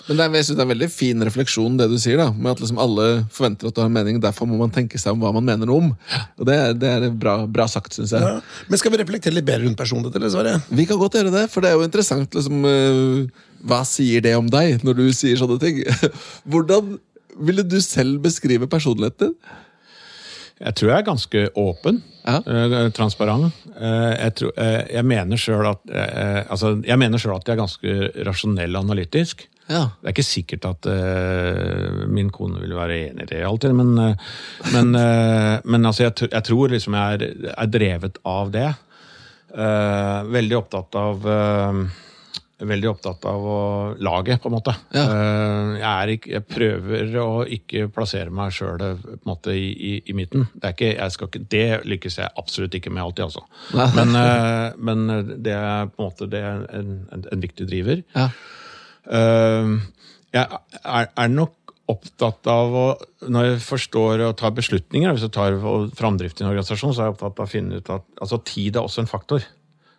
Men 0.08 0.16
det 0.18 0.24
er, 0.24 0.32
jeg 0.34 0.44
synes 0.44 0.56
det 0.56 0.62
er 0.64 0.66
en 0.66 0.72
veldig 0.72 0.88
fin 0.90 1.22
refleksjon, 1.22 1.76
det 1.78 1.86
du 1.88 1.96
sier. 2.02 2.16
da, 2.18 2.32
Med 2.32 2.50
at 2.50 2.58
liksom 2.60 2.78
alle 2.82 3.24
forventer 3.30 3.68
at 3.68 3.74
du 3.76 3.80
har 3.80 3.86
en 3.86 3.92
mening, 3.94 4.18
derfor 4.20 4.46
må 4.50 4.58
man 4.58 4.70
tenke 4.74 4.98
seg 4.98 5.12
om 5.12 5.20
hva 5.22 5.30
man 5.32 5.44
mener 5.46 5.66
noe 5.66 5.76
om. 5.78 5.92
Og 6.38 6.46
Det, 6.46 6.54
er- 6.58 6.74
det 6.74 6.88
er 6.90 7.10
bra, 7.10 7.46
bra 7.46 7.66
sagt, 7.68 7.92
syns 7.94 8.10
jeg. 8.10 8.20
Ja. 8.20 8.40
Men 8.68 8.78
skal 8.78 8.90
vi 8.90 8.98
reflektere 8.98 9.32
litt 9.34 9.44
bedre 9.46 9.64
rundt 9.68 9.78
personligheten, 9.78 10.16
eller, 10.20 10.30
Sverre? 10.34 10.56
Vi 10.74 10.86
kan 10.86 10.98
godt 10.98 11.14
gjøre 11.14 11.30
det, 11.30 11.48
for 11.52 11.60
det 11.60 11.70
er 11.70 11.78
jo 11.78 11.86
interessant. 11.86 12.34
liksom, 12.34 12.64
eh, 12.66 13.30
Hva 13.64 13.84
sier 13.86 14.20
det 14.20 14.34
om 14.36 14.48
deg, 14.50 14.82
når 14.82 14.94
du 14.96 15.12
sier 15.12 15.36
sånne 15.36 15.60
ting? 15.60 15.84
Hvordan 16.50 16.98
ville 17.38 17.62
du 17.62 17.78
selv 17.80 18.18
beskrive 18.20 18.66
personligheten 18.66 19.30
din? 19.30 19.34
Jeg 20.60 20.76
tror 20.76 20.90
jeg 20.90 20.98
er 20.98 21.06
ganske 21.06 21.44
åpen. 21.58 22.02
Ja. 22.20 22.40
eh, 22.44 22.90
transparent. 22.92 23.54
Eh, 23.80 24.12
jeg, 24.12 24.34
tror, 24.36 24.52
eh, 24.60 24.82
jeg 24.92 25.06
mener 25.08 25.40
sjøl 25.40 25.70
at, 25.70 25.80
altså, 26.52 26.74
jeg 26.84 27.00
mener 27.00 27.18
selv 27.18 27.38
at 27.38 27.48
jeg 27.48 27.56
er 27.56 27.62
ganske 27.62 28.26
rasjonell 28.28 28.76
og 28.76 28.84
analytisk. 28.84 29.46
Ja. 29.70 29.84
Det 30.00 30.08
er 30.08 30.14
ikke 30.16 30.26
sikkert 30.26 30.66
at 30.66 30.86
uh, 30.90 32.00
min 32.10 32.32
kone 32.34 32.58
vil 32.58 32.74
være 32.74 32.96
enig 33.04 33.28
i 33.28 33.30
det 33.30 33.44
alltid, 33.46 33.74
men, 33.78 33.92
uh, 33.94 34.32
men, 34.74 34.88
uh, 34.98 35.62
men 35.62 35.86
altså, 35.86 36.08
jeg, 36.08 36.26
jeg 36.26 36.46
tror 36.48 36.74
liksom 36.74 36.96
jeg 36.98 37.20
er, 37.20 37.52
er 37.54 37.70
drevet 37.70 38.18
av 38.26 38.50
det. 38.54 38.70
Veldig 39.50 40.54
opptatt 40.54 40.94
av 40.94 41.24
veldig 42.68 42.88
opptatt 42.90 43.24
av 43.30 43.44
å 43.46 43.58
lage, 44.02 44.36
på 44.42 44.50
en 44.50 44.54
måte. 44.56 44.74
Ja. 44.94 45.04
Eh, 45.06 45.70
Jeg, 45.80 46.16
ikke, 46.18 46.32
jeg 46.34 46.44
prøver 46.50 47.14
å 47.22 47.28
ikke 47.46 47.86
plassere 47.94 48.30
meg 48.34 48.52
sjøl 48.52 48.82
i, 48.84 49.54
i, 49.56 49.92
i 50.10 50.16
midten. 50.16 50.48
Det, 50.54 50.74
ikke, 50.74 50.90
ikke, 51.28 51.44
det 51.52 51.64
lykkes 51.88 52.18
jeg 52.20 52.34
absolutt 52.40 52.74
ikke 52.76 52.92
med 52.92 53.04
alltid, 53.04 53.30
altså. 53.30 53.46
Men, 53.96 54.16
eh, 54.18 54.66
men 54.76 55.06
det 55.42 55.54
er 55.56 55.88
på 55.92 56.02
en 56.02 56.10
måte 56.10 56.28
det 56.30 56.42
er 56.44 56.66
en, 56.80 56.92
en, 57.14 57.24
en 57.32 57.46
viktig 57.46 57.68
driver. 57.70 58.04
Ja. 58.16 58.28
Eh, 59.10 59.72
jeg 60.36 60.60
er, 60.84 61.08
er 61.16 61.32
nok 61.32 61.56
opptatt 61.90 62.46
av 62.46 62.74
å 62.76 62.84
Når 63.26 63.46
jeg 63.48 63.62
forstår 63.66 64.20
og 64.28 64.36
tar 64.38 64.52
beslutninger, 64.54 65.10
hvis 65.10 65.24
jeg 65.26 65.32
tar 65.34 65.56
framdrift 65.98 66.38
i 66.38 66.44
en 66.44 66.52
organisasjon, 66.52 66.92
så 66.94 67.02
er 67.02 67.08
jeg 67.08 67.16
opptatt 67.16 67.40
av 67.42 67.48
å 67.48 67.50
finne 67.50 67.80
ut 67.80 67.90
at 67.90 68.06
altså, 68.22 68.38
tid 68.46 68.76
er 68.78 68.86
også 68.86 69.02
en 69.02 69.10
faktor. 69.10 69.42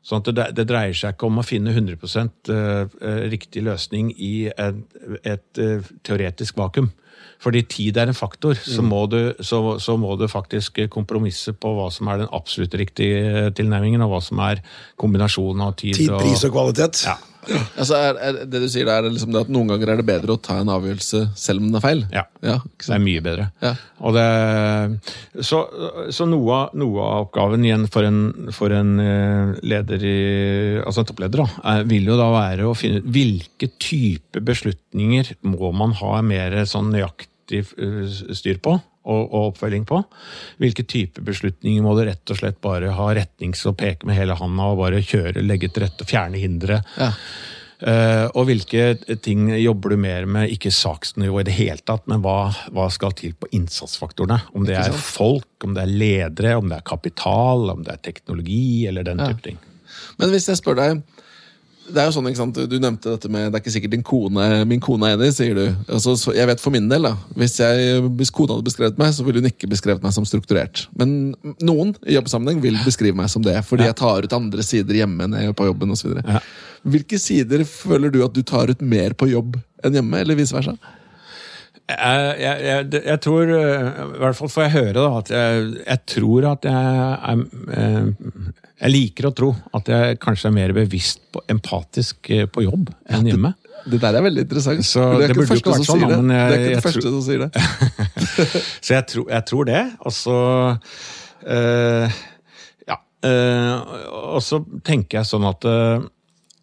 Sånn 0.01 0.23
at 0.23 0.31
det, 0.33 0.47
det 0.57 0.65
dreier 0.69 0.95
seg 0.97 1.13
ikke 1.13 1.27
om 1.29 1.37
å 1.37 1.45
finne 1.45 1.75
100 1.75 1.99
eh, 2.01 2.89
eh, 3.05 3.21
riktig 3.29 3.61
løsning 3.67 4.09
i 4.17 4.49
et, 4.49 4.81
et 5.21 5.61
eh, 5.61 5.91
teoretisk 6.07 6.57
vakuum. 6.57 6.89
Fordi 7.41 7.61
tid 7.69 7.97
er 7.97 8.09
en 8.09 8.17
faktor, 8.17 8.57
så, 8.57 8.83
må 8.85 9.03
du, 9.09 9.33
så, 9.45 9.59
så 9.81 9.95
må 9.97 10.13
du 10.17 10.27
faktisk 10.29 10.77
kompromisse 10.93 11.53
på 11.57 11.71
hva 11.73 11.87
som 11.93 12.09
er 12.13 12.21
den 12.21 12.29
absolutt 12.33 12.75
riktige 12.77 13.49
tilnærmingen, 13.57 14.01
og 14.05 14.13
hva 14.13 14.21
som 14.25 14.41
er 14.45 14.61
kombinasjonen 15.01 15.63
av 15.65 15.73
tid, 15.77 15.97
Tid, 15.97 16.13
pris 16.21 16.45
og 16.45 16.53
kvalitet. 16.53 17.01
Ja. 17.05 17.17
Altså, 17.49 17.97
er, 17.97 18.19
er 18.21 18.39
det 18.45 18.61
du 18.61 18.67
sier 18.69 18.85
der, 18.87 19.05
er 19.05 19.13
liksom 19.13 19.33
det 19.33 19.45
at 19.45 19.51
Noen 19.51 19.71
ganger 19.71 19.93
er 19.93 20.01
det 20.01 20.07
bedre 20.07 20.35
å 20.35 20.41
ta 20.41 20.59
en 20.61 20.71
avgjørelse 20.71 21.23
selv 21.39 21.63
om 21.63 21.69
den 21.69 21.79
er 21.79 21.83
feil? 21.83 22.03
Ja. 22.13 22.25
ja 22.45 22.57
Det 22.61 22.93
er 22.95 23.01
mye 23.03 23.23
bedre. 23.25 23.47
Ja. 23.63 23.73
Og 24.01 24.15
det, 24.17 24.25
så 25.45 25.63
så 26.13 26.27
noe, 26.29 26.61
noe 26.77 27.07
av 27.07 27.25
oppgaven 27.27 27.65
igjen 27.65 27.87
for 27.91 28.07
en, 28.07 28.21
for 28.55 28.73
en 28.75 28.93
eh, 29.01 29.55
leder 29.65 30.05
i, 30.05 30.19
altså 30.83 31.03
en 31.03 31.09
toppleder 31.11 31.43
da, 31.43 31.47
er, 31.73 31.85
vil 31.89 32.11
jo 32.11 32.19
da 32.19 32.29
være 32.33 32.69
å 32.69 32.77
finne 32.77 33.01
ut 33.01 33.09
hvilke 33.11 33.71
type 33.81 34.43
beslutninger 34.45 35.35
må 35.47 35.73
man 35.75 35.95
ha 36.01 36.19
mer 36.25 36.57
sånn 36.69 36.91
nøyaktig 36.93 37.65
eh, 37.77 38.05
styr 38.37 38.61
på 38.63 38.77
og, 39.03 39.21
og 39.21 39.47
oppfølging 39.51 39.85
på. 39.89 40.01
Hvilke 40.61 40.85
type 40.87 41.23
beslutninger 41.25 41.85
må 41.85 41.95
du 41.97 42.05
rett 42.07 42.33
og 42.33 42.41
slett 42.41 42.59
bare 42.63 42.93
ha 42.97 43.07
retnings 43.17 43.63
og 43.69 43.79
peke 43.81 44.07
med 44.09 44.19
hele 44.19 44.37
handa 44.37 44.69
og 44.73 44.83
bare 44.83 45.01
kjøre, 45.05 45.43
legge 45.45 45.71
til 45.71 45.85
rette, 45.87 46.07
fjerne 46.09 46.41
hindre. 46.41 46.81
Ja. 46.99 47.11
Uh, 47.81 48.27
og 48.37 48.45
hvilke 48.45 48.91
ting 49.25 49.47
jobber 49.57 49.95
du 49.95 50.01
mer 50.03 50.27
med, 50.29 50.51
ikke 50.53 50.69
saksnivå 50.69 51.39
i 51.41 51.47
det 51.47 51.55
hele 51.57 51.81
tatt, 51.81 52.03
men 52.11 52.21
hva, 52.21 52.51
hva 52.75 52.85
skal 52.93 53.15
til 53.17 53.33
på 53.33 53.49
innsatsfaktorene? 53.57 54.37
Om 54.53 54.67
det 54.69 54.77
er 54.77 54.93
folk, 54.93 55.49
om 55.65 55.73
det 55.73 55.87
er 55.87 55.95
ledere, 56.03 56.59
om 56.61 56.69
det 56.69 56.77
er 56.77 56.85
kapital, 56.85 57.71
om 57.73 57.81
det 57.87 57.95
er 57.95 58.03
teknologi, 58.05 58.85
eller 58.91 59.07
den 59.07 59.23
type 59.23 59.41
ting. 59.47 59.57
Men 60.21 60.29
hvis 60.29 60.45
jeg 60.51 60.61
spør 60.61 60.77
deg 60.77 61.01
det 61.91 62.01
er 62.01 62.07
jo 62.07 62.13
sånn, 62.15 62.27
ikke 62.31 62.39
sant, 62.39 62.59
Du 62.71 62.77
nevnte 62.81 63.13
dette 63.13 63.29
med 63.31 63.49
Det 63.49 63.59
er 63.59 63.63
ikke 63.63 63.73
sikkert 63.75 63.93
din 63.95 64.05
kone, 64.05 64.47
min 64.69 64.81
kone 64.83 65.09
er 65.09 65.17
enig, 65.17 65.31
sier 65.35 65.57
du. 65.57 65.63
Altså, 65.87 66.15
så 66.19 66.35
jeg 66.35 66.49
vet 66.49 66.63
for 66.63 66.73
min 66.73 66.89
del, 66.91 67.07
da. 67.09 67.13
Hvis, 67.37 67.57
jeg, 67.61 68.01
hvis 68.19 68.33
kona 68.33 68.55
hadde 68.55 68.67
beskrevet 68.69 69.01
meg, 69.01 69.13
så 69.15 69.25
ville 69.27 69.43
hun 69.43 69.51
ikke 69.51 69.69
beskrevet 69.71 70.05
meg 70.05 70.15
som 70.15 70.27
strukturert. 70.27 70.85
Men 70.97 71.33
noen 71.63 71.95
i 72.05 72.17
jobbsammenheng 72.17 72.61
vil 72.63 72.79
beskrive 72.85 73.17
meg 73.17 73.31
som 73.33 73.45
det, 73.45 73.57
fordi 73.67 73.89
jeg 73.89 73.99
tar 74.01 74.25
ut 74.25 74.37
andre 74.37 74.65
sider 74.65 75.01
hjemme 75.01 75.27
enn 75.27 75.37
jeg 75.37 75.49
gjør 75.49 75.59
på 75.61 75.69
jobben 75.71 75.95
osv. 75.95 76.15
Ja. 76.21 76.41
Hvilke 76.95 77.19
sider 77.21 77.65
føler 77.67 78.13
du 78.13 78.23
at 78.25 78.33
du 78.35 78.41
tar 78.47 78.71
ut 78.71 78.81
mer 78.81 79.13
på 79.17 79.29
jobb 79.31 79.59
enn 79.85 79.99
hjemme, 79.99 80.23
eller 80.23 80.39
vice 80.39 80.55
versa? 80.55 80.77
Jeg, 81.91 82.35
jeg, 82.39 82.57
jeg, 82.63 83.03
jeg 83.03 83.19
tror, 83.25 83.49
eh, 83.51 83.87
i 84.15 84.19
hvert 84.21 84.37
fall 84.37 84.51
får 84.51 84.63
jeg 84.63 84.73
høre, 84.77 84.93
da, 84.95 85.07
at 85.19 85.31
jeg, 85.33 85.71
jeg 85.81 86.03
tror 86.13 86.47
at 86.53 86.67
jeg 86.69 87.07
er 87.17 87.41
eh, 87.75 88.60
Jeg 88.81 88.93
liker 88.95 89.27
å 89.29 89.33
tro 89.37 89.51
at 89.77 89.89
jeg 89.93 90.17
kanskje 90.23 90.49
er 90.49 90.55
mer 90.55 90.73
bevisst 90.73 91.21
på, 91.33 91.43
empatisk 91.53 92.31
eh, 92.33 92.47
på 92.49 92.63
jobb 92.65 92.89
enn 93.13 93.27
hjemme. 93.29 93.53
Det 93.85 93.97
der 94.01 94.17
er 94.17 94.25
veldig 94.25 94.43
interessant. 94.45 94.85
Så 94.85 95.03
det 95.17 95.27
er 95.27 95.33
ikke 95.33 95.41
burde 95.41 95.57
den 95.57 95.71
første 95.71 95.85
sånn, 95.89 96.31
det. 96.31 96.57
det 96.67 96.81
første 96.85 97.11
som 97.13 97.21
sier 97.25 97.43
det. 97.45 97.51
Så 98.85 98.95
jeg, 98.97 99.05
tror- 99.13 99.29
jeg 99.33 99.45
tror 99.49 99.69
det. 99.69 99.83
Og 100.05 100.15
så 100.17 100.37
øh, 101.47 102.17
Ja. 102.89 102.97
Øh, 103.25 103.93
og 104.35 104.41
så 104.45 104.61
tenker 104.85 105.21
jeg 105.21 105.29
sånn 105.29 105.45
at 105.49 105.65
øh, 105.69 106.09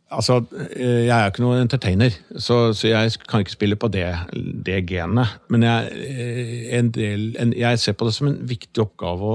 Altså, 0.09 0.39
jeg 0.73 1.11
er 1.13 1.27
jo 1.27 1.31
ikke 1.35 1.43
noen 1.45 1.59
entertainer, 1.67 2.15
så, 2.41 2.71
så 2.73 2.87
jeg 2.89 3.11
kan 3.29 3.43
ikke 3.45 3.53
spille 3.53 3.77
på 3.77 3.91
det, 3.93 4.07
det 4.65 4.79
genet. 4.89 5.35
Men 5.53 5.67
jeg, 5.67 5.91
en 6.79 6.89
del, 6.97 7.27
en, 7.37 7.53
jeg 7.53 7.77
ser 7.83 7.93
på 7.93 8.09
det 8.09 8.15
som 8.17 8.31
en 8.31 8.39
viktig 8.49 8.81
oppgave 8.87 9.35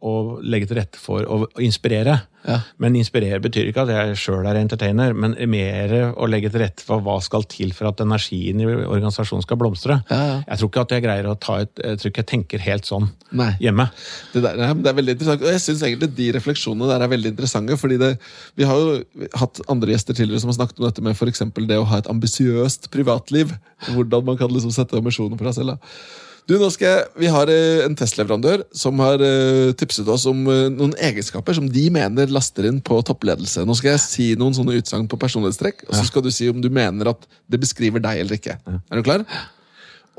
å 0.00 0.40
legge 0.40 0.70
til 0.70 0.78
rette 0.80 1.00
for 1.00 1.26
å, 1.28 1.44
inspirere. 1.60 2.16
Ja. 2.46 2.56
Men 2.80 2.94
inspirere 2.96 3.36
betyr 3.44 3.68
ikke 3.68 3.82
at 3.84 3.90
jeg 3.92 4.14
sjøl 4.16 4.46
er 4.48 4.56
entertainer, 4.56 5.12
men 5.12 5.34
mer 5.52 5.92
å 6.16 6.28
legge 6.30 6.48
til 6.52 6.62
rette 6.62 6.84
for 6.86 7.02
hva 7.04 7.18
skal 7.20 7.44
til 7.50 7.74
for 7.76 7.90
at 7.90 8.00
energien 8.00 8.62
i 8.62 8.68
organisasjonen 8.70 9.44
skal 9.44 9.60
blomstre. 9.60 9.98
Ja, 10.08 10.20
ja. 10.30 10.38
Jeg 10.46 10.62
tror 10.62 10.70
ikke 10.70 10.84
at 10.86 10.94
jeg 10.96 11.04
greier 11.04 11.28
å 11.28 11.36
ta 11.36 11.58
et 11.64 11.82
Jeg 11.84 12.00
tror 12.00 12.12
ikke 12.12 12.24
jeg 12.24 12.30
tenker 12.30 12.64
helt 12.64 12.88
sånn 12.88 13.10
Nei. 13.36 13.50
hjemme. 13.60 13.90
Det, 14.32 14.42
der, 14.46 14.56
nei, 14.60 14.70
det 14.80 14.88
er 14.92 14.96
veldig 15.02 15.16
interessant, 15.18 15.44
og 15.44 15.52
jeg 15.52 15.64
synes 15.66 15.84
egentlig 15.84 16.10
de 16.16 16.30
refleksjonene 16.38 16.88
der 16.94 17.04
er 17.04 17.12
veldig 17.12 17.34
interessante. 17.34 17.76
fordi 17.80 18.00
det, 18.00 18.14
Vi 18.56 18.68
har 18.68 18.80
jo 18.80 19.28
hatt 19.42 19.60
andre 19.68 19.92
gjester 19.92 20.16
tidligere 20.16 20.44
som 20.44 20.54
har 20.54 20.60
snakket 20.62 20.80
om 20.80 20.88
dette 20.88 21.04
med 21.04 21.28
eksempel 21.30 21.68
det 21.68 21.78
å 21.78 21.86
ha 21.92 22.00
et 22.00 22.10
ambisiøst 22.10 22.90
privatliv. 22.90 23.52
Hvordan 23.92 24.24
man 24.24 24.40
kan 24.40 24.50
liksom 24.50 24.72
sette 24.74 24.96
ambisjoner 24.96 25.36
for 25.36 25.50
seg 25.50 25.60
selv. 25.60 25.76
Da. 25.76 26.28
Du, 26.48 26.56
nå 26.58 26.68
skal 26.72 26.88
jeg, 26.88 27.02
Vi 27.20 27.28
har 27.30 27.50
eh, 27.52 27.82
en 27.84 27.96
testleverandør 27.98 28.64
som 28.76 29.00
har 29.02 29.22
eh, 29.24 29.72
tipset 29.78 30.08
oss 30.10 30.26
om 30.30 30.42
eh, 30.50 30.66
noen 30.72 30.94
egenskaper 31.02 31.56
som 31.56 31.68
de 31.70 31.84
mener 31.92 32.32
laster 32.32 32.66
inn 32.70 32.80
på 32.84 32.98
toppledelse. 33.06 33.64
Nå 33.68 33.76
skal 33.78 33.94
jeg 33.94 34.04
si 34.04 34.28
noen 34.40 34.56
sånne 34.56 34.78
utsagn 34.80 35.08
på 35.10 35.18
personlighetstrekk, 35.20 35.84
og 35.88 35.94
så 35.98 36.04
skal 36.08 36.24
du 36.26 36.30
si 36.34 36.48
om 36.50 36.62
du 36.62 36.70
mener 36.72 37.12
at 37.12 37.28
det 37.50 37.60
beskriver 37.62 38.02
deg 38.02 38.24
eller 38.24 38.40
ikke. 38.40 38.58
Er 38.66 39.00
du 39.00 39.06
klar? 39.06 39.26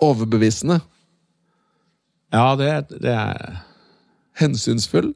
Overbevisende. 0.01 0.79
Ja, 2.31 2.53
det, 2.59 2.71
det 3.03 3.11
er 3.11 3.59
Hensynsfull. 4.39 5.11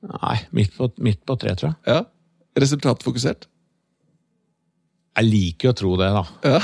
Nei, 0.00 0.36
midt 0.56 0.72
på, 0.78 0.88
midt 1.04 1.20
på 1.28 1.36
tre, 1.40 1.52
tror 1.58 1.74
jeg. 1.74 1.78
Ja. 1.92 2.00
Resultatfokusert. 2.60 3.46
Jeg 5.20 5.28
liker 5.28 5.72
å 5.72 5.76
tro 5.76 5.96
det, 6.00 6.08
da. 6.16 6.24
Ja. 6.46 6.60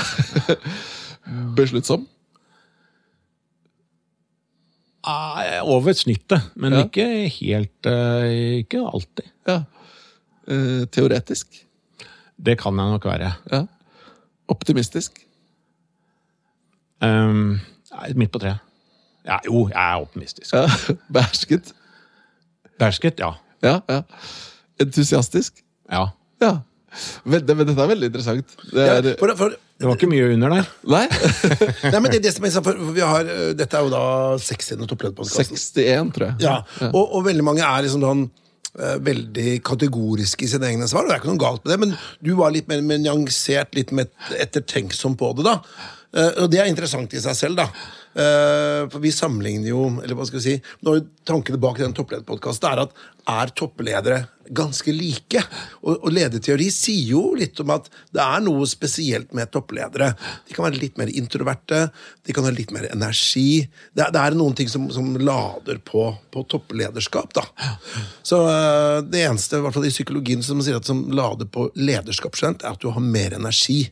Besluttsom. 1.57 2.07
Ah, 5.07 5.61
Over 5.63 5.93
snittet, 5.95 6.41
men 6.55 6.73
Ja. 6.73 6.83
ikke 6.83 7.05
helt 7.39 7.85
eh, 7.85 8.57
Ikke 8.59 8.81
alltid. 8.83 9.29
Ja. 9.47 9.61
Eh, 10.47 10.83
teoretisk. 10.91 11.47
Det 12.37 12.57
kan 12.59 12.75
jeg 12.79 12.91
nok 12.91 13.05
være. 13.07 13.31
Ja. 13.51 13.61
Optimistisk. 14.47 15.23
Um, 17.01 17.59
midt 18.15 18.31
på 18.31 18.39
tre. 18.41 18.55
Ja, 19.27 19.37
jo, 19.45 19.67
jeg 19.69 19.77
er 19.93 20.01
optimistisk. 20.01 20.53
Ja. 20.53 20.65
Behersket. 21.13 21.73
Behersket, 22.79 23.19
ja. 23.19 23.31
Ja, 23.63 23.79
ja. 23.89 24.01
Entusiastisk. 24.81 25.63
ja. 25.91 26.05
Ja. 26.41 26.57
Vel, 27.27 27.43
det, 27.45 27.55
men 27.59 27.67
dette 27.67 27.83
er 27.83 27.89
veldig 27.91 28.07
interessant. 28.09 28.53
Det 28.71 28.85
Ja, 28.87 28.97
er, 29.01 29.09
for, 29.19 29.33
for, 29.37 29.55
Det 29.77 29.85
var 29.89 29.97
ikke 29.99 30.09
mye 30.09 30.29
under 30.33 30.55
der. 30.55 30.69
nei? 30.89 31.03
nei, 31.91 31.99
men 31.99 32.09
det, 32.13 32.21
det 32.23 32.31
som 32.33 32.47
er, 32.47 32.55
for 32.65 32.79
vi 32.95 33.03
har, 33.03 33.27
øh, 33.33 33.51
Dette 33.59 33.77
er 33.77 33.85
jo 33.85 33.91
da 33.93 34.03
60. 34.41 34.85
topplederpodkasten. 34.89 35.59
61, 35.59 36.13
tror 36.15 36.27
jeg. 36.31 36.37
Ja, 36.47 36.55
og, 36.89 37.03
og 37.19 37.25
veldig 37.27 37.45
mange 37.45 37.65
er 37.67 37.85
liksom 37.85 38.05
sånn 38.07 38.23
eh, 38.79 38.95
veldig 39.09 39.57
kategoriske 39.67 40.47
i 40.47 40.49
sine 40.55 40.71
egne 40.71 40.87
svar, 40.89 41.05
og 41.05 41.11
det 41.11 41.17
er 41.17 41.21
ikke 41.21 41.33
noe 41.35 41.43
galt 41.43 41.63
med 41.67 41.73
det, 41.75 41.79
men 41.85 41.93
du 42.23 42.33
var 42.39 42.55
litt 42.55 42.71
mer, 42.71 42.81
mer 42.87 43.03
nyansert, 43.03 43.75
litt 43.77 43.93
mer 43.93 44.09
ettertenksom 44.39 45.19
på 45.19 45.33
det, 45.37 45.47
da. 45.51 45.59
Eh, 46.17 46.33
og 46.43 46.51
det 46.53 46.63
er 46.63 46.71
interessant 46.71 47.13
i 47.13 47.21
seg 47.21 47.35
selv, 47.37 47.59
da. 47.61 47.67
Eh, 48.17 48.87
for 48.89 48.97
vi 49.03 49.11
sammenligner 49.13 49.69
jo, 49.69 49.83
eller 50.01 50.17
hva 50.17 50.25
skal 50.25 50.39
vi 50.39 50.45
si 50.47 50.55
når 50.87 51.03
Tankene 51.27 51.59
bak 51.61 51.77
den 51.77 51.91
topplederpodkasten 51.93 52.65
er 52.71 52.79
at 52.85 52.93
er 53.29 53.51
toppledere 53.59 54.21
ganske 54.57 54.93
like? 54.95 55.41
Og, 55.83 55.97
og 55.99 56.13
lederteori 56.15 56.69
sier 56.73 57.11
jo 57.11 57.21
litt 57.37 57.59
om 57.61 57.73
at 57.75 57.89
det 58.15 58.23
er 58.23 58.41
noe 58.45 58.65
spesielt 58.71 59.35
med 59.37 59.51
toppledere. 59.53 60.07
De 60.47 60.55
kan 60.55 60.65
være 60.69 60.79
litt 60.81 60.97
mer 60.97 61.11
introverte, 61.11 61.81
de 62.25 62.33
kan 62.33 62.47
ha 62.47 62.53
litt 62.55 62.71
mer 62.73 62.87
energi. 62.89 63.67
Det, 63.91 64.05
er- 64.07 64.15
det 64.15 64.23
er 64.23 64.37
noen 64.39 64.55
ting 64.57 64.71
som, 64.71 64.87
som 64.95 65.11
lader 65.19 65.77
på, 65.85 66.07
på 66.33 66.45
topplederskap, 66.55 67.35
da. 67.37 67.43
Så 68.25 68.39
eh, 68.47 69.01
det 69.05 69.25
eneste, 69.27 69.59
i 69.59 69.65
hvert 69.67 69.75
fall 69.77 69.85
i 69.89 69.93
psykologien, 69.93 70.41
som 70.47 70.63
sier 70.65 70.79
at 70.79 70.87
som 70.89 71.05
lader 71.13 71.45
på 71.51 71.67
lederskap, 71.77 72.39
er 72.41 72.55
at 72.71 72.81
du 72.81 72.89
har 72.95 73.03
mer 73.03 73.35
energi 73.37 73.83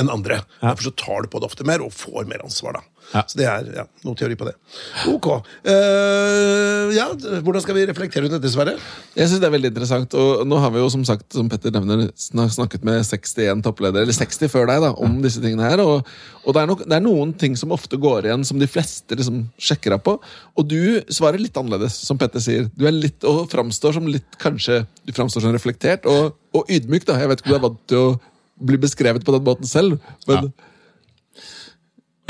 enn 0.00 0.08
andre. 0.08 0.38
Derfor 0.62 0.88
så 0.88 0.94
tar 0.96 1.26
du 1.26 1.28
på 1.34 1.42
det 1.42 1.50
ofte 1.50 1.66
mer, 1.68 1.82
og 1.84 1.92
får 1.92 2.24
mer 2.30 2.40
ansvar, 2.46 2.78
da. 2.78 2.86
Ja. 3.08 3.22
Så 3.24 3.38
det 3.40 3.46
er 3.48 3.68
ja, 3.72 3.84
noe 4.04 4.18
teori 4.18 4.36
på 4.36 4.44
det. 4.48 4.52
Ok. 5.08 5.28
Uh, 5.64 6.90
ja, 6.92 7.06
hvordan 7.44 7.62
skal 7.64 7.78
vi 7.78 7.86
reflektere 7.88 8.26
rundt 8.26 8.36
dette, 8.36 8.50
Sverre? 8.52 8.74
Jeg 9.16 9.30
synes 9.30 9.40
det 9.40 9.48
er 9.48 9.54
veldig 9.54 9.70
interessant, 9.72 10.16
og 10.18 10.44
nå 10.48 10.58
har 10.60 10.74
vi 10.74 10.82
jo 10.82 10.90
som 10.92 11.06
sagt, 11.08 11.24
som 11.32 11.48
Petter 11.48 11.72
nevner, 11.72 12.08
snakket 12.18 12.84
med 12.86 13.00
61 13.00 13.64
toppledere, 13.64 14.04
eller 14.04 14.16
60 14.16 14.52
før 14.52 14.68
deg, 14.68 14.84
da, 14.84 14.92
om 15.00 15.18
disse 15.24 15.40
tingene 15.44 15.64
her. 15.64 15.80
Og, 15.84 16.04
og 16.44 16.56
det, 16.56 16.62
er 16.62 16.70
nok, 16.72 16.84
det 16.84 16.98
er 16.98 17.04
noen 17.06 17.32
ting 17.40 17.56
som 17.58 17.72
ofte 17.76 18.00
går 18.00 18.28
igjen, 18.28 18.44
som 18.48 18.60
de 18.60 18.68
fleste 18.68 19.16
liksom 19.16 19.46
sjekker 19.56 19.96
av 19.96 20.04
på. 20.04 20.18
Og 20.60 20.68
du 20.68 21.00
svarer 21.08 21.40
litt 21.40 21.56
annerledes, 21.56 21.96
som 22.04 22.20
Petter 22.20 22.44
sier. 22.44 22.68
Du 22.76 22.84
er 22.88 22.96
litt, 22.96 23.24
og 23.28 23.46
framstår 23.52 23.96
som 23.96 24.08
litt, 24.10 24.28
kanskje, 24.42 24.82
du 25.08 25.16
framstår 25.16 25.46
som 25.46 25.56
reflektert 25.56 26.08
og, 26.10 26.34
og 26.52 26.68
ydmyk. 26.68 27.08
da. 27.08 27.22
Jeg 27.22 27.32
vet 27.32 27.40
ikke 27.40 27.54
om 27.54 27.56
du 27.56 27.60
er 27.62 27.68
vant 27.70 27.84
til 27.88 28.04
å 28.04 28.16
bli 28.68 28.80
beskrevet 28.82 29.24
på 29.24 29.32
den 29.32 29.46
måten 29.46 29.68
selv. 29.70 29.96
Men 30.28 30.50
Ja, 30.50 30.67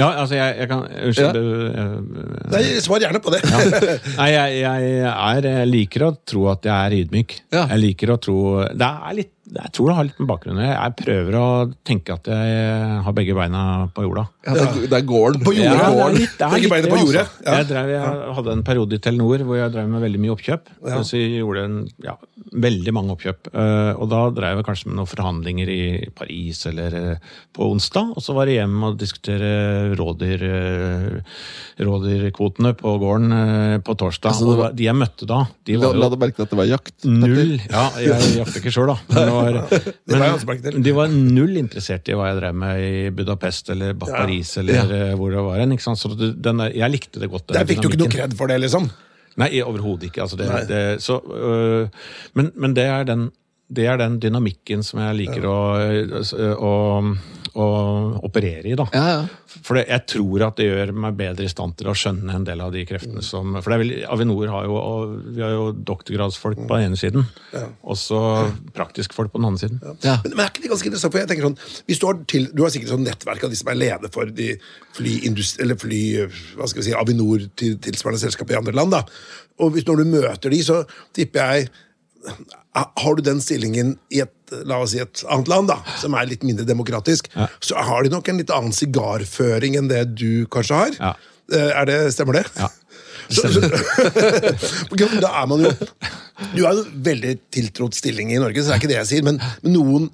altså, 0.06 0.34
jeg, 0.38 0.56
jeg 0.60 0.68
kan 0.70 0.84
Unnskyld. 1.08 1.32
du- 1.34 2.52
Nei, 2.52 2.62
Svar 2.84 3.00
gjerne 3.02 3.18
på 3.24 3.32
det. 3.34 3.40
Nei, 4.20 4.28
jeg, 4.30 4.60
jeg, 4.62 4.92
er, 5.10 5.48
jeg 5.50 5.68
liker 5.72 6.04
å 6.06 6.12
tro 6.22 6.44
at 6.52 6.62
jeg 6.70 6.76
er 6.76 6.96
ydmyk. 7.02 7.34
Ja. 7.50 7.64
Jeg 7.72 7.82
liker 7.82 8.14
å 8.14 8.18
tro 8.22 8.36
Det 8.70 8.86
er 8.86 9.16
litt 9.18 9.32
Jeg 9.48 9.70
tror 9.72 9.88
det 9.88 9.94
har 9.96 10.04
litt 10.08 10.18
med 10.20 10.28
bakgrunnen 10.28 10.60
å 10.60 10.66
gjøre. 10.66 10.80
Jeg 10.84 10.96
prøver 10.98 11.36
å 11.40 11.44
tenke 11.88 12.12
at 12.18 12.26
jeg 12.28 13.02
har 13.06 13.14
begge 13.16 13.34
beina 13.38 13.62
på 13.96 14.02
jorda. 14.04 14.24
ja, 14.44 14.52
det, 14.58 14.64
er, 14.68 14.88
det 14.92 14.98
er 14.98 15.06
gården. 15.08 15.44
På 15.46 15.54
jordet. 15.56 15.64
Ja, 15.64 15.76
det 15.78 15.86
er 15.88 15.96
gården. 15.98 16.18
litt- 16.20 16.34
det 16.38 16.44
er 16.46 16.52
Begge 16.58 16.68
beina 16.74 16.90
på 16.92 16.98
jordet. 17.00 17.22
Ja. 17.46 17.54
Jeg, 17.56 17.68
drev, 17.70 17.88
jeg 17.94 18.34
hadde 18.38 18.52
en 18.58 18.64
periode 18.66 18.98
i 18.98 18.98
Telenor 19.06 19.44
hvor 19.48 19.56
jeg 19.56 19.72
drev 19.72 19.88
med 19.88 20.04
veldig 20.04 20.20
mye 20.20 20.34
oppkjøp. 20.36 20.68
Så 21.08 21.16
jeg 21.22 21.38
gjorde 21.40 21.64
en, 21.64 21.78
ja, 22.04 22.14
veldig 22.52 22.94
mange 22.98 23.14
oppkjøp. 23.16 23.48
Eh, 23.54 23.92
og 23.96 24.10
da 24.12 24.20
drev 24.36 24.60
jeg 24.60 24.66
kanskje 24.68 24.90
med 24.92 24.98
noen 25.00 25.10
forhandlinger 25.14 25.72
i 25.72 25.80
Paris 26.18 26.60
eller 26.68 26.98
eh, 27.00 27.32
på 27.56 27.70
onsdag. 27.72 28.12
Og 28.18 28.24
så 28.24 28.36
var 28.36 28.52
jeg 28.52 28.60
hjem 28.60 28.76
og 28.90 28.98
diskutere 29.00 29.96
rådyr, 29.96 30.44
eh, 30.44 31.38
rådyrkvotene 31.88 32.74
på 32.78 32.94
gården 33.00 33.80
på 33.86 33.96
torsdag. 34.00 34.32
Altså, 34.32 34.44
det 34.44 34.52
og 34.54 34.62
var- 34.62 34.72
de 34.78 34.84
jeg 34.88 34.94
møtte 34.96 35.26
da, 35.26 35.40
de 35.64 35.76
var 35.80 35.94
la 35.94 36.04
la 36.04 36.08
deg 36.14 36.18
merke 36.22 36.36
til 36.36 36.42
at 36.46 36.50
det 36.52 36.58
var 36.58 36.70
jakt. 36.72 36.94
Null. 37.04 37.56
Ja, 37.70 37.88
jeg 38.00 38.36
jakter 38.42 38.60
ikke 38.62 38.72
sjøl, 38.74 38.92
da. 38.92 38.98
Men, 39.14 39.37
var, 39.38 39.58
men 40.74 40.84
de 40.84 40.94
var 40.96 41.12
null 41.14 41.56
interessert 41.60 42.10
i 42.10 42.16
hva 42.18 42.30
jeg 42.32 42.40
drev 42.40 42.60
med 42.62 42.84
i 42.84 43.10
Budapest 43.14 43.72
eller. 43.74 43.96
Paris 43.98 44.54
eller 44.60 44.94
eh, 44.94 45.16
hvor 45.18 45.34
det 45.34 45.44
var. 45.46 45.58
hen? 45.62 45.76
Så 45.78 46.12
den 46.18 46.62
der, 46.62 46.74
jeg 46.76 46.94
likte 46.94 47.22
det 47.22 47.30
godt. 47.32 47.52
Der 47.54 47.68
fikk 47.68 47.84
du 47.84 47.90
ikke 47.92 48.02
noe 48.04 48.14
kred 48.18 48.36
for 48.38 48.50
det, 48.50 48.60
liksom. 48.66 48.88
Nei, 49.38 49.52
overhodet 49.62 50.08
ikke. 50.10 50.24
Altså 50.24 50.38
det, 50.38 50.48
det, 50.68 50.80
så, 51.04 51.20
øh, 51.22 52.08
men, 52.34 52.50
men 52.58 52.74
det 52.74 52.88
er 52.90 53.06
den 53.08 53.28
det 53.68 53.84
er 53.84 53.98
den 54.00 54.16
dynamikken 54.20 54.82
som 54.84 55.02
jeg 55.02 55.16
liker 55.18 55.44
å, 55.44 55.58
å, 56.56 56.74
å 57.58 57.68
operere 58.26 58.70
i. 58.70 58.76
da. 58.78 58.86
Ja, 58.94 59.04
ja. 59.10 59.54
For 59.64 59.78
det, 59.78 59.86
jeg 59.88 60.04
tror 60.12 60.44
at 60.46 60.58
det 60.60 60.68
gjør 60.68 60.92
meg 61.04 61.16
bedre 61.18 61.46
i 61.46 61.50
stand 61.50 61.74
til 61.78 61.88
å 61.90 61.94
skjønne 61.96 62.36
en 62.36 62.44
del 62.46 62.60
av 62.62 62.74
de 62.74 62.84
kreftene 62.86 63.22
som 63.24 63.56
For 63.58 63.72
det 63.72 63.76
er 63.76 63.82
vel, 63.82 63.92
Avinor 64.12 64.52
har 64.52 64.68
jo, 64.68 64.76
og 64.78 65.14
vi 65.34 65.42
har 65.42 65.54
jo 65.54 65.70
doktorgradsfolk 65.72 66.60
på 66.60 66.68
den 66.76 66.90
ene 66.90 67.00
siden, 67.00 67.26
og 67.82 67.98
så 67.98 68.20
praktisk 68.76 69.16
folk 69.16 69.32
på 69.32 69.40
den 69.40 69.48
andre 69.50 69.64
siden. 69.64 69.80
Ja. 70.04 70.18
Men, 70.24 70.36
men 70.36 70.44
er 70.44 70.52
ikke 70.52 70.66
det 70.66 70.72
ganske 70.74 70.90
interessant? 70.92 71.14
For 71.14 71.22
jeg 71.22 71.32
tenker 71.32 71.48
sånn, 71.48 71.58
hvis 71.88 72.02
Du 72.02 72.06
har, 72.10 72.22
til, 72.30 72.48
du 72.52 72.62
har 72.64 72.74
sikkert 72.74 72.94
sånn 72.94 73.04
nettverk 73.06 73.48
av 73.48 73.52
de 73.52 73.58
som 73.58 73.72
er 73.72 73.80
leder 73.80 74.14
for 74.14 74.30
de 74.38 74.52
fly, 74.98 75.18
Eller 75.64 75.80
fly... 75.80 76.02
Hva 76.58 76.68
skal 76.70 76.82
vi 76.82 76.88
si, 76.90 76.96
Avinor 76.96 77.48
til 77.58 77.76
tilsvarende 77.82 78.22
selskap 78.22 78.50
i 78.52 78.58
andre 78.58 78.76
land. 78.76 78.94
da. 78.94 79.04
Og 79.64 79.74
hvis 79.74 79.86
når 79.88 80.02
du 80.02 80.10
møter 80.12 80.54
de, 80.54 80.62
så 80.62 80.82
tipper 81.16 81.54
jeg 81.54 81.70
Har 82.78 83.16
du 83.18 83.22
den 83.26 83.40
stillingen 83.42 83.96
i 84.14 84.20
et 84.24 84.34
la 84.64 84.78
oss 84.80 84.94
si 84.94 85.00
et 85.02 85.22
annet 85.28 85.48
land, 85.50 85.68
da, 85.68 85.76
som 86.00 86.14
er 86.16 86.28
litt 86.30 86.44
mindre 86.46 86.64
demokratisk, 86.64 87.26
så 87.60 87.76
har 87.84 88.06
de 88.06 88.12
nok 88.14 88.28
en 88.32 88.38
litt 88.40 88.52
annen 88.54 88.72
sigarføring 88.72 89.74
enn 89.76 89.90
det 89.90 90.04
du 90.16 90.46
kanskje 90.52 90.78
har. 90.78 90.94
Ja. 90.96 91.10
Eh, 91.52 91.72
Er 91.82 91.84
det, 91.88 91.98
stemmer 92.14 92.38
det? 92.40 92.46
Ja. 92.56 92.68
Så, 93.28 93.42
så, 93.52 93.60
da 95.20 95.28
er 95.42 95.46
man 95.50 95.60
jo 95.60 95.68
Du 96.54 96.62
har 96.64 96.72
jo 96.78 96.84
veldig 97.04 97.34
tiltrodd 97.52 97.92
stilling 97.92 98.30
i 98.32 98.38
Norge, 98.40 98.62
så 98.62 98.70
det 98.70 98.76
er 98.76 98.80
ikke 98.80 98.88
det 98.94 98.96
jeg 99.02 99.08
sier, 99.10 99.26
men, 99.26 99.36
men 99.60 99.74
noen 99.74 100.06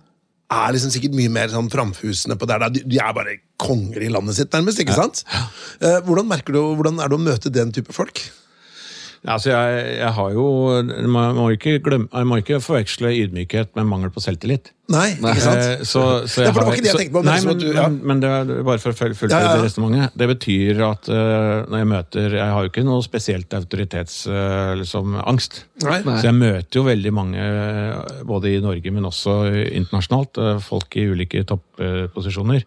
er 0.51 0.75
liksom 0.75 0.91
sikkert 0.91 1.15
mye 1.15 1.31
mer 1.31 1.53
sånn 1.53 1.71
framfusende 1.71 2.35
på 2.41 2.49
det 2.51 2.57
der. 2.65 2.73
De, 2.75 2.83
de 2.91 2.99
er 2.99 3.15
bare 3.15 3.37
konger 3.63 4.03
i 4.03 4.11
landet 4.11 4.35
sitt, 4.41 4.51
nærmest. 4.55 4.83
ikke 4.83 4.97
sant? 4.99 5.23
Eh, 5.79 6.01
hvordan 6.09 6.27
merker 6.33 6.57
du, 6.57 6.61
hvordan 6.75 6.99
er 7.03 7.13
det 7.13 7.17
å 7.21 7.23
møte 7.23 7.55
den 7.55 7.71
type 7.77 7.95
folk? 7.95 8.19
Ja, 9.25 9.39
altså 9.39 9.51
jeg, 9.55 9.85
jeg 10.03 10.11
har 10.19 10.33
jo 10.37 10.43
Man 11.09 11.35
må 11.39 11.47
ikke, 11.55 11.79
glemme, 11.81 12.09
jeg 12.13 12.27
må 12.29 12.37
ikke 12.43 12.59
forveksle 12.61 13.09
ydmykhet 13.25 13.71
med 13.79 13.87
mangel 13.89 14.11
på 14.13 14.21
selvtillit. 14.21 14.67
Nei, 14.93 15.15
ikke 15.17 15.41
sant? 15.41 15.63
Eh, 15.65 15.85
Så, 15.89 16.03
så 16.29 16.43
Ja, 16.45 16.51
for 16.53 16.61
det 16.61 16.67
var 16.69 16.75
ikke 16.77 16.85
det 16.85 16.91
jeg 16.91 16.99
tenkte 17.01 17.15
på, 17.15 17.23
men 17.25 17.31
Nei, 17.31 17.37
liksom 17.39 17.55
men, 17.55 17.63
du- 17.63 17.79
ja. 17.79 17.87
men, 18.11 18.21
det 18.21 18.33
er 18.35 18.67
bare 18.69 18.83
for 18.83 18.93
å 18.93 18.99
fullføre 18.99 19.33
Ja, 19.33 19.39
ja, 19.41 19.47
ja. 19.49 19.55
det 19.57 19.65
resonnementet. 19.65 20.19
Det 20.21 20.29
betyr 20.29 20.83
at 20.91 21.09
uh, 21.09 21.65
når 21.73 21.81
jeg 21.81 21.89
møter 21.95 22.37
Jeg 22.37 22.51
har 22.53 22.67
jo 22.67 22.73
ikke 22.75 22.85
noe 22.85 23.07
spesielt 23.07 23.57
autoritetsangst. 23.57 24.77
liksom, 24.83 25.17
angst. 25.25 25.63
Nei. 25.87 26.03
Nei. 26.05 26.19
Så 26.21 26.29
jeg 26.29 26.37
møter 26.43 26.81
jo 26.83 26.85
veldig 26.91 27.13
mange, 27.17 27.41
eh, 27.41 28.21
både 28.29 28.53
i 28.53 28.61
Norge, 28.61 28.93
men 28.93 29.09
også 29.09 29.39
internasjonalt, 29.73 30.37
eh, 30.45 30.61
folk 30.69 30.97
i 31.01 31.07
ulike 31.15 31.47
topposisjoner. 31.49 32.65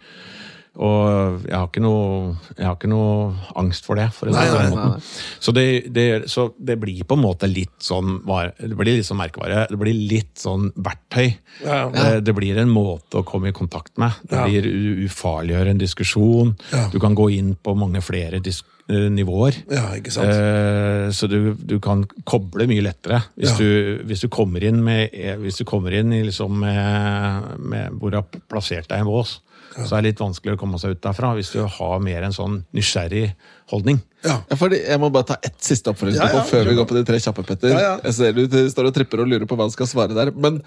Og 0.78 1.42
jeg 1.48 1.56
har 1.58 1.66
ikke 1.72 1.82
noe, 1.82 2.36
jeg 2.54 2.66
har 2.68 2.76
ikke 2.78 2.90
noe 2.92 3.34
angst 3.58 3.88
for 3.88 3.98
det. 3.98 4.12
for 4.14 4.30
å 4.30 4.34
si 4.36 4.38
Nei, 4.38 4.46
det 4.54 4.76
nei, 4.76 4.86
nei. 4.92 5.00
Så 5.42 5.54
det, 5.58 5.66
det, 5.96 6.06
så 6.30 6.52
det 6.62 6.76
blir 6.84 7.02
på 7.10 7.18
en 7.18 7.24
måte 7.24 7.50
litt 7.50 7.74
sånn 7.82 8.20
Det 8.22 8.78
blir 8.78 9.00
litt 9.00 9.08
sånn 9.10 9.18
merkevare. 9.18 9.64
Det 9.72 9.80
blir 9.82 9.98
litt 9.98 10.36
sånn 10.38 10.70
verktøy. 10.78 11.32
Ja. 11.66 11.80
ja. 11.90 12.08
Det 12.22 12.36
blir 12.38 12.60
en 12.62 12.70
måte 12.70 13.24
å 13.24 13.26
komme 13.26 13.50
i 13.50 13.56
kontakt 13.58 13.98
med. 13.98 14.14
Det 14.30 14.38
Ja. 14.38 14.46
blir 14.46 14.70
ufarliggjøre 15.08 15.74
en 15.74 15.82
diskusjon. 15.82 16.54
Ja. 16.72 16.88
Du 16.94 17.00
kan 17.02 17.16
gå 17.18 17.32
inn 17.34 17.56
på 17.58 17.74
mange 17.78 18.04
flere 18.06 18.38
dis 18.44 18.62
eh, 18.88 19.08
nivåer. 19.10 19.58
Ja, 19.74 19.88
ikke 19.98 20.14
sant? 20.14 20.30
Eh, 20.30 21.10
Så 21.18 21.26
du, 21.32 21.56
du 21.58 21.80
kan 21.82 22.06
koble 22.30 22.68
mye 22.70 22.86
lettere. 22.86 23.24
Hvis, 23.34 23.50
Ja. 23.50 23.58
du, 23.58 24.06
hvis 24.06 24.22
du 24.22 24.30
kommer 24.30 24.62
inn 24.64 24.84
med 24.86 25.10
eh, 25.14 25.36
Hvis 25.42 25.58
du 25.58 25.66
kommer 25.66 25.92
inn 25.98 26.14
i 26.14 26.22
liksom 26.30 26.54
med, 26.62 27.58
med 27.60 27.98
hvor 27.98 28.12
du 28.14 28.22
har 28.22 28.30
plassert 28.48 28.88
deg 28.94 29.00
i 29.02 29.02
en 29.02 29.10
bås, 29.10 29.40
så 29.76 29.98
er 29.98 30.04
det 30.04 30.12
litt 30.12 30.22
vanskelig 30.24 30.56
å 30.56 30.60
komme 30.60 30.80
seg 30.82 30.96
ut 30.96 31.02
derfra. 31.04 31.34
Hvis 31.38 31.54
du 31.54 31.62
har 31.62 32.04
mer 32.04 32.26
en 32.28 32.36
sånn 32.36 32.60
nysgjerrig 32.76 33.30
holdning. 33.72 34.02
Ja. 34.26 34.40
Ja, 34.50 34.58
fordi 34.60 34.80
Jeg 34.82 35.00
må 35.00 35.12
bare 35.14 35.30
ta 35.34 35.38
ett 35.46 35.58
siste 35.64 35.92
oppfølgingsspørsmål 35.94 36.40
Ja, 36.40 36.44
ja, 36.44 36.50
før 36.50 36.70
vi 36.70 36.76
går 36.80 36.88
på 36.90 36.98
de 36.98 37.04
tre 37.08 37.20
kjappe, 37.22 37.46
Petter. 37.48 37.74
Ja, 37.74 37.82
ja. 37.84 37.96
Jeg 38.08 38.18
ser 38.18 38.38
du 38.38 38.70
står 38.74 38.90
og 38.90 38.96
tripper 38.96 39.24
og 39.24 39.30
lurer 39.30 39.46
på 39.50 39.58
hva 39.60 39.68
du 39.70 39.76
skal 39.76 39.90
svare 39.90 40.18
der. 40.18 40.32
Men 40.34 40.62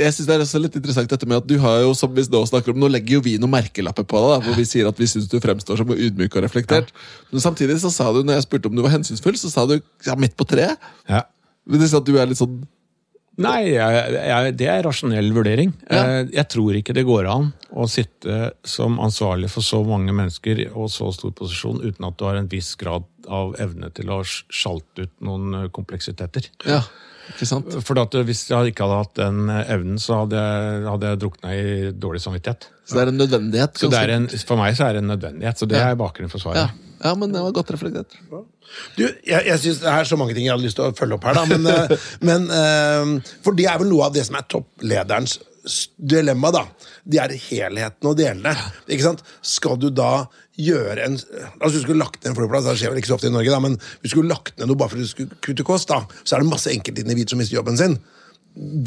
jeg 0.00 0.14
synes 0.16 0.28
det 0.28 0.34
er 0.34 0.44
også 0.44 0.60
litt 0.62 0.76
interessant 0.78 1.12
dette 1.12 1.28
med 1.28 1.40
at 1.40 1.48
du 1.48 1.56
har 1.60 1.82
jo, 1.84 1.92
som 1.96 2.12
vi 2.14 2.24
nå 2.32 2.40
snakker 2.48 2.72
om, 2.72 2.80
nå 2.80 2.88
legger 2.92 3.18
jo 3.18 3.24
vi 3.24 3.36
noen 3.40 3.52
merkelapper 3.52 4.06
på 4.08 4.22
deg, 4.24 4.46
hvor 4.46 4.56
vi 4.56 4.66
sier 4.68 4.88
at 4.88 5.00
vi 5.00 5.08
syns 5.10 5.28
du 5.30 5.36
fremstår 5.42 5.80
som 5.80 5.92
ydmyk 5.92 6.36
og 6.38 6.44
reflektert. 6.46 6.92
Men 7.32 7.44
samtidig 7.44 7.80
så 7.82 7.92
sa 7.92 8.08
du, 8.14 8.22
når 8.24 8.38
jeg 8.38 8.46
spurte 8.48 8.70
om 8.70 8.76
du 8.76 8.84
var 8.86 8.94
hensynsfull, 8.94 9.36
så 9.40 9.52
sa 9.52 9.66
du 9.68 9.76
ja, 9.76 10.16
midt 10.16 10.36
på 10.40 10.48
treet. 10.48 10.80
Ja. 11.10 11.24
Men 11.68 11.82
det 11.82 11.90
sa 11.90 12.00
at 12.00 12.08
du 12.08 12.16
er 12.16 12.30
litt 12.30 12.40
sånn 12.40 12.62
Nei, 13.40 13.70
jeg, 13.72 14.12
jeg, 14.14 14.54
det 14.60 14.68
er 14.68 14.82
rasjonell 14.84 15.30
vurdering. 15.36 15.72
Ja. 15.88 16.02
Eh, 16.20 16.30
Jeg 16.36 16.46
tror 16.52 16.76
ikke 16.76 16.94
det 16.96 17.06
går 17.08 17.28
an 17.32 17.50
å 17.70 17.86
sitte 17.88 18.52
som 18.66 18.98
ansvarlig 19.02 19.48
for 19.52 19.64
så 19.64 19.80
mange 19.86 20.12
mennesker 20.16 20.66
og 20.74 20.90
så 20.92 21.08
stor 21.14 21.32
posisjon 21.38 21.80
uten 21.84 22.08
at 22.08 22.18
du 22.18 22.24
har 22.26 22.36
en 22.40 22.50
viss 22.50 22.74
grad 22.80 23.06
av 23.30 23.54
evne 23.62 23.88
til 23.96 24.10
å 24.12 24.20
sjalte 24.26 25.06
ut 25.06 25.14
noen 25.26 25.54
eh, 25.62 25.68
kompleksiteter. 25.74 26.50
Ja, 26.68 26.82
ikke 27.30 27.46
sant? 27.46 27.72
For 27.86 27.98
at 28.02 28.14
eh, 28.18 28.24
Hvis 28.26 28.44
jeg 28.50 28.72
ikke 28.72 28.86
hadde 28.88 29.00
hatt 29.04 29.16
den 29.20 29.48
eh, 29.54 29.72
evnen, 29.76 29.98
så 30.02 30.22
hadde 30.24 30.40
jeg, 30.42 30.84
hadde 30.90 31.12
jeg 31.14 31.20
drukna 31.24 31.54
i 31.56 31.64
dårlig 31.94 32.22
samvittighet. 32.26 32.68
Så 32.90 32.98
det 32.98 33.04
er 33.06 33.12
en 33.12 33.20
nødvendighet. 33.22 33.78
Så 33.78 33.90
det 33.92 34.00
er 34.02 34.14
en, 34.16 34.28
For 34.50 34.58
meg 34.58 34.74
så 34.78 34.88
er 34.88 34.98
det 34.98 35.04
en 35.04 35.12
nødvendighet. 35.14 35.60
Så 35.62 35.68
det 35.70 35.78
Ja. 35.78 35.90
er 35.92 36.00
bakgrunnen 36.00 36.32
for 36.32 36.42
svaret. 36.42 36.72
ja, 37.04 37.14
men 37.14 37.30
det 37.32 37.40
var 37.44 37.52
godt 37.56 37.70
reflektert. 37.76 38.16
Du, 38.96 39.02
jeg, 39.02 39.46
jeg 39.46 39.58
synes 39.58 39.78
Det 39.82 39.88
er 39.90 40.04
så 40.06 40.16
mange 40.18 40.34
ting 40.34 40.44
jeg 40.46 40.52
hadde 40.54 40.62
lyst 40.62 40.76
til 40.78 40.84
å 40.86 40.94
følge 40.94 41.16
opp 41.16 41.24
her, 41.26 41.34
da, 41.34 41.44
men, 41.50 41.66
eh, 41.66 41.94
men 42.28 42.44
eh, 42.54 43.32
For 43.42 43.56
det 43.58 43.66
er 43.66 43.78
vel 43.82 43.88
noe 43.90 44.06
av 44.06 44.14
det 44.14 44.22
som 44.28 44.36
er 44.38 44.46
topplederens 44.50 45.38
dilemma, 45.96 46.50
da. 46.54 46.62
Det 47.04 47.20
er 47.22 47.34
helheten 47.48 48.10
og 48.10 48.16
delene. 48.18 48.52
Ikke 48.88 49.06
sant? 49.06 49.24
Skal 49.42 49.78
du 49.80 49.88
da 49.94 50.26
gjøre 50.60 51.06
en 51.06 51.14
Altså 51.16 51.74
Du 51.78 51.82
skulle 51.84 52.02
lagt 52.02 52.20
ned 52.22 52.32
en 52.32 52.38
flyplass, 52.38 52.66
det 52.68 52.78
skjer 52.80 52.92
vel 52.92 53.00
ikke 53.00 53.12
så 53.12 53.16
ofte 53.18 53.30
i 53.30 53.34
Norge, 53.34 53.52
da, 53.52 53.60
men 53.64 53.78
du 53.80 54.08
skulle 54.10 54.30
lagt 54.30 54.58
ned 54.58 54.68
noe 54.68 54.78
bare 54.78 54.92
fordi 54.92 55.06
du 55.06 55.12
skulle 55.12 55.40
kutte 55.44 55.66
kost, 55.66 55.88
da, 55.92 56.02
så 56.24 56.36
er 56.36 56.44
det 56.44 56.50
masse 56.52 56.72
enkeltindivid 56.72 57.32
som 57.32 57.40
mister 57.40 57.56
jobben 57.56 57.78
sin. 57.80 57.96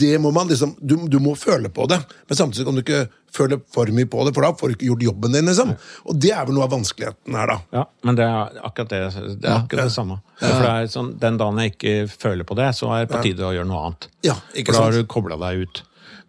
Det 0.04 0.18
må 0.20 0.30
man 0.36 0.50
liksom, 0.52 0.74
du, 0.84 0.98
du 1.08 1.18
må 1.24 1.38
føle 1.40 1.70
på 1.72 1.86
det, 1.90 1.98
men 2.28 2.38
samtidig 2.38 2.66
kan 2.68 2.76
du 2.78 2.82
ikke 2.84 3.06
føle 3.34 3.58
for 3.74 3.90
mye 3.96 4.10
på 4.12 4.26
det, 4.28 4.34
for 4.36 4.46
da 4.46 4.52
får 4.60 4.70
du 4.70 4.76
ikke 4.76 4.90
gjort 4.92 5.06
jobben 5.08 5.34
din. 5.34 5.48
liksom. 5.50 5.72
Og 6.12 6.20
det 6.20 6.34
er 6.36 6.44
vel 6.46 6.58
noe 6.58 6.68
av 6.68 6.76
vanskeligheten 6.76 7.38
her, 7.40 7.50
da. 7.50 7.56
Ja, 7.80 7.86
Men 8.06 8.20
det 8.20 8.28
er 8.28 8.60
akkurat 8.68 8.92
det, 8.92 9.00
det, 9.40 9.48
er 9.48 9.56
akkurat 9.56 9.88
det 9.88 9.96
samme. 9.96 10.20
For 10.44 10.68
det 10.68 10.74
er 10.74 10.92
sånn, 10.92 11.14
Den 11.24 11.40
dagen 11.42 11.64
jeg 11.64 11.74
ikke 11.74 11.96
føler 12.12 12.50
på 12.50 12.60
det, 12.60 12.70
så 12.78 12.92
er 12.94 13.06
det 13.06 13.14
på 13.16 13.24
tide 13.24 13.48
å 13.48 13.54
gjøre 13.56 13.70
noe 13.72 13.88
annet. 13.88 14.10
Ja, 14.28 14.36
ikke 14.52 14.76
sant? 14.76 14.84
For 14.84 14.84
da 14.84 14.86
har 14.92 15.00
du 15.00 15.10
kobla 15.16 15.40
deg 15.48 15.64
ut. 15.64 15.84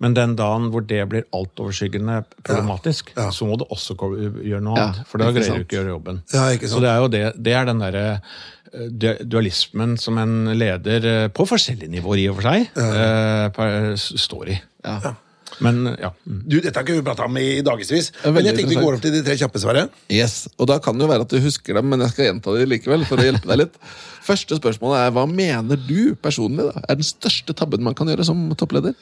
Men 0.04 0.16
den 0.16 0.34
dagen 0.36 0.68
hvor 0.74 0.84
det 0.84 1.00
blir 1.10 1.24
altoverskyggende 1.32 2.20
problematisk, 2.44 3.14
Ja. 3.16 3.30
så 3.32 3.48
må 3.48 3.56
du 3.60 3.64
også 3.72 3.96
gjøre 3.96 4.60
noe 4.62 4.76
Ja, 4.76 4.90
annet. 4.90 5.06
For 5.08 5.22
da 5.22 5.30
greier 5.32 5.48
sant. 5.48 5.62
du 5.62 5.64
ikke 5.64 5.78
å 5.78 5.82
gjøre 5.82 5.94
jobben. 5.96 6.22
Ja, 6.34 6.44
ikke 6.52 6.68
sant. 6.68 6.76
Så 6.76 6.84
det 6.84 6.92
er 6.92 7.00
jo 7.00 7.08
det, 7.16 7.24
det 7.48 7.56
er 7.56 7.68
den 7.70 7.80
derre 7.82 8.04
eh, 8.20 9.24
dualismen 9.24 9.96
som 10.00 10.18
en 10.20 10.36
leder 10.58 11.10
eh, 11.10 11.28
på 11.32 11.46
forskjellige 11.48 11.90
nivåer 11.96 12.24
i 12.24 12.28
og 12.28 12.38
for 12.40 12.50
seg 12.50 12.68
eh, 12.84 13.94
står 14.28 14.54
i. 14.54 14.60
Ja. 14.84 15.14
Men 15.62 15.84
ja. 16.00 16.10
mm. 16.26 16.40
Du, 16.50 16.56
Dette 16.60 16.74
har 16.80 16.82
ikke 16.86 16.96
vi 16.98 17.04
prata 17.06 17.28
om 17.28 17.36
i 17.38 17.60
dagevis, 17.64 18.10
men 18.24 18.42
jeg 18.42 18.56
tenker 18.56 18.74
vi 18.74 18.80
går 18.82 18.96
opp 18.96 19.04
til 19.04 19.14
de 19.14 19.20
tre 19.26 19.36
kjappe, 19.38 19.60
Sverre. 19.62 19.84
Yes, 20.12 20.48
og 20.58 20.66
da 20.70 20.80
kan 20.82 20.98
det 20.98 21.06
jo 21.06 21.10
være 21.12 21.26
at 21.28 21.34
du 21.34 21.38
husker 21.44 21.78
dem, 21.78 21.92
men 21.92 22.02
jeg 22.04 22.14
skal 22.14 22.28
gjenta 22.30 22.56
det 22.56 22.66
likevel. 22.72 23.06
for 23.08 23.22
å 23.22 23.26
hjelpe 23.28 23.50
deg 23.52 23.60
litt. 23.62 23.78
Første 24.24 24.58
spørsmålet 24.58 25.04
er, 25.04 25.14
Hva 25.14 25.26
mener 25.30 25.78
du 25.78 26.16
personlig 26.18 26.66
da, 26.70 26.82
er 26.88 26.98
den 26.98 27.06
største 27.06 27.54
tabben 27.56 27.84
man 27.86 27.94
kan 27.94 28.10
gjøre 28.10 28.26
som 28.26 28.48
toppleder? 28.58 28.96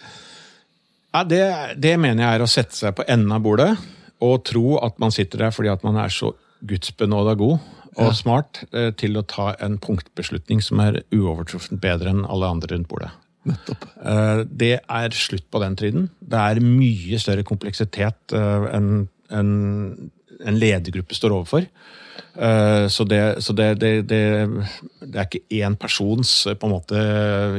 Ja, 1.12 1.24
det, 1.28 1.42
det 1.82 1.96
mener 2.00 2.24
jeg 2.24 2.38
er 2.38 2.44
å 2.44 2.50
sette 2.50 2.76
seg 2.76 2.94
på 2.96 3.04
enden 3.10 3.34
av 3.36 3.42
bordet 3.44 3.72
og 4.22 4.44
tro 4.48 4.78
at 4.80 4.98
man 5.02 5.12
sitter 5.12 5.44
der 5.44 5.54
fordi 5.54 5.68
at 5.72 5.82
man 5.84 5.98
er 6.00 6.12
så 6.14 6.32
gudsbenåda 6.64 7.34
god 7.40 7.58
og 8.00 8.14
smart 8.16 8.62
eh, 8.72 8.92
til 8.96 9.18
å 9.20 9.24
ta 9.28 9.50
en 9.60 9.76
punktbeslutning 9.82 10.62
som 10.64 10.80
er 10.80 11.02
uovertruffent 11.12 11.82
bedre 11.82 12.14
enn 12.14 12.22
alle 12.24 12.48
andre 12.54 12.72
rundt 12.72 12.88
bordet. 12.88 13.10
Eh, 13.44 14.44
Det 14.46 14.76
er 14.80 15.16
slutt 15.18 15.50
på 15.50 15.60
den 15.60 15.76
tiden. 15.76 16.06
Det 16.20 16.38
er 16.38 16.62
mye 16.64 17.18
større 17.20 17.44
kompleksitet 17.44 18.32
eh, 18.38 18.68
enn 18.72 19.08
en, 19.32 19.50
en 20.40 20.58
ledergruppe 20.60 21.16
står 21.16 21.34
overfor. 21.36 21.66
Eh, 22.36 22.86
Så, 22.88 23.04
det, 23.04 23.42
så 23.44 23.52
det, 23.52 23.68
det, 23.80 23.92
det, 24.08 24.22
er 25.12 25.26
ikke 25.26 25.44
én 25.60 25.76
persons 25.76 26.46
på 26.48 26.68
en 26.68 26.74
måte 26.78 27.04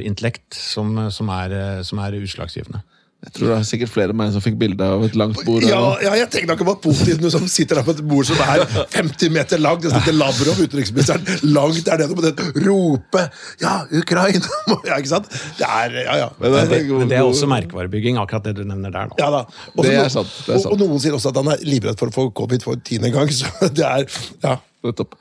intellekt 0.02 0.58
som, 0.58 1.12
som, 1.12 1.30
er, 1.30 1.84
som 1.86 2.02
er 2.02 2.18
utslagsgivende. 2.24 2.82
Jeg 3.24 3.32
tror 3.38 3.48
det 3.48 3.56
er 3.56 3.68
sikkert 3.68 3.92
flere 3.94 4.12
enn 4.12 4.18
meg 4.20 4.32
som 4.36 4.44
fikk 4.44 4.58
bilde 4.60 4.84
av 4.84 5.04
et 5.06 5.14
langt 5.16 5.38
bord. 5.48 5.64
Ja, 5.64 5.78
ja, 6.04 6.12
jeg 6.20 6.28
tenker 6.34 6.58
ikke 6.58 6.66
på 6.68 6.74
Putin 6.84 7.22
som 7.32 7.46
sitter 7.48 7.80
der 7.80 7.86
på 7.88 7.94
et 7.96 8.02
bord 8.04 8.28
som 8.28 8.42
er 8.44 8.66
50 8.98 9.32
meter 9.32 9.62
langt. 9.64 9.86
Det 9.86 9.94
sitter 9.94 10.18
Lavrov, 10.18 10.60
utenriksministeren, 10.60 11.24
langt 11.56 11.80
der 11.88 12.04
nede 12.04 12.18
må 12.18 12.26
den 12.26 12.68
rope 12.68 13.24
Ja, 13.64 13.78
Ukraina! 13.96 14.52
Ja, 14.90 14.98
ikke 15.00 15.14
sant? 15.14 15.32
Det 15.56 15.70
er 15.70 15.96
Ja, 16.04 16.18
ja. 16.26 16.28
Men 16.42 16.52
det, 16.58 16.82
er 16.82 16.92
Men 16.92 17.14
det 17.14 17.20
er 17.22 17.30
også 17.30 17.48
merkevarebygging, 17.48 18.20
akkurat 18.20 18.50
det 18.50 18.58
du 18.60 18.66
nevner 18.68 18.92
der. 18.92 19.08
nå. 19.14 19.20
Ja 19.24 19.32
da. 19.32 19.44
Også 19.72 19.88
Det 19.88 19.96
er 20.04 20.14
sant, 20.20 20.36
det 20.44 20.58
er 20.58 20.60
sant. 20.60 20.68
Og, 20.68 20.76
og 20.76 20.84
noen 20.84 21.04
sier 21.08 21.16
også 21.16 21.32
at 21.32 21.40
han 21.40 21.54
er 21.56 21.64
livredd 21.64 22.04
for 22.04 22.12
å 22.12 22.18
få 22.20 22.30
covid 22.44 22.68
for 22.68 22.84
tiende 22.84 23.14
gang. 23.16 23.32
Så 23.40 23.48
det 23.72 23.88
er 23.88 24.08
Ja. 24.44 24.58
Nettopp. 24.84 25.16
topp. 25.16 25.20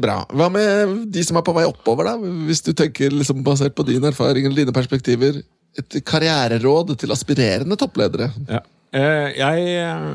Bra. 0.00 0.22
Hva 0.32 0.48
med 0.52 1.02
de 1.12 1.22
som 1.24 1.36
er 1.36 1.44
på 1.44 1.52
vei 1.56 1.68
oppover, 1.68 2.08
da? 2.08 2.16
Hvis 2.48 2.64
du 2.64 2.72
tenker 2.76 3.12
liksom 3.12 3.44
basert 3.44 3.76
på 3.76 3.84
din 3.88 4.04
erfaring 4.08 4.48
eller 4.48 4.64
dine 4.64 4.72
perspektiver. 4.72 5.42
Et 5.80 5.98
karriereråd 6.04 6.94
til 7.00 7.14
aspirerende 7.14 7.78
toppledere. 7.80 8.28
Ja. 8.48 8.60
Eh, 8.92 9.38
Jeg 9.38 9.68
eh, 9.80 10.08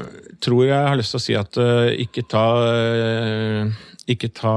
tror 0.43 0.65
jeg 0.67 0.89
har 0.89 0.97
lyst 0.99 1.15
til 1.15 1.21
å 1.21 1.23
si 1.23 1.37
at 1.37 1.57
eh, 1.61 1.95
ikke 2.05 2.27
ta 2.29 2.47
Ikke 4.07 4.29
ta 4.31 4.53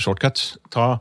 shortcuts. 0.00 0.56
Ta, 0.74 0.98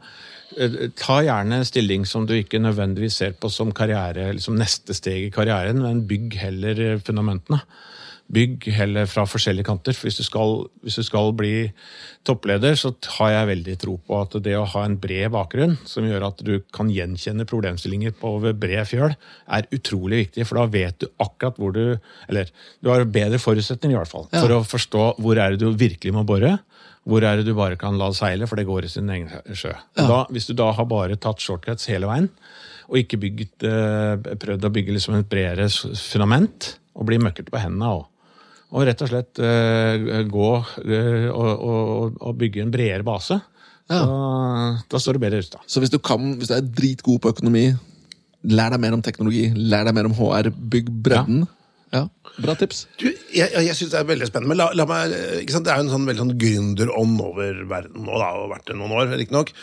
ta 1.00 1.16
gjerne 1.26 1.64
stilling 1.66 2.04
som 2.06 2.28
du 2.30 2.36
ikke 2.38 2.60
nødvendigvis 2.62 3.16
ser 3.24 3.32
på 3.34 3.50
som 3.50 3.72
karriere, 3.74 4.28
liksom 4.38 4.54
neste 4.60 4.94
steg 4.94 5.24
i 5.26 5.32
karrieren, 5.34 5.82
men 5.82 6.04
bygg 6.06 6.36
heller 6.38 7.00
fundamentene. 7.02 7.58
Bygg 8.28 8.66
heller 8.76 9.08
fra 9.08 9.24
forskjellige 9.30 9.68
kanter. 9.70 9.96
For 9.96 10.10
hvis 10.10 10.20
du 10.20 10.26
skal, 10.28 10.66
hvis 10.84 10.98
du 11.00 11.06
skal 11.08 11.32
bli 11.38 11.70
toppleder, 12.28 12.76
så 12.76 12.92
har 13.18 13.32
jeg 13.32 13.50
veldig 13.52 13.76
tro 13.80 13.96
på 14.04 14.20
at 14.20 14.36
det 14.44 14.58
å 14.60 14.66
ha 14.68 14.84
en 14.84 14.98
bred 15.00 15.32
bakgrunn, 15.32 15.78
som 15.88 16.08
gjør 16.08 16.28
at 16.28 16.44
du 16.44 16.58
kan 16.76 16.92
gjenkjenne 16.92 17.48
problemstillinger 17.48 18.18
på 18.20 18.34
over 18.40 18.56
bred 18.58 18.84
fjøl, 18.90 19.16
er 19.48 19.70
utrolig 19.72 20.26
viktig. 20.26 20.48
For 20.50 20.60
da 20.60 20.68
vet 20.76 21.00
du 21.04 21.08
akkurat 21.24 21.62
hvor 21.62 21.76
du 21.76 21.86
Eller 22.28 22.52
du 22.84 22.90
har 22.92 23.06
bedre 23.08 23.40
forutsetninger, 23.40 23.96
i 23.96 24.02
hvert 24.02 24.12
fall. 24.12 24.28
For 24.34 24.58
å 24.58 24.64
forstå 24.68 25.06
hvor 25.24 25.40
er 25.40 25.56
det 25.56 25.64
du 25.64 25.72
virkelig 25.72 26.14
må 26.16 26.26
bore. 26.28 26.58
Hvor 27.08 27.24
er 27.24 27.40
det 27.40 27.48
du 27.48 27.56
bare 27.56 27.80
kan 27.80 27.96
la 27.96 28.10
det 28.12 28.20
seile, 28.20 28.48
for 28.50 28.60
det 28.60 28.68
går 28.68 28.84
i 28.84 28.92
sin 28.92 29.08
egen 29.14 29.32
sjø. 29.56 29.72
Da, 29.96 30.26
hvis 30.34 30.50
du 30.50 30.54
da 30.60 30.74
har 30.76 30.90
bare 30.92 31.16
tatt 31.16 31.40
shortcuts 31.40 31.88
hele 31.88 32.10
veien, 32.10 32.28
og 32.88 33.00
ikke 33.00 33.20
bygget, 33.20 33.64
eh, 33.68 34.36
prøvd 34.40 34.68
å 34.68 34.74
bygge 34.76 34.96
liksom 34.96 35.16
et 35.16 35.30
bredere 35.32 35.70
fundament, 35.72 36.74
og 36.98 37.08
bli 37.08 37.20
møkkete 37.22 37.54
på 37.54 37.62
hendene 37.62 37.94
og, 38.00 38.06
og 38.76 38.88
rett 38.88 39.04
og 39.04 39.12
slett 39.12 39.40
eh, 39.40 40.24
gå 40.28 40.50
eh, 40.84 41.28
og, 41.32 41.52
og, 41.54 42.18
og 42.20 42.40
bygge 42.40 42.64
en 42.66 42.74
bredere 42.74 43.06
base, 43.08 43.40
så, 43.88 44.00
da 44.92 45.00
står 45.00 45.16
du 45.16 45.22
bedre 45.24 45.40
rusta. 45.40 45.62
Så 45.64 45.80
hvis 45.80 45.94
du, 45.94 46.02
kan, 46.04 46.34
hvis 46.36 46.50
du 46.52 46.58
er 46.58 46.66
dritgod 46.66 47.22
på 47.24 47.32
økonomi, 47.32 47.70
lær 48.52 48.74
deg 48.74 48.82
mer 48.84 48.98
om 48.98 49.04
teknologi, 49.04 49.46
lær 49.56 49.88
deg 49.88 49.96
mer 49.96 50.10
om 50.10 50.16
HR, 50.18 50.52
bygg 50.52 50.92
bredden. 51.06 51.46
Ja, 51.46 51.57
Bra 52.38 52.54
tips. 52.54 52.84
Du, 53.02 53.08
jeg, 53.34 53.50
jeg 53.50 53.76
synes 53.76 53.94
det 53.94 53.98
er 53.98 54.10
veldig 54.10 54.28
spennende, 54.30 54.52
men 54.52 54.60
la, 54.60 54.68
la 54.78 54.86
meg, 54.90 55.14
ikke 55.42 55.56
sant? 55.56 55.66
det 55.66 55.72
er 55.74 55.80
jo 55.80 55.88
en 55.88 55.94
sånn 55.96 56.06
veldig 56.06 56.22
sånn 56.22 56.34
gründerånd 56.44 57.22
over 57.24 57.62
verden 57.72 58.04
nå, 58.06 58.18
da, 58.22 58.28
og 58.38 58.52
vært 58.52 58.68
det 58.70 58.76
noen 58.78 58.94
år, 58.94 59.14
riktignok. 59.18 59.54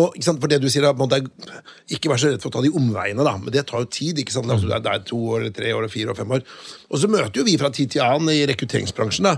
Og 0.00 0.16
ikke 0.16 0.26
sant, 0.26 0.40
for 0.42 0.50
det 0.50 0.58
du 0.64 0.66
sier, 0.72 0.88
da, 0.88 1.20
ikke 1.94 2.10
vær 2.10 2.22
så 2.22 2.32
redd 2.32 2.42
for 2.42 2.50
å 2.50 2.56
ta 2.56 2.64
de 2.64 2.72
omveiene, 2.74 3.26
da, 3.26 3.36
men 3.38 3.54
det 3.54 3.66
tar 3.70 3.84
jo 3.84 3.90
tid. 4.00 4.18
ikke 4.18 4.34
sant? 4.34 4.50
Altså, 4.50 4.66
det, 4.66 4.80
er, 4.80 4.86
det 4.86 4.96
er 4.96 5.04
to 5.12 5.20
år, 5.28 5.44
eller 5.44 5.54
tre 5.54 5.76
år, 5.76 5.86
fire 5.92 6.10
år, 6.10 6.18
fem 6.18 6.34
år. 6.34 6.42
Og 6.90 7.04
så 7.04 7.12
møter 7.12 7.38
jo 7.38 7.46
vi 7.46 7.54
fra 7.60 7.70
tid 7.74 7.94
til 7.94 8.02
annen 8.06 8.34
i 8.34 8.42
rekrutteringsbransjen 8.50 9.30
da, 9.30 9.36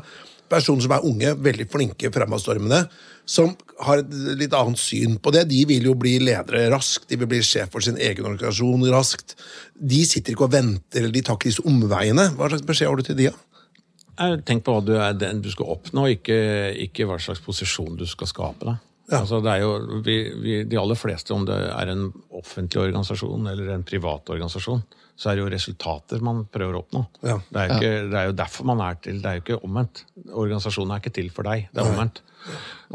personer 0.49 0.87
som 0.87 0.97
er 0.97 1.11
unge, 1.11 1.37
veldig 1.45 1.69
flinke, 1.73 2.15
fremadstormende, 2.15 2.87
som 3.27 3.53
har 3.83 4.01
et 4.01 4.13
litt 4.39 4.55
annet 4.57 4.81
syn 4.81 5.17
på 5.21 5.33
det. 5.35 5.49
De 5.51 5.65
vil 5.69 5.89
jo 5.91 5.97
bli 5.99 6.17
ledere 6.23 6.69
raskt, 6.73 7.09
de 7.11 7.19
vil 7.21 7.29
bli 7.31 7.43
sjef 7.45 7.73
for 7.75 7.85
sin 7.85 7.99
egen 7.99 8.29
organisasjon 8.29 8.87
raskt. 8.95 9.35
De 9.75 10.05
sitter 10.07 10.33
ikke 10.33 10.47
og 10.47 10.55
venter, 10.55 11.03
eller 11.03 11.15
de 11.15 11.25
tar 11.27 11.37
ikke 11.37 11.51
disse 11.51 11.67
omveiene. 11.67 12.31
Hva 12.39 12.51
slags 12.53 12.65
beskjed 12.69 12.91
har 12.91 13.01
du 13.01 13.07
til 13.07 13.19
de, 13.19 13.29
da? 13.33 13.43
Tenk 14.49 14.65
på 14.65 14.73
hva 14.73 14.81
du, 14.85 14.95
er, 14.97 15.19
du 15.43 15.51
skal 15.53 15.75
oppnå, 15.75 16.07
ikke, 16.15 16.39
ikke 16.87 17.05
hva 17.09 17.19
slags 17.21 17.43
posisjon 17.45 17.99
du 17.99 18.07
skal 18.09 18.31
skape 18.31 18.71
deg. 18.71 18.79
Ja. 19.07 19.21
Altså, 19.23 19.39
det 19.45 19.53
er 19.53 19.63
jo, 19.63 20.01
vi, 20.03 20.17
vi, 20.43 20.55
de 20.67 20.79
aller 20.81 20.99
fleste, 20.99 21.35
om 21.35 21.45
det 21.47 21.57
er 21.71 21.93
en 21.93 22.09
offentlig 22.35 22.83
organisasjon 22.89 23.51
eller 23.53 23.75
en 23.77 23.85
privat 23.87 24.33
organisasjon, 24.35 24.83
så 25.17 25.31
er 25.31 25.39
det 25.39 25.45
jo 25.45 25.51
resultater 25.53 26.25
man 26.25 26.43
prøver 26.53 26.77
å 26.77 26.81
oppnå. 26.83 27.05
Ja. 27.25 27.37
Det, 27.49 27.61
er 27.61 27.69
jo 27.69 27.77
ikke, 27.77 27.93
det 28.11 28.19
er 28.21 28.31
jo 28.31 28.39
derfor 28.43 28.67
man 28.69 28.83
er 28.85 28.99
til. 29.01 29.21
Det 29.23 29.31
er 29.31 29.39
jo 29.39 29.45
ikke 29.45 29.61
omvendt. 29.65 30.03
Organisasjonen 30.27 30.97
er 30.97 31.05
ikke 31.05 31.15
til 31.21 31.31
for 31.33 31.49
deg, 31.49 31.71
det 31.71 31.83
er 31.83 31.93
omvendt. 31.93 32.21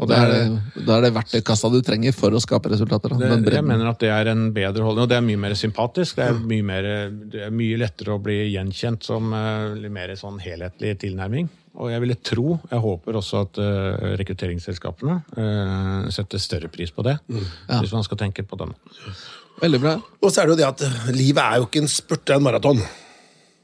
Og 0.00 0.08
Da 0.08 0.18
er 0.22 0.30
det, 0.32 0.84
da 0.86 0.94
er 0.96 1.06
det 1.06 1.10
verktøykassa 1.16 1.68
du 1.72 1.80
trenger 1.84 2.14
for 2.16 2.32
å 2.32 2.40
skape 2.40 2.70
resultater. 2.72 3.12
Det, 3.18 3.32
Den 3.32 3.56
jeg 3.58 3.66
mener 3.66 3.90
at 3.90 4.00
det 4.00 4.12
er 4.12 4.30
en 4.32 4.46
bedre 4.54 4.84
holdning, 4.86 5.04
og 5.04 5.10
det 5.10 5.18
er 5.18 5.26
mye 5.26 5.40
mer 5.40 5.56
sympatisk. 5.58 6.20
Det 6.20 6.28
er 6.28 6.38
mye, 6.38 6.68
mer, 6.68 6.88
det 7.32 7.42
er 7.48 7.56
mye 7.56 7.80
lettere 7.80 8.14
å 8.14 8.22
bli 8.22 8.38
gjenkjent 8.54 9.08
som 9.08 9.32
uh, 9.34 9.72
litt 9.76 9.92
mer 9.92 10.14
sånn 10.20 10.38
helhetlig 10.44 10.94
tilnærming. 11.02 11.50
Og 11.80 11.88
jeg 11.88 12.02
ville 12.02 12.16
tro, 12.20 12.58
jeg 12.68 12.84
håper 12.84 13.16
også 13.16 13.44
at 13.46 13.60
eh, 13.62 14.08
rekrutteringsselskapene 14.20 15.14
eh, 15.40 16.10
setter 16.12 16.42
større 16.42 16.68
pris 16.72 16.92
på 16.92 17.04
det. 17.06 17.16
Hvis 17.28 17.94
man 17.96 18.04
skal 18.04 18.20
tenke 18.20 18.44
på 18.44 18.58
den. 18.60 18.74
Veldig 19.62 19.80
bra. 19.80 19.94
Og 20.20 20.32
så 20.32 20.42
er 20.42 20.50
det 20.50 20.54
jo 20.54 20.60
det 20.60 20.68
at 20.68 20.84
eh, 20.84 21.08
livet 21.16 21.40
er 21.40 21.62
jo 21.62 21.68
ikke 21.68 21.82
en 21.84 21.90
spurt, 21.90 22.26
det 22.26 22.36
er 22.36 22.42
en 22.42 22.46
maraton. 22.48 22.82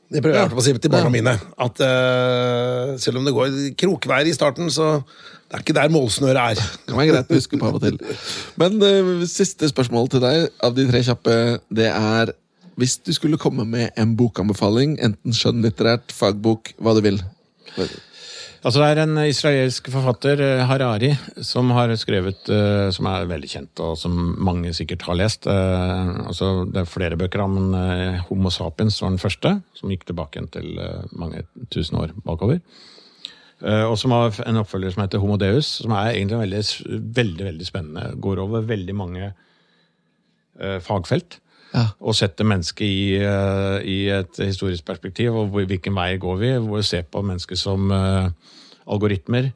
Det 0.08 0.22
prøver 0.24 0.38
jeg 0.38 0.48
ja. 0.48 0.56
å 0.56 0.64
si 0.64 0.72
til 0.80 0.92
barna 0.92 1.12
mine. 1.12 1.34
At 1.60 1.80
uh, 1.84 2.94
selv 2.96 3.20
om 3.20 3.26
det 3.28 3.34
går 3.36 3.56
krokveier 3.76 4.30
i 4.30 4.32
starten, 4.32 4.70
så 4.72 5.02
det 5.04 5.58
er 5.58 5.64
ikke 5.64 5.76
der 5.76 5.92
målsnøret 5.92 6.54
er. 6.56 6.62
Det 6.80 6.94
kan 6.94 7.00
være 7.02 7.10
greit 7.10 7.32
å 7.32 7.36
huske 7.36 7.60
på 7.60 7.68
av 7.68 7.76
og 7.76 7.84
til. 7.84 7.98
Men 8.56 8.80
uh, 8.80 9.26
siste 9.28 9.68
spørsmål 9.68 10.08
til 10.14 10.24
deg 10.24 10.46
av 10.64 10.72
de 10.78 10.86
tre 10.88 11.02
kjappe, 11.04 11.34
det 11.68 11.90
er 11.92 12.32
hvis 12.78 12.94
du 13.02 13.10
skulle 13.12 13.40
komme 13.42 13.66
med 13.68 13.90
en 13.98 14.14
bokanbefaling, 14.16 14.96
enten 15.02 15.34
skjønnlitterært, 15.34 16.14
fagbok, 16.14 16.72
hva 16.80 16.94
du 16.96 17.02
vil. 17.04 17.20
Altså 18.58 18.80
Det 18.82 18.86
er 18.90 19.00
en 19.04 19.18
israelsk 19.22 19.88
forfatter, 19.92 20.40
eh, 20.42 20.64
Harari, 20.66 21.12
som 21.46 21.70
har 21.76 21.92
skrevet 21.94 22.48
eh, 22.50 22.90
Som 22.90 23.06
er 23.06 23.28
veldig 23.30 23.50
kjent, 23.50 23.82
og 23.84 23.94
som 23.98 24.16
mange 24.34 24.72
sikkert 24.74 25.04
har 25.06 25.18
lest. 25.18 25.46
Eh, 25.46 26.10
altså 26.26 26.66
Det 26.66 26.82
er 26.82 26.90
flere 26.90 27.18
bøker 27.20 27.44
om 27.44 27.54
men, 27.54 28.18
Homo 28.28 28.50
sapiens 28.50 28.98
var 29.02 29.14
den 29.14 29.22
første, 29.22 29.60
som 29.78 29.90
gikk 29.90 30.08
tilbake 30.08 30.42
til 30.50 30.78
mange 31.12 31.44
tusen 31.70 31.98
år 31.98 32.14
bakover. 32.24 32.60
Og 33.58 33.96
som 33.98 34.12
har 34.14 34.36
en 34.46 34.60
oppfølger 34.60 34.92
som 34.94 35.02
heter 35.02 35.18
Homo 35.18 35.36
deus, 35.36 35.66
som 35.82 35.90
er 35.90 36.12
egentlig 36.12 36.38
veldig, 36.38 36.60
veldig, 37.16 37.44
veldig 37.48 37.66
spennende. 37.66 38.04
Går 38.22 38.38
over 38.38 38.62
veldig 38.62 38.94
mange 38.94 39.32
fagfelt. 40.86 41.40
Ja. 41.74 41.88
Og 42.00 42.16
setter 42.16 42.48
mennesket 42.48 42.86
i, 42.86 43.16
eh, 43.20 43.78
i 43.84 43.98
et 44.14 44.40
historisk 44.40 44.86
perspektiv, 44.88 45.36
og 45.36 45.56
hvilken 45.58 45.96
vei 45.96 46.14
går 46.20 46.38
vi? 46.40 46.52
Hvor 46.56 46.80
vi 46.80 46.86
ser 46.86 47.08
på 47.08 47.22
mennesket 47.24 47.60
som 47.60 47.90
uh, 47.92 48.30
algoritmer. 48.88 49.52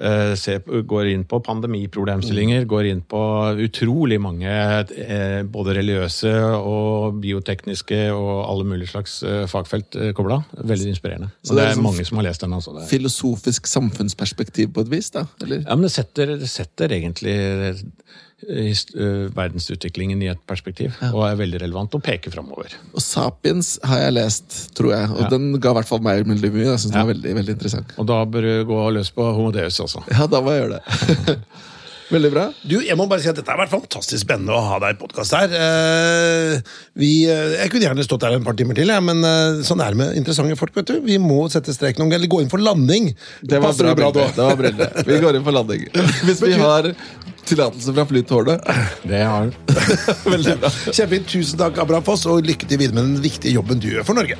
Uh, 0.00 0.32
ser, 0.38 0.62
går 0.64 1.10
inn 1.10 1.26
på 1.28 1.42
pandemiproblemstillinger, 1.44 2.64
går 2.64 2.86
inn 2.88 3.02
på 3.04 3.20
utrolig 3.66 4.16
mange 4.22 4.48
uh, 4.48 5.40
både 5.44 5.74
religiøse 5.76 6.32
og 6.56 7.18
biotekniske 7.20 7.98
og 8.14 8.30
alle 8.46 8.68
mulige 8.70 8.92
slags 8.94 9.18
fagfelt 9.50 9.98
kobla. 10.16 10.40
Veldig 10.56 10.94
inspirerende. 10.94 11.32
Så 11.42 11.52
det 11.52 11.58
det 11.58 11.60
det 11.60 11.66
er 11.66 11.72
er 11.74 11.80
sånn 11.80 11.88
mange 11.88 12.08
som 12.08 12.20
har 12.20 12.28
lest 12.30 12.46
den. 12.46 12.56
Altså. 12.56 12.76
Det 12.76 12.84
er, 12.84 12.90
Filosofisk 12.94 13.68
samfunnsperspektiv 13.68 14.72
på 14.76 14.86
et 14.86 14.92
vis, 14.92 15.12
da? 15.16 15.26
Eller? 15.44 15.64
ja, 15.66 15.76
men 15.76 15.88
det 15.88 15.92
setter, 15.96 16.36
det 16.40 16.48
setter 16.52 16.96
egentlig 16.96 17.36
verdensutviklingen 19.36 20.22
i 20.24 20.28
et 20.32 20.40
perspektiv, 20.48 20.94
og 21.12 21.24
er 21.28 21.36
veldig 21.40 21.60
relevant 21.62 21.94
og 21.94 22.02
peker 22.02 22.32
framover. 22.32 22.72
Og 22.94 23.02
Sapiens 23.04 23.78
har 23.84 23.98
jeg 24.06 24.12
lest, 24.16 24.58
tror 24.74 24.92
jeg, 24.96 25.10
og 25.10 25.20
Ja. 25.24 25.28
den 25.28 25.52
ga 25.60 25.70
i 25.70 25.74
hvert 25.80 25.86
fall 25.90 26.00
meg 26.00 26.26
mye. 26.26 26.40
Jeg 26.40 26.78
synes 26.78 26.90
den 26.92 27.00
Ja. 27.00 27.04
var 27.04 27.12
veldig, 27.14 27.34
veldig 27.36 27.54
interessant. 27.58 27.92
Og 27.98 28.06
da 28.06 28.24
bør 28.24 28.40
du 28.40 28.64
gå 28.72 28.90
løs 28.92 29.10
på 29.10 29.22
Homo 29.34 29.50
Deus 29.52 29.78
også. 29.80 30.02
Ja, 30.10 30.26
da 30.26 30.40
må 30.40 30.50
jeg 30.52 30.64
gjøre 30.68 30.80
det. 30.80 31.38
veldig 32.14 32.30
bra. 32.34 32.44
Du, 32.62 32.76
jeg 32.84 32.96
må 32.98 33.06
bare 33.10 33.22
si 33.24 33.30
at 33.30 33.38
Dette 33.38 33.52
har 33.52 33.60
vært 33.60 33.72
fantastisk 33.72 34.24
spennende 34.24 34.54
å 34.56 34.62
ha 34.66 34.78
deg 34.82 34.96
i 34.96 35.00
podkast 35.00 35.36
her. 35.36 35.54
Eh, 35.54 36.74
vi, 36.98 37.12
eh, 37.30 37.56
jeg 37.62 37.72
kunne 37.72 37.88
gjerne 37.88 38.06
stått 38.06 38.24
der 38.26 38.36
en 38.36 38.46
par 38.46 38.58
timer 38.58 38.78
til, 38.78 38.92
ja, 38.92 39.00
men 39.04 39.24
eh, 39.26 39.62
sånn 39.66 39.82
er 39.84 39.94
det 39.94 40.02
med 40.02 40.20
interessante 40.20 40.58
folk. 40.60 40.74
vet 40.76 40.92
du. 40.92 41.00
Vi 41.06 41.18
må 41.22 41.42
sette 41.52 41.74
strek 41.76 41.98
noen 41.98 42.10
ganger, 42.10 42.22
eller 42.22 42.34
gå 42.34 42.42
inn 42.44 42.52
for 42.52 42.62
landing. 42.62 43.10
Det 43.42 43.62
var 43.62 43.76
bra, 43.78 43.96
bra 43.98 44.12
da? 44.16 44.28
Det 44.36 44.46
var 44.50 44.60
brille. 44.60 44.92
Vi 45.08 45.20
går 45.24 45.40
inn 45.40 45.46
for 45.46 45.56
landing. 45.56 45.86
Hvis 46.26 46.42
vi 46.44 46.54
har 46.60 46.92
tillatelse 47.50 47.94
fra 47.96 48.06
Flytårnet. 48.06 48.72
Det 49.02 49.22
har 49.26 49.50
Veldig 50.34 50.56
bra. 50.62 50.70
Kjempefint. 50.90 51.28
Tusen 51.30 51.60
takk, 51.60 51.78
Abraham 51.82 52.06
Foss, 52.06 52.26
og 52.30 52.46
lykke 52.46 52.68
til 52.68 52.80
videre 52.80 52.98
med 52.98 53.08
den 53.08 53.22
viktige 53.24 53.54
jobben 53.56 53.82
du 53.82 53.90
gjør 53.92 54.06
for 54.06 54.18
Norge. 54.18 54.38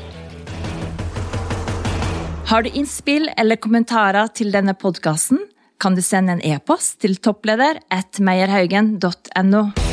Har 2.50 2.66
du 2.66 2.70
innspill 2.74 3.28
eller 3.38 3.60
kommentarer 3.62 4.30
til 4.34 4.50
denne 4.50 4.74
podkasten, 4.74 5.38
kan 5.80 5.96
du 5.96 6.02
sende 6.04 6.36
en 6.36 6.42
e-post 6.44 7.00
til 7.00 7.16
toppleder 7.24 7.80
at 7.90 8.20
meierhaugen.no. 8.20 9.89